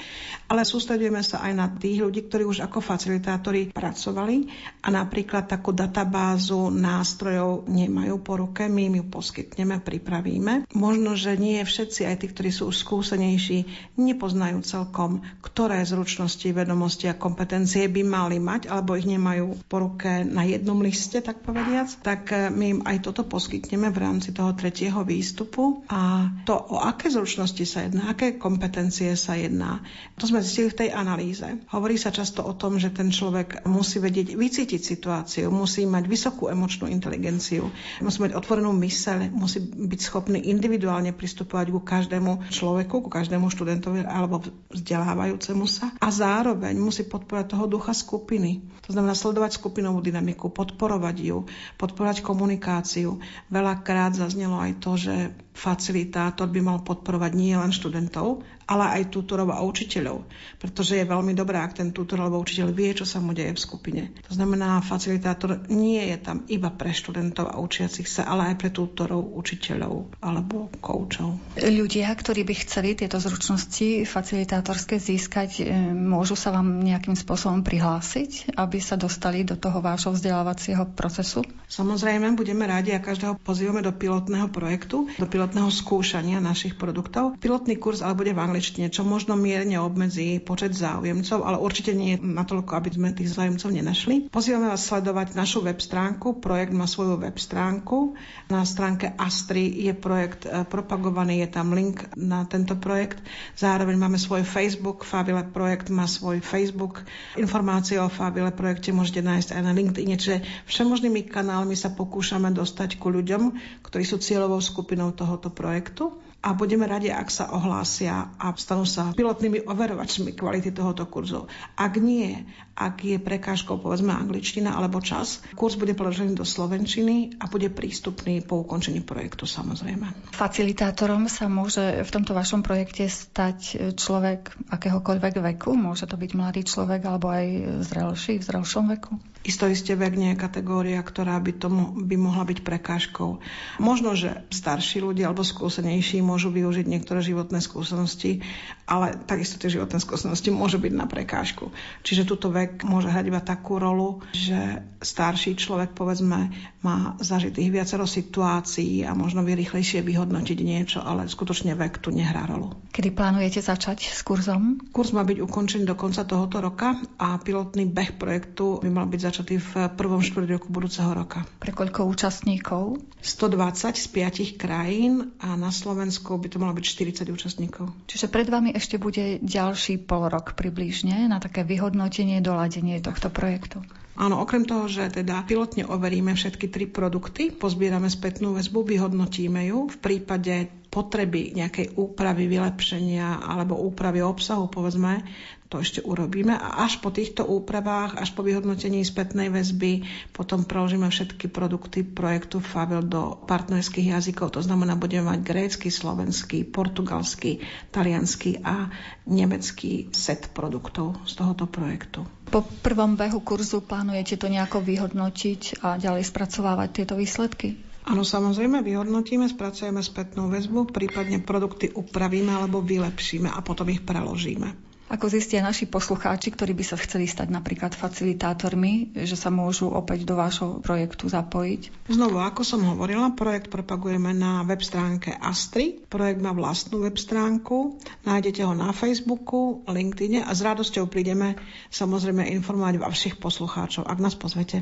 Ale 0.51 0.67
sústredujeme 0.67 1.23
sa 1.23 1.39
aj 1.47 1.53
na 1.55 1.71
tých 1.71 2.03
ľudí, 2.03 2.27
ktorí 2.27 2.43
už 2.43 2.67
ako 2.67 2.83
facilitátori 2.83 3.71
pracovali 3.71 4.51
a 4.83 4.91
napríklad 4.91 5.47
takú 5.47 5.71
databázu 5.71 6.67
nástrojov 6.67 7.63
nemajú 7.71 8.19
po 8.19 8.43
ruke, 8.43 8.67
my 8.67 8.91
im 8.91 8.95
ju 8.99 9.05
poskytneme, 9.07 9.79
pripravíme. 9.79 10.67
Možno, 10.75 11.15
že 11.15 11.39
nie 11.39 11.63
všetci, 11.63 12.11
aj 12.11 12.15
tí, 12.19 12.27
ktorí 12.27 12.51
sú 12.51 12.67
už 12.67 12.83
skúsenejší, 12.83 13.52
mladší 13.53 13.69
nepoznajú 13.93 14.65
celkom, 14.65 15.21
ktoré 15.45 15.85
zručnosti, 15.85 16.49
vedomosti 16.49 17.05
a 17.05 17.17
kompetencie 17.17 17.85
by 17.85 18.01
mali 18.01 18.37
mať, 18.41 18.73
alebo 18.73 18.97
ich 18.97 19.05
nemajú 19.05 19.69
po 19.69 19.85
ruke 19.85 20.25
na 20.25 20.41
jednom 20.49 20.81
liste, 20.81 21.21
tak 21.21 21.45
povediac, 21.45 21.93
tak 22.01 22.33
eh, 22.33 22.49
my 22.49 22.65
im 22.65 22.81
aj 22.89 23.05
toto 23.05 23.21
poskytneme 23.21 23.93
v 23.93 24.01
rámci 24.01 24.33
toho 24.33 24.57
tretieho 24.57 25.05
výstupu. 25.05 25.85
A 25.93 26.31
to, 26.49 26.57
o 26.57 26.81
aké 26.81 27.13
zručnosti 27.13 27.61
sa 27.69 27.85
jedná, 27.85 28.09
aké 28.09 28.41
kompetencie 28.41 29.13
sa 29.13 29.37
jedná, 29.37 29.85
to 30.17 30.25
sme 30.25 30.41
zistili 30.41 30.73
v 30.73 30.79
tej 30.85 30.89
analýze. 30.93 31.45
Hovorí 31.69 32.01
sa 32.01 32.09
často 32.09 32.41
o 32.41 32.57
tom, 32.57 32.81
že 32.81 32.89
ten 32.89 33.13
človek 33.13 33.65
musí 33.69 34.01
vedieť 34.01 34.33
vycítiť 34.33 34.81
situáciu, 34.81 35.53
musí 35.53 35.85
mať 35.85 36.09
vysokú 36.09 36.49
emočnú 36.49 36.89
inteligenciu, 36.89 37.69
musí 38.01 38.17
mať 38.21 38.33
otvorenú 38.33 38.73
myseľ, 38.73 39.29
musí 39.33 39.61
byť 39.61 39.99
schopný 40.01 40.39
individuálne 40.49 41.13
pristupovať 41.13 41.67
ku 41.69 41.81
každému 41.81 42.53
človeku, 42.53 43.03
ku 43.03 43.09
každému 43.11 43.32
každému 43.33 43.49
študentovi 43.49 44.05
alebo 44.05 44.45
vzdelávajúcemu 44.69 45.65
sa 45.65 45.89
a 45.97 46.13
zároveň 46.13 46.77
musí 46.77 47.01
podporovať 47.01 47.49
toho 47.49 47.65
ducha 47.65 47.89
skupiny. 47.89 48.61
To 48.85 48.93
znamená 48.93 49.17
sledovať 49.17 49.57
skupinovú 49.57 50.05
dynamiku, 50.05 50.53
podporovať 50.53 51.17
ju, 51.17 51.49
podporovať 51.81 52.21
komunikáciu. 52.21 53.17
Veľakrát 53.49 54.13
zaznelo 54.13 54.61
aj 54.61 54.77
to, 54.77 55.01
že 55.01 55.33
facilitátor 55.53 56.49
by 56.49 56.59
mal 56.59 56.79
podporovať 56.81 57.31
nie 57.37 57.53
len 57.53 57.69
študentov, 57.69 58.41
ale 58.67 58.99
aj 58.99 59.13
tutorov 59.13 59.51
a 59.51 59.61
učiteľov. 59.61 60.25
Pretože 60.59 60.99
je 60.99 61.05
veľmi 61.05 61.35
dobré, 61.35 61.59
ak 61.59 61.77
ten 61.77 61.93
tutor 61.93 62.23
alebo 62.23 62.41
učiteľ 62.41 62.71
vie, 62.71 62.91
čo 62.95 63.05
sa 63.05 63.19
mu 63.19 63.35
deje 63.35 63.53
v 63.53 63.59
skupine. 63.59 64.01
To 64.27 64.33
znamená, 64.33 64.79
facilitátor 64.81 65.67
nie 65.69 65.99
je 66.09 66.17
tam 66.17 66.47
iba 66.47 66.71
pre 66.71 66.95
študentov 66.95 67.51
a 67.51 67.59
učiacich 67.59 68.07
sa, 68.07 68.25
ale 68.25 68.53
aj 68.53 68.55
pre 68.59 68.69
tutorov, 68.71 69.35
učiteľov 69.35 70.17
alebo 70.23 70.71
koučov. 70.79 71.59
Ľudia, 71.59 72.09
ktorí 72.09 72.47
by 72.47 72.55
chceli 72.65 72.95
tieto 72.97 73.19
zručnosti 73.19 74.07
facilitátorské 74.07 74.97
získať, 74.97 75.49
e, 75.61 75.63
môžu 75.93 76.39
sa 76.39 76.55
vám 76.55 76.81
nejakým 76.81 77.13
spôsobom 77.13 77.61
prihlásiť, 77.61 78.55
aby 78.57 78.79
sa 78.79 78.95
dostali 78.95 79.43
do 79.43 79.59
toho 79.59 79.83
vášho 79.83 80.15
vzdelávacieho 80.15 80.87
procesu? 80.95 81.43
Samozrejme, 81.67 82.33
budeme 82.33 82.65
rádi 82.65 82.95
a 82.95 83.03
každého 83.03 83.37
pozývame 83.43 83.83
do 83.83 83.91
pilotného 83.91 84.47
projektu, 84.49 85.09
do 85.19 85.27
pilotného 85.27 85.42
pilotného 85.43 85.75
skúšania 85.75 86.39
našich 86.39 86.79
produktov. 86.79 87.35
Pilotný 87.35 87.75
kurz 87.75 87.99
ale 87.99 88.15
bude 88.15 88.31
v 88.31 88.39
angličtine, 88.39 88.87
čo 88.87 89.03
možno 89.03 89.35
mierne 89.35 89.75
obmedzí 89.75 90.39
počet 90.39 90.71
záujemcov, 90.71 91.43
ale 91.43 91.59
určite 91.59 91.91
nie 91.91 92.15
natoľko, 92.15 92.71
aby 92.79 92.89
sme 92.95 93.11
tých 93.11 93.35
záujemcov 93.35 93.67
nenašli. 93.75 94.31
Pozývame 94.31 94.71
vás 94.71 94.87
sledovať 94.87 95.35
našu 95.35 95.67
web 95.67 95.83
stránku. 95.83 96.39
Projekt 96.39 96.71
má 96.71 96.87
svoju 96.87 97.19
web 97.19 97.35
stránku. 97.35 98.15
Na 98.47 98.63
stránke 98.63 99.11
Astri 99.19 99.67
je 99.83 99.91
projekt 99.91 100.47
e, 100.47 100.63
propagovaný, 100.63 101.43
je 101.43 101.49
tam 101.51 101.75
link 101.75 102.07
na 102.15 102.47
tento 102.47 102.79
projekt. 102.79 103.19
Zároveň 103.59 103.99
máme 103.99 104.15
svoj 104.15 104.47
Facebook, 104.47 105.03
Fabile 105.03 105.43
projekt 105.43 105.91
má 105.91 106.07
svoj 106.07 106.39
Facebook. 106.39 107.03
Informácie 107.35 107.99
o 107.99 108.07
Fabile 108.07 108.55
projekte 108.55 108.95
môžete 108.95 109.19
nájsť 109.19 109.59
aj 109.59 109.61
na 109.67 109.75
LinkedIn, 109.75 110.15
čiže 110.15 110.37
všemožnými 110.71 111.27
kanálmi 111.27 111.75
sa 111.75 111.91
pokúšame 111.91 112.47
dostať 112.55 112.95
ku 112.95 113.11
ľuďom, 113.11 113.59
ktorí 113.83 114.07
sú 114.07 114.23
cieľovou 114.23 114.63
skupinou 114.63 115.11
toho 115.11 115.32
tohoto 115.33 115.49
projektu 115.49 116.13
a 116.45 116.53
budeme 116.53 116.85
radi, 116.85 117.09
ak 117.09 117.33
sa 117.33 117.49
ohlásia 117.57 118.37
a 118.37 118.53
stanú 118.53 118.85
sa 118.85 119.09
pilotnými 119.17 119.65
overovačmi 119.65 120.37
kvality 120.37 120.69
tohoto 120.69 121.09
kurzu. 121.09 121.49
Ak 121.73 121.97
nie, 121.97 122.45
ak 122.73 123.05
je 123.05 123.17
prekážkou 123.21 123.77
povedzme 123.77 124.09
angličtina 124.09 124.73
alebo 124.73 124.97
čas, 124.97 125.45
kurz 125.53 125.77
bude 125.77 125.93
preložený 125.93 126.33
do 126.33 126.45
slovenčiny 126.45 127.37
a 127.37 127.45
bude 127.45 127.69
prístupný 127.69 128.41
po 128.41 128.65
ukončení 128.65 129.05
projektu 129.05 129.45
samozrejme. 129.45 130.33
Facilitátorom 130.33 131.29
sa 131.29 131.45
môže 131.45 132.01
v 132.01 132.09
tomto 132.09 132.33
vašom 132.33 132.65
projekte 132.65 133.05
stať 133.05 133.93
človek 133.93 134.57
akéhokoľvek 134.73 135.33
veku? 135.53 135.77
Môže 135.77 136.09
to 136.09 136.17
byť 136.17 136.31
mladý 136.33 136.61
človek 136.65 137.05
alebo 137.05 137.29
aj 137.29 137.45
zrelší, 137.85 138.41
v 138.41 138.47
zrelšom 138.49 138.89
veku? 138.97 139.21
Isto 139.43 139.67
isté 139.67 139.99
vek 139.99 140.15
nie 140.15 140.31
je 140.33 140.39
kategória, 140.39 141.03
ktorá 141.03 141.35
by, 141.43 141.51
tomu, 141.59 141.91
by 141.99 142.15
mohla 142.15 142.47
byť 142.47 142.63
prekážkou. 142.63 143.43
Možno, 143.75 144.15
že 144.15 144.47
starší 144.47 145.03
ľudia 145.03 145.27
alebo 145.27 145.43
skúsenejší 145.43 146.23
môžu 146.23 146.47
využiť 146.47 146.87
niektoré 146.87 147.19
životné 147.19 147.59
skúsenosti, 147.59 148.39
ale 148.87 149.19
takisto 149.27 149.59
tie 149.59 149.67
životné 149.67 149.99
skúsenosti 149.99 150.47
môžu 150.47 150.79
byť 150.79 150.93
na 150.95 151.11
prekážku. 151.11 151.75
Čiže 152.07 152.23
túto 152.23 152.47
vek 152.55 152.62
môže 152.85 153.09
hrať 153.09 153.25
iba 153.29 153.41
takú 153.41 153.79
rolu, 153.79 154.23
že 154.31 154.83
starší 155.03 155.59
človek, 155.59 155.91
povedzme, 155.93 156.49
má 156.83 157.15
zažitých 157.19 157.69
viacero 157.69 158.07
situácií 158.07 159.03
a 159.03 159.11
možno 159.15 159.43
vie 159.43 159.59
rýchlejšie 159.59 160.03
vyhodnotiť 160.03 160.59
niečo, 160.63 160.99
ale 161.03 161.27
skutočne 161.27 161.75
vek 161.75 161.99
tu 161.99 162.11
nehrá 162.11 162.47
rolu. 162.47 162.75
Kedy 162.91 163.11
plánujete 163.11 163.59
začať 163.63 164.11
s 164.11 164.23
kurzom? 164.23 164.79
Kurz 164.95 165.11
má 165.11 165.23
byť 165.27 165.43
ukončený 165.43 165.83
do 165.87 165.95
konca 165.95 166.23
tohoto 166.23 166.63
roka 166.63 166.95
a 167.19 167.39
pilotný 167.39 167.87
beh 167.87 168.15
projektu 168.15 168.79
by 168.79 168.89
mal 168.91 169.07
byť 169.07 169.19
začatý 169.19 169.55
v 169.59 169.71
prvom 169.95 170.23
štvrť 170.23 170.47
roku 170.59 170.67
budúceho 170.71 171.11
roka. 171.11 171.43
Pre 171.59 171.71
koľko 171.75 172.07
účastníkov? 172.07 172.99
120 173.23 173.95
z 173.95 174.07
5 174.11 174.59
krajín 174.59 175.35
a 175.39 175.55
na 175.55 175.71
Slovensku 175.71 176.35
by 176.35 176.47
to 176.51 176.59
malo 176.59 176.75
byť 176.75 176.85
40 177.23 177.31
účastníkov. 177.31 177.91
Čiže 178.07 178.27
pred 178.27 178.47
vami 178.51 178.75
ešte 178.75 178.99
bude 178.99 179.39
ďalší 179.39 180.03
pol 180.03 180.27
rok 180.27 180.59
približne 180.59 181.31
na 181.31 181.39
také 181.39 181.63
vyhodnotenie, 181.63 182.43
doladenie 182.53 183.01
tohto 183.01 183.29
projektu. 183.33 183.81
Áno, 184.13 184.45
okrem 184.45 184.61
toho, 184.61 184.85
že 184.85 185.09
teda 185.09 185.41
pilotne 185.49 185.89
overíme 185.89 186.37
všetky 186.37 186.69
tri 186.69 186.85
produkty, 186.85 187.49
pozbierame 187.49 188.13
spätnú 188.13 188.53
väzbu, 188.53 188.85
vyhodnotíme 188.85 189.65
ju. 189.73 189.89
V 189.89 189.97
prípade 189.97 190.69
potreby 190.93 191.57
nejakej 191.57 191.97
úpravy, 191.97 192.45
vylepšenia 192.45 193.41
alebo 193.41 193.73
úpravy 193.81 194.21
obsahu, 194.21 194.69
povedzme, 194.69 195.25
to 195.73 195.81
ešte 195.81 196.05
urobíme 196.05 196.53
a 196.53 196.85
až 196.85 197.01
po 197.01 197.09
týchto 197.09 197.41
úpravách, 197.49 198.21
až 198.21 198.37
po 198.37 198.45
vyhodnotení 198.45 199.01
spätnej 199.01 199.49
väzby, 199.49 200.05
potom 200.29 200.69
preložíme 200.69 201.09
všetky 201.09 201.49
produkty 201.49 202.05
projektu 202.05 202.61
Favel 202.61 203.01
do 203.01 203.41
partnerských 203.49 204.13
jazykov. 204.13 204.53
To 204.53 204.61
znamená, 204.61 204.93
budeme 204.93 205.33
mať 205.33 205.41
grécky, 205.41 205.89
slovenský, 205.89 206.69
portugalský, 206.69 207.65
talianský 207.89 208.61
a 208.61 208.93
nemecký 209.25 210.13
set 210.13 210.53
produktov 210.53 211.17
z 211.25 211.41
tohoto 211.41 211.65
projektu. 211.65 212.21
Po 212.53 212.61
prvom 212.61 213.17
behu 213.17 213.41
kurzu 213.41 213.81
plánujete 214.03 214.35
to 214.35 214.51
nejako 214.51 214.83
vyhodnotiť 214.83 215.79
a 215.79 215.95
ďalej 215.95 216.27
spracovávať 216.27 216.89
tieto 216.91 217.15
výsledky? 217.15 217.79
Áno, 218.03 218.27
samozrejme, 218.27 218.83
vyhodnotíme, 218.83 219.47
spracujeme 219.47 220.03
spätnú 220.03 220.51
väzbu, 220.51 220.91
prípadne 220.91 221.39
produkty 221.39 221.87
upravíme 221.87 222.51
alebo 222.51 222.83
vylepšíme 222.83 223.47
a 223.47 223.63
potom 223.63 223.87
ich 223.87 224.03
preložíme. 224.03 224.75
Ako 225.13 225.29
zistia 225.29 225.61
naši 225.61 225.85
poslucháči, 225.85 226.49
ktorí 226.49 226.73
by 226.73 226.81
sa 226.81 226.97
chceli 226.97 227.29
stať 227.29 227.53
napríklad 227.53 227.93
facilitátormi, 227.93 229.13
že 229.13 229.37
sa 229.37 229.53
môžu 229.53 229.93
opäť 229.93 230.25
do 230.25 230.33
vášho 230.33 230.81
projektu 230.81 231.29
zapojiť? 231.29 232.09
Znovu, 232.09 232.41
ako 232.41 232.65
som 232.65 232.81
hovorila, 232.81 233.37
projekt 233.37 233.69
propagujeme 233.69 234.33
na 234.33 234.65
web 234.65 234.81
stránke 234.81 235.29
Astri. 235.37 236.01
Projekt 236.09 236.41
má 236.41 236.49
vlastnú 236.57 237.05
web 237.05 237.13
stránku, 237.13 238.01
nájdete 238.25 238.65
ho 238.65 238.73
na 238.73 238.89
Facebooku, 238.89 239.85
LinkedIne 239.85 240.41
a 240.41 240.49
s 240.49 240.65
radosťou 240.65 241.05
prídeme 241.05 241.61
samozrejme 241.93 242.49
informovať 242.49 242.97
vašich 242.97 243.35
poslucháčov, 243.37 244.09
ak 244.09 244.17
nás 244.17 244.33
pozvete. 244.33 244.81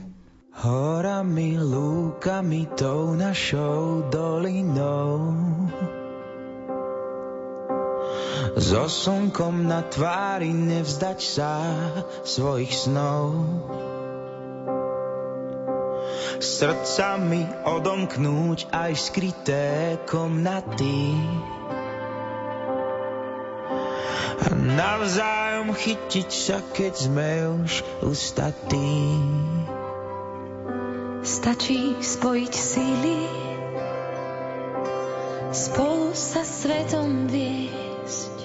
Horami, 0.64 1.60
lúkami, 1.60 2.72
tou 2.80 3.20
našou 3.20 4.08
dolinou 4.08 5.28
so 8.58 8.86
slnkom 8.88 9.68
na 9.68 9.86
tvári 9.86 10.52
nevzdať 10.52 11.20
sa 11.22 11.54
svojich 12.26 12.74
snov. 12.74 13.36
Srdcami 16.42 17.46
odomknúť 17.70 18.74
aj 18.74 18.92
skryté 18.98 19.98
komnaty. 20.10 21.14
A 24.42 24.48
navzájom 24.58 25.78
chytiť 25.78 26.30
sa, 26.34 26.58
keď 26.74 26.94
sme 26.98 27.30
už 27.62 27.86
ustatí. 28.02 29.22
Stačí 31.22 31.94
spojiť 32.02 32.54
síly, 32.58 33.22
spolu 35.54 36.18
sa 36.18 36.42
svetom 36.42 37.30
viesť 38.12 38.38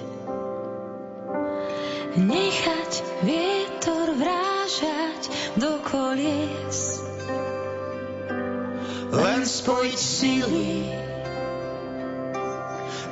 Nechať 2.16 2.92
vietor 3.28 4.16
vrážať 4.16 5.22
do 5.60 5.84
kolies. 5.84 7.04
Len 9.12 9.44
spojiť 9.44 9.98
síly, 10.00 10.88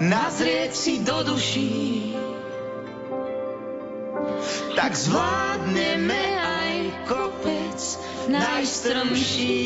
nazrieť 0.01 0.73
si 0.73 1.05
do 1.05 1.21
duší. 1.21 2.17
Tak 4.73 4.97
zvládneme 4.97 6.25
aj 6.41 6.73
kopec 7.05 7.81
najstrmší. 8.33 9.61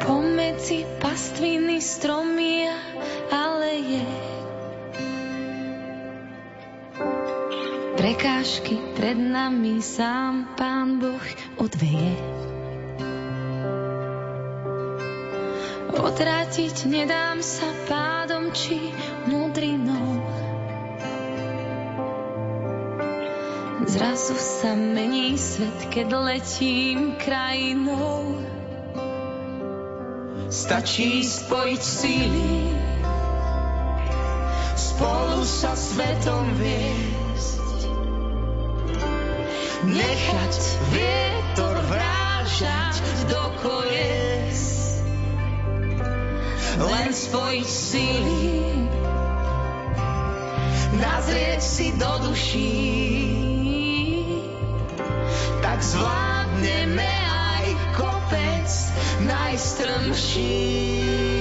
Pomedzi 0.00 0.88
pastviny 1.04 1.84
stromy 1.84 2.52
a 3.72 3.74
aleje. 3.74 4.04
Prekážky 7.96 8.76
pred 8.92 9.16
nami 9.16 9.80
sám 9.80 10.52
Pán 10.60 11.00
Boh 11.00 11.24
odveje. 11.56 12.12
Odrátiť 15.92 16.84
nedám 16.84 17.40
sa 17.40 17.64
pádom 17.88 18.52
či 18.52 18.92
mudrinou. 19.24 20.20
Zrazu 23.88 24.36
sa 24.36 24.76
mení 24.76 25.40
svet, 25.40 25.88
keď 25.88 26.08
letím 26.12 27.16
krajinou. 27.16 28.36
Stačí 30.52 31.24
spojiť 31.24 31.80
síly, 31.80 32.52
spolu 34.92 35.40
sa 35.40 35.72
svetom 35.72 36.44
viesť. 36.60 37.80
Nechať 39.88 40.54
vietor 40.92 41.76
vrážať 41.88 42.94
do 43.26 43.42
kolies. 43.64 44.60
Len 46.76 47.10
spojiť 47.10 47.68
síly, 47.68 48.52
nazrieť 51.00 51.62
si 51.64 51.88
do 51.96 52.12
duší. 52.28 52.76
Tak 55.64 55.78
zvládneme 55.80 57.12
aj 57.32 57.64
kopec 57.96 58.68
najstrmší. 59.24 61.31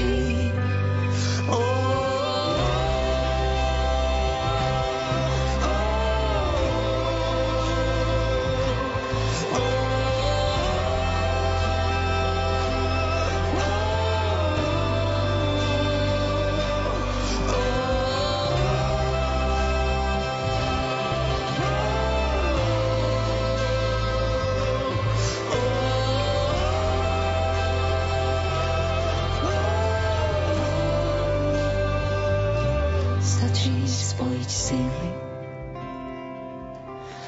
Síly, 34.72 35.12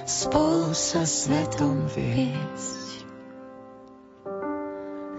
spolu 0.07 0.71
sa 0.71 1.03
svetom 1.03 1.91
viesť. 1.91 3.03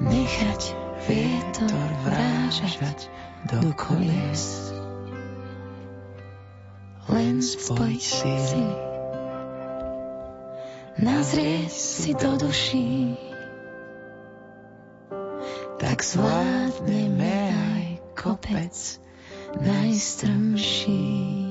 Nechať 0.00 0.62
vietor 1.04 1.88
vrážať 2.08 3.12
do 3.52 3.60
kolies. 3.76 4.72
Len 7.12 7.44
spojiť 7.44 8.00
síly, 8.00 8.68
nazrieť 10.96 11.68
si 11.68 12.16
do 12.16 12.40
duší. 12.40 13.20
Tak 15.76 16.00
zvládneme 16.00 17.36
aj 17.52 17.84
kopec 18.16 18.72
najstrmší. 19.60 21.43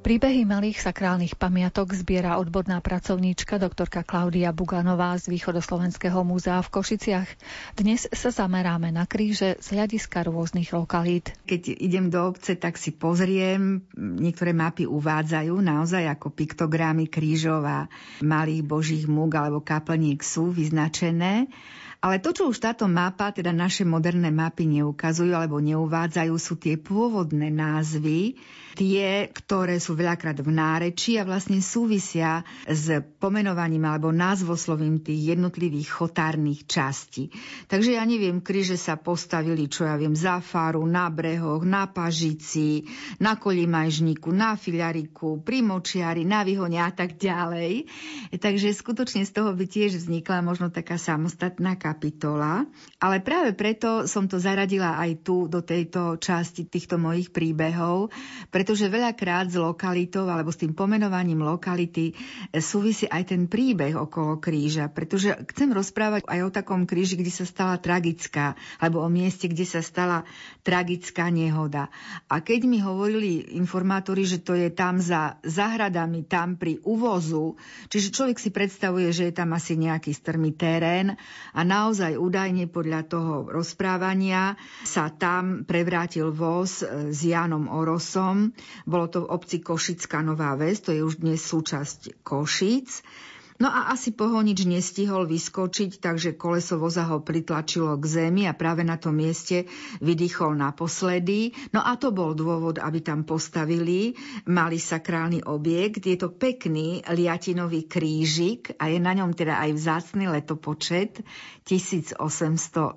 Príbehy 0.00 0.48
malých 0.48 0.80
sakrálnych 0.80 1.36
pamiatok 1.36 1.92
zbiera 1.92 2.40
odborná 2.40 2.80
pracovníčka 2.80 3.60
doktorka 3.60 4.00
Klaudia 4.00 4.48
Buganová 4.48 5.12
z 5.20 5.28
Východoslovenského 5.28 6.24
múzea 6.24 6.56
v 6.64 6.72
Košiciach. 6.72 7.28
Dnes 7.76 8.08
sa 8.08 8.32
zameráme 8.32 8.88
na 8.96 9.04
kríže 9.04 9.60
z 9.60 9.66
hľadiska 9.76 10.24
rôznych 10.24 10.72
lokalít. 10.72 11.36
Keď 11.44 11.76
idem 11.76 12.08
do 12.08 12.32
obce, 12.32 12.56
tak 12.56 12.80
si 12.80 12.96
pozriem, 12.96 13.84
niektoré 13.92 14.56
mapy 14.56 14.88
uvádzajú 14.88 15.60
naozaj 15.60 16.08
ako 16.08 16.32
piktogramy 16.32 17.04
krížov 17.04 17.60
a 17.68 17.84
malých 18.24 18.64
božích 18.64 19.04
múk 19.04 19.36
alebo 19.36 19.60
kaplník 19.60 20.24
sú 20.24 20.48
vyznačené. 20.48 21.52
Ale 22.00 22.16
to, 22.24 22.32
čo 22.32 22.48
už 22.48 22.56
táto 22.56 22.88
mapa, 22.88 23.28
teda 23.36 23.52
naše 23.52 23.84
moderné 23.84 24.32
mapy 24.32 24.64
neukazujú 24.64 25.36
alebo 25.36 25.60
neuvádzajú, 25.60 26.34
sú 26.40 26.56
tie 26.56 26.80
pôvodné 26.80 27.52
názvy, 27.52 28.40
tie, 28.74 29.30
ktoré 29.30 29.82
sú 29.82 29.98
veľakrát 29.98 30.38
v 30.40 30.50
nárečí 30.50 31.16
a 31.18 31.26
vlastne 31.26 31.58
súvisia 31.58 32.42
s 32.66 33.02
pomenovaním 33.18 33.86
alebo 33.86 34.14
názvoslovím 34.14 35.02
tých 35.02 35.34
jednotlivých 35.34 35.88
chotárnych 35.90 36.66
častí. 36.66 37.30
Takže 37.66 37.96
ja 37.98 38.04
neviem, 38.06 38.42
kríže 38.42 38.76
sa 38.78 38.98
postavili, 38.98 39.66
čo 39.66 39.86
ja 39.86 39.96
viem, 39.96 40.14
za 40.14 40.42
faru, 40.42 40.84
na 40.86 41.10
brehoch, 41.10 41.62
na 41.66 41.90
pažici, 41.90 42.86
na 43.18 43.36
kolimajžníku, 43.36 44.30
na 44.30 44.54
filiariku, 44.54 45.42
pri 45.42 45.62
močiari, 45.64 46.22
na 46.26 46.46
vyhone 46.46 46.78
a 46.78 46.90
tak 46.90 47.16
ďalej. 47.16 47.86
Takže 48.36 48.74
skutočne 48.74 49.26
z 49.26 49.32
toho 49.34 49.52
by 49.54 49.64
tiež 49.66 49.98
vznikla 49.98 50.42
možno 50.42 50.70
taká 50.70 50.96
samostatná 50.96 51.76
kapitola. 51.76 52.66
Ale 53.02 53.20
práve 53.20 53.52
preto 53.54 54.06
som 54.06 54.26
to 54.26 54.40
zaradila 54.40 54.96
aj 54.98 55.24
tu 55.24 55.46
do 55.46 55.60
tejto 55.60 56.16
časti 56.16 56.66
týchto 56.66 56.96
mojich 56.96 57.32
príbehov, 57.34 58.12
pretože 58.60 58.92
veľakrát 58.92 59.48
s 59.48 59.56
lokalitou 59.56 60.28
alebo 60.28 60.52
s 60.52 60.60
tým 60.60 60.76
pomenovaním 60.76 61.40
lokality 61.40 62.12
súvisí 62.60 63.08
aj 63.08 63.32
ten 63.32 63.48
príbeh 63.48 63.96
okolo 63.96 64.36
kríža, 64.36 64.92
pretože 64.92 65.32
chcem 65.48 65.72
rozprávať 65.72 66.28
aj 66.28 66.40
o 66.44 66.52
takom 66.52 66.84
kríži, 66.84 67.16
kde 67.16 67.32
sa 67.32 67.48
stala 67.48 67.80
tragická, 67.80 68.60
alebo 68.76 69.00
o 69.00 69.08
mieste, 69.08 69.48
kde 69.48 69.64
sa 69.64 69.80
stala 69.80 70.28
tragická 70.60 71.32
nehoda. 71.32 71.88
A 72.28 72.44
keď 72.44 72.68
mi 72.68 72.84
hovorili 72.84 73.56
informátori, 73.56 74.28
že 74.28 74.44
to 74.44 74.52
je 74.52 74.68
tam 74.68 75.00
za 75.00 75.40
záhradami, 75.40 76.28
tam 76.28 76.60
pri 76.60 76.84
uvozu, 76.84 77.56
čiže 77.88 78.12
človek 78.12 78.36
si 78.36 78.52
predstavuje, 78.52 79.08
že 79.08 79.32
je 79.32 79.40
tam 79.40 79.56
asi 79.56 79.80
nejaký 79.80 80.12
strmý 80.12 80.52
terén 80.52 81.16
a 81.56 81.64
naozaj 81.64 82.20
údajne 82.20 82.68
podľa 82.68 83.08
toho 83.08 83.48
rozprávania 83.48 84.60
sa 84.84 85.08
tam 85.08 85.64
prevrátil 85.64 86.28
voz 86.28 86.84
s 86.84 87.20
Jánom 87.24 87.72
Orosom. 87.72 88.49
Bolo 88.84 89.06
to 89.08 89.24
v 89.24 89.30
obci 89.30 89.56
Košická 89.60 90.22
Nová 90.22 90.56
Ves, 90.56 90.82
to 90.84 90.90
je 90.94 91.04
už 91.04 91.22
dnes 91.22 91.40
súčasť 91.40 92.24
Košic. 92.24 93.02
No 93.60 93.68
a 93.68 93.92
asi 93.92 94.16
pohonič 94.16 94.64
nestihol 94.64 95.28
vyskočiť, 95.28 96.00
takže 96.00 96.32
koleso 96.40 96.80
voza 96.80 97.04
ho 97.04 97.20
pritlačilo 97.20 97.92
k 98.00 98.04
zemi 98.08 98.48
a 98.48 98.56
práve 98.56 98.80
na 98.88 98.96
tom 98.96 99.20
mieste 99.20 99.68
vydýchol 100.00 100.56
naposledy. 100.56 101.52
No 101.76 101.84
a 101.84 101.92
to 102.00 102.08
bol 102.08 102.32
dôvod, 102.32 102.80
aby 102.80 103.04
tam 103.04 103.28
postavili 103.28 104.16
malý 104.48 104.80
sakrálny 104.80 105.44
objekt. 105.44 106.08
Je 106.08 106.16
to 106.16 106.32
pekný 106.32 107.04
liatinový 107.04 107.84
krížik 107.84 108.80
a 108.80 108.88
je 108.88 108.96
na 108.96 109.12
ňom 109.12 109.36
teda 109.36 109.60
aj 109.60 109.76
vzácny 109.76 110.24
letopočet 110.32 111.20
1878. 111.68 112.96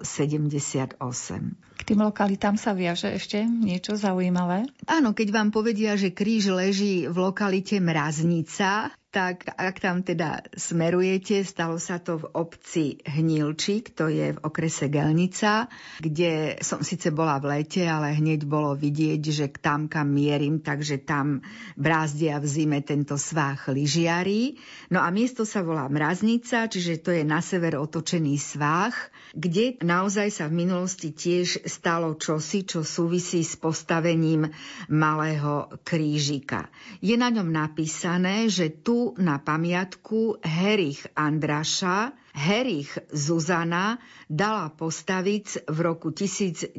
Tým 1.84 2.00
lokalitám 2.00 2.56
sa 2.56 2.72
viaže 2.72 3.12
ešte 3.12 3.44
niečo 3.44 4.00
zaujímavé? 4.00 4.64
Áno, 4.88 5.12
keď 5.12 5.28
vám 5.36 5.50
povedia, 5.52 6.00
že 6.00 6.16
kríž 6.16 6.52
leží 6.56 7.06
v 7.12 7.18
lokalite 7.20 7.84
Mraznica, 7.84 8.96
tak 9.14 9.46
ak 9.46 9.78
tam 9.78 10.02
teda 10.02 10.42
smerujete, 10.58 11.46
stalo 11.46 11.78
sa 11.78 12.02
to 12.02 12.18
v 12.18 12.26
obci 12.34 12.86
Hnilčík, 13.06 13.94
to 13.94 14.10
je 14.10 14.34
v 14.34 14.42
okrese 14.42 14.90
Gelnica, 14.90 15.70
kde 16.02 16.58
som 16.66 16.82
síce 16.82 17.14
bola 17.14 17.38
v 17.38 17.62
lete, 17.62 17.86
ale 17.86 18.18
hneď 18.18 18.50
bolo 18.50 18.74
vidieť, 18.74 19.22
že 19.22 19.48
tam, 19.54 19.86
kam 19.86 20.18
mierim, 20.18 20.66
takže 20.66 21.06
tam 21.06 21.46
brázdia 21.78 22.42
v 22.42 22.50
zime 22.50 22.82
tento 22.82 23.14
svách 23.14 23.70
lyžiarí. 23.70 24.58
No 24.90 25.06
a 25.06 25.14
miesto 25.14 25.46
sa 25.46 25.62
volá 25.62 25.86
Mraznica, 25.94 26.66
čiže 26.66 27.06
to 27.06 27.14
je 27.14 27.22
na 27.22 27.46
sever 27.46 27.78
otočený 27.78 28.42
svách, 28.42 28.98
kde 29.38 29.78
naozaj 29.86 30.34
sa 30.34 30.50
v 30.50 30.66
minulosti 30.66 31.14
tiež 31.14 31.70
stalo 31.74 32.14
čosi, 32.14 32.70
čo 32.70 32.86
súvisí 32.86 33.42
s 33.42 33.58
postavením 33.58 34.46
malého 34.94 35.74
krížika. 35.82 36.70
Je 37.02 37.18
na 37.18 37.34
ňom 37.34 37.50
napísané, 37.50 38.46
že 38.54 38.70
tu 38.70 39.18
na 39.18 39.42
pamiatku 39.42 40.38
Herich 40.46 41.10
Andraša 41.18 42.14
Herich 42.34 42.94
Zuzana 43.10 43.98
dala 44.30 44.70
postaviť 44.70 45.70
v 45.70 45.78
roku 45.82 46.14
1901. 46.14 46.78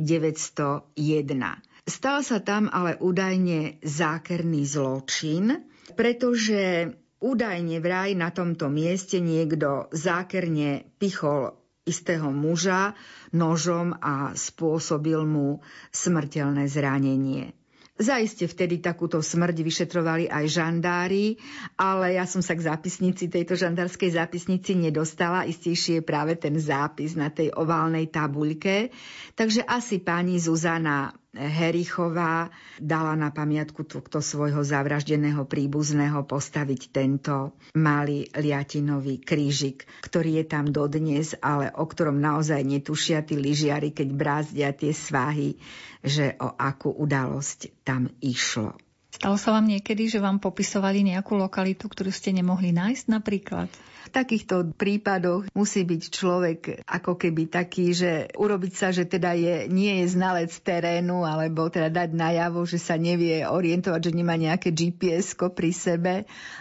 Stal 1.84 2.18
sa 2.22 2.38
tam 2.42 2.70
ale 2.70 2.98
údajne 2.98 3.82
zákerný 3.82 4.62
zločin, 4.66 5.68
pretože 5.94 6.90
údajne 7.22 7.78
vraj 7.80 8.12
na 8.18 8.34
tomto 8.34 8.68
mieste 8.68 9.22
niekto 9.22 9.88
zákerne 9.94 10.84
pichol 10.98 11.63
istého 11.84 12.32
muža 12.32 12.96
nožom 13.30 13.92
a 14.00 14.32
spôsobil 14.32 15.20
mu 15.28 15.60
smrteľné 15.92 16.64
zranenie. 16.68 17.52
Zaiste 17.94 18.50
vtedy 18.50 18.82
takúto 18.82 19.22
smrť 19.22 19.54
vyšetrovali 19.62 20.26
aj 20.26 20.44
žandári, 20.50 21.38
ale 21.78 22.18
ja 22.18 22.26
som 22.26 22.42
sa 22.42 22.58
k 22.58 22.66
zápisnici 22.66 23.30
tejto 23.30 23.54
žandárskej 23.54 24.18
zápisnici 24.18 24.74
nedostala. 24.74 25.46
Istejšie 25.46 26.02
je 26.02 26.08
práve 26.08 26.34
ten 26.34 26.58
zápis 26.58 27.14
na 27.14 27.30
tej 27.30 27.54
oválnej 27.54 28.10
tabuľke. 28.10 28.90
Takže 29.38 29.62
asi 29.62 30.02
pani 30.02 30.42
Zuzana 30.42 31.14
Herichová 31.34 32.54
dala 32.78 33.18
na 33.18 33.34
pamiatku 33.34 33.82
tohto 33.82 34.22
svojho 34.22 34.62
zavraždeného 34.62 35.42
príbuzného 35.44 36.22
postaviť 36.24 36.94
tento 36.94 37.58
malý 37.74 38.30
liatinový 38.32 39.18
krížik, 39.18 39.84
ktorý 40.06 40.42
je 40.42 40.44
tam 40.46 40.70
dodnes, 40.70 41.34
ale 41.42 41.74
o 41.74 41.84
ktorom 41.84 42.22
naozaj 42.22 42.62
netušia 42.62 43.26
tí 43.26 43.34
lyžiari, 43.34 43.90
keď 43.90 44.08
brázdia 44.14 44.70
tie 44.70 44.94
svahy, 44.94 45.58
že 46.00 46.38
o 46.38 46.54
akú 46.54 46.94
udalosť 46.94 47.82
tam 47.82 48.06
išlo. 48.22 48.78
Stalo 49.14 49.38
sa 49.38 49.54
vám 49.54 49.70
niekedy, 49.70 50.10
že 50.10 50.18
vám 50.18 50.42
popisovali 50.42 51.06
nejakú 51.06 51.38
lokalitu, 51.38 51.86
ktorú 51.86 52.10
ste 52.10 52.34
nemohli 52.34 52.74
nájsť 52.74 53.04
napríklad? 53.06 53.70
V 54.04 54.08
takýchto 54.12 54.76
prípadoch 54.76 55.48
musí 55.56 55.80
byť 55.88 56.02
človek 56.12 56.60
ako 56.84 57.16
keby 57.16 57.48
taký, 57.48 57.96
že 57.96 58.28
urobiť 58.36 58.72
sa, 58.76 58.92
že 58.92 59.08
teda 59.08 59.32
je, 59.32 59.64
nie 59.72 60.04
je 60.04 60.12
znalec 60.12 60.52
terénu, 60.52 61.24
alebo 61.24 61.72
teda 61.72 61.88
dať 61.88 62.12
najavo, 62.12 62.68
že 62.68 62.76
sa 62.76 63.00
nevie 63.00 63.48
orientovať, 63.48 64.12
že 64.12 64.12
nemá 64.12 64.36
nejaké 64.36 64.76
gps 64.76 65.32
pri 65.56 65.70
sebe 65.72 66.14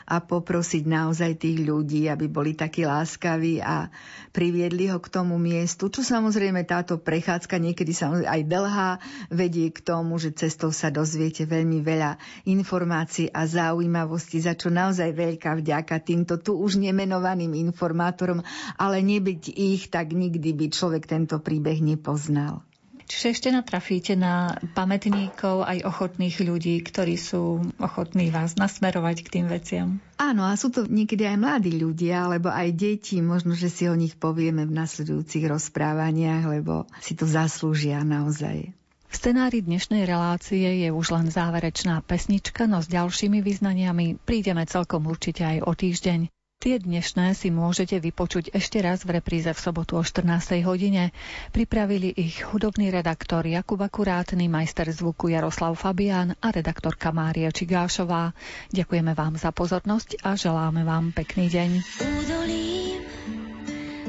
a 0.07 0.15
poprosiť 0.23 0.87
naozaj 0.87 1.35
tých 1.35 1.67
ľudí, 1.67 2.07
aby 2.07 2.31
boli 2.31 2.55
takí 2.55 2.87
láskaví 2.87 3.59
a 3.59 3.91
priviedli 4.31 4.87
ho 4.87 5.03
k 5.03 5.11
tomu 5.11 5.35
miestu, 5.35 5.91
čo 5.91 5.99
samozrejme 6.01 6.63
táto 6.63 6.95
prechádzka 6.95 7.59
niekedy 7.59 7.91
samozrejme 7.91 8.31
aj 8.31 8.41
dlhá 8.47 8.91
vedie 9.29 9.67
k 9.69 9.83
tomu, 9.83 10.15
že 10.15 10.31
cestou 10.31 10.71
sa 10.71 10.89
dozviete 10.89 11.43
veľmi 11.43 11.83
veľa 11.83 12.17
informácií 12.47 13.27
a 13.29 13.43
zaujímavostí, 13.43 14.39
za 14.39 14.55
čo 14.55 14.71
naozaj 14.71 15.11
veľká 15.11 15.59
vďaka 15.59 15.99
týmto 15.99 16.39
tu 16.39 16.55
už 16.55 16.79
nemenovaným 16.79 17.32
zvaným 17.33 17.57
informátorom, 17.57 18.45
ale 18.77 19.01
nebyť 19.01 19.57
ich, 19.57 19.89
tak 19.89 20.13
nikdy 20.13 20.53
by 20.53 20.69
človek 20.69 21.09
tento 21.09 21.41
príbeh 21.41 21.81
nepoznal. 21.81 22.61
Čiže 23.09 23.33
ešte 23.33 23.49
natrafíte 23.49 24.13
na 24.13 24.53
pamätníkov 24.77 25.65
aj 25.65 25.81
ochotných 25.81 26.39
ľudí, 26.45 26.77
ktorí 26.85 27.17
sú 27.17 27.65
ochotní 27.81 28.29
vás 28.29 28.53
nasmerovať 28.53 29.17
k 29.25 29.31
tým 29.33 29.45
veciam. 29.49 29.97
Áno, 30.21 30.45
a 30.45 30.53
sú 30.53 30.69
to 30.69 30.85
niekedy 30.85 31.25
aj 31.25 31.37
mladí 31.41 31.73
ľudia, 31.73 32.29
alebo 32.29 32.53
aj 32.53 32.69
deti. 32.71 33.19
Možno, 33.19 33.57
že 33.57 33.73
si 33.73 33.89
o 33.89 33.97
nich 33.97 34.13
povieme 34.13 34.63
v 34.69 34.77
nasledujúcich 34.77 35.49
rozprávaniach, 35.49 36.47
lebo 36.47 36.85
si 37.01 37.17
to 37.17 37.25
zaslúžia 37.25 38.05
naozaj. 38.05 38.71
V 39.13 39.15
scenári 39.21 39.61
dnešnej 39.61 40.09
relácie 40.09 40.85
je 40.85 40.89
už 40.89 41.13
len 41.13 41.27
záverečná 41.29 42.01
pesnička, 42.01 42.65
no 42.65 42.81
s 42.81 42.89
ďalšími 42.89 43.45
vyznaniami 43.45 44.21
prídeme 44.21 44.65
celkom 44.65 45.05
určite 45.05 45.43
aj 45.43 45.57
o 45.65 45.71
týždeň. 45.75 46.42
Tie 46.63 46.79
dnešné 46.79 47.35
si 47.35 47.51
môžete 47.51 47.99
vypočuť 47.99 48.55
ešte 48.55 48.79
raz 48.79 49.03
v 49.03 49.19
repríze 49.19 49.51
v 49.51 49.59
sobotu 49.59 49.99
o 49.99 50.03
14. 50.07 50.63
hodine. 50.63 51.11
Pripravili 51.51 52.07
ich 52.15 52.39
hudobný 52.47 52.87
redaktor 52.87 53.43
Jakub 53.43 53.83
Akurátny, 53.83 54.47
majster 54.47 54.87
zvuku 54.87 55.27
Jaroslav 55.27 55.75
Fabián 55.75 56.39
a 56.39 56.55
redaktorka 56.55 57.11
Mária 57.11 57.51
Čigášová. 57.51 58.31
Ďakujeme 58.71 59.11
vám 59.11 59.35
za 59.35 59.51
pozornosť 59.51 60.23
a 60.23 60.39
želáme 60.39 60.87
vám 60.87 61.11
pekný 61.11 61.51
deň. 61.51 61.69
Údolím 61.99 63.03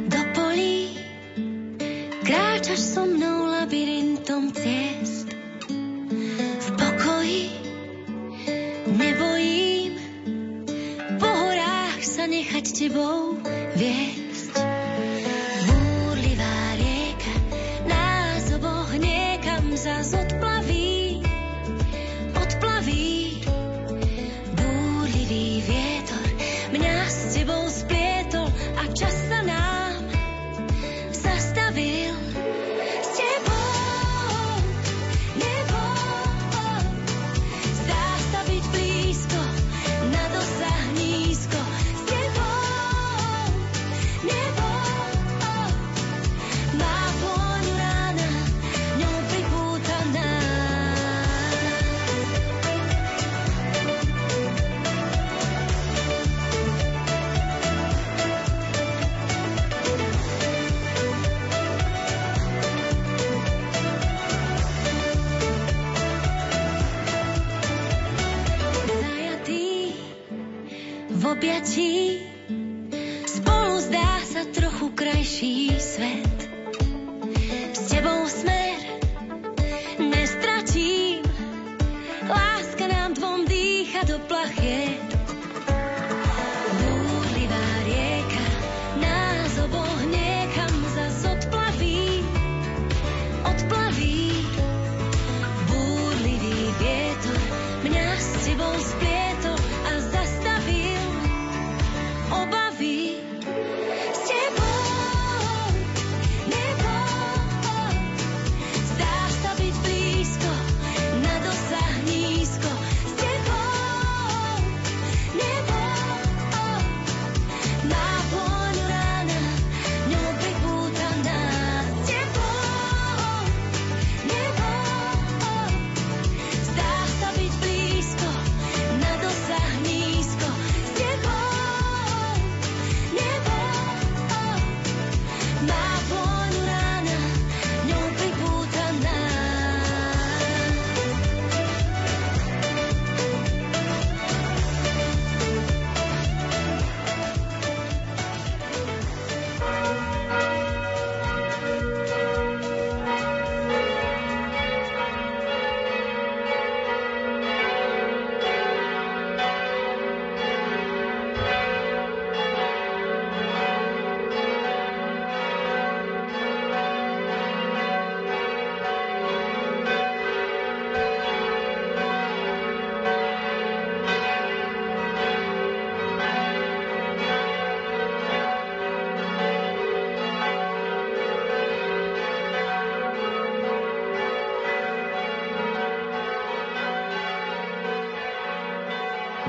do 0.06 0.22
polí 0.38 0.94
kráčaš 2.22 2.78
so 2.78 3.02
mnou 3.02 3.50
labyrintom 3.50 4.54
ciest 4.54 5.13
nechať 12.64 12.80
tebou 12.80 13.36
viesť. 13.76 14.23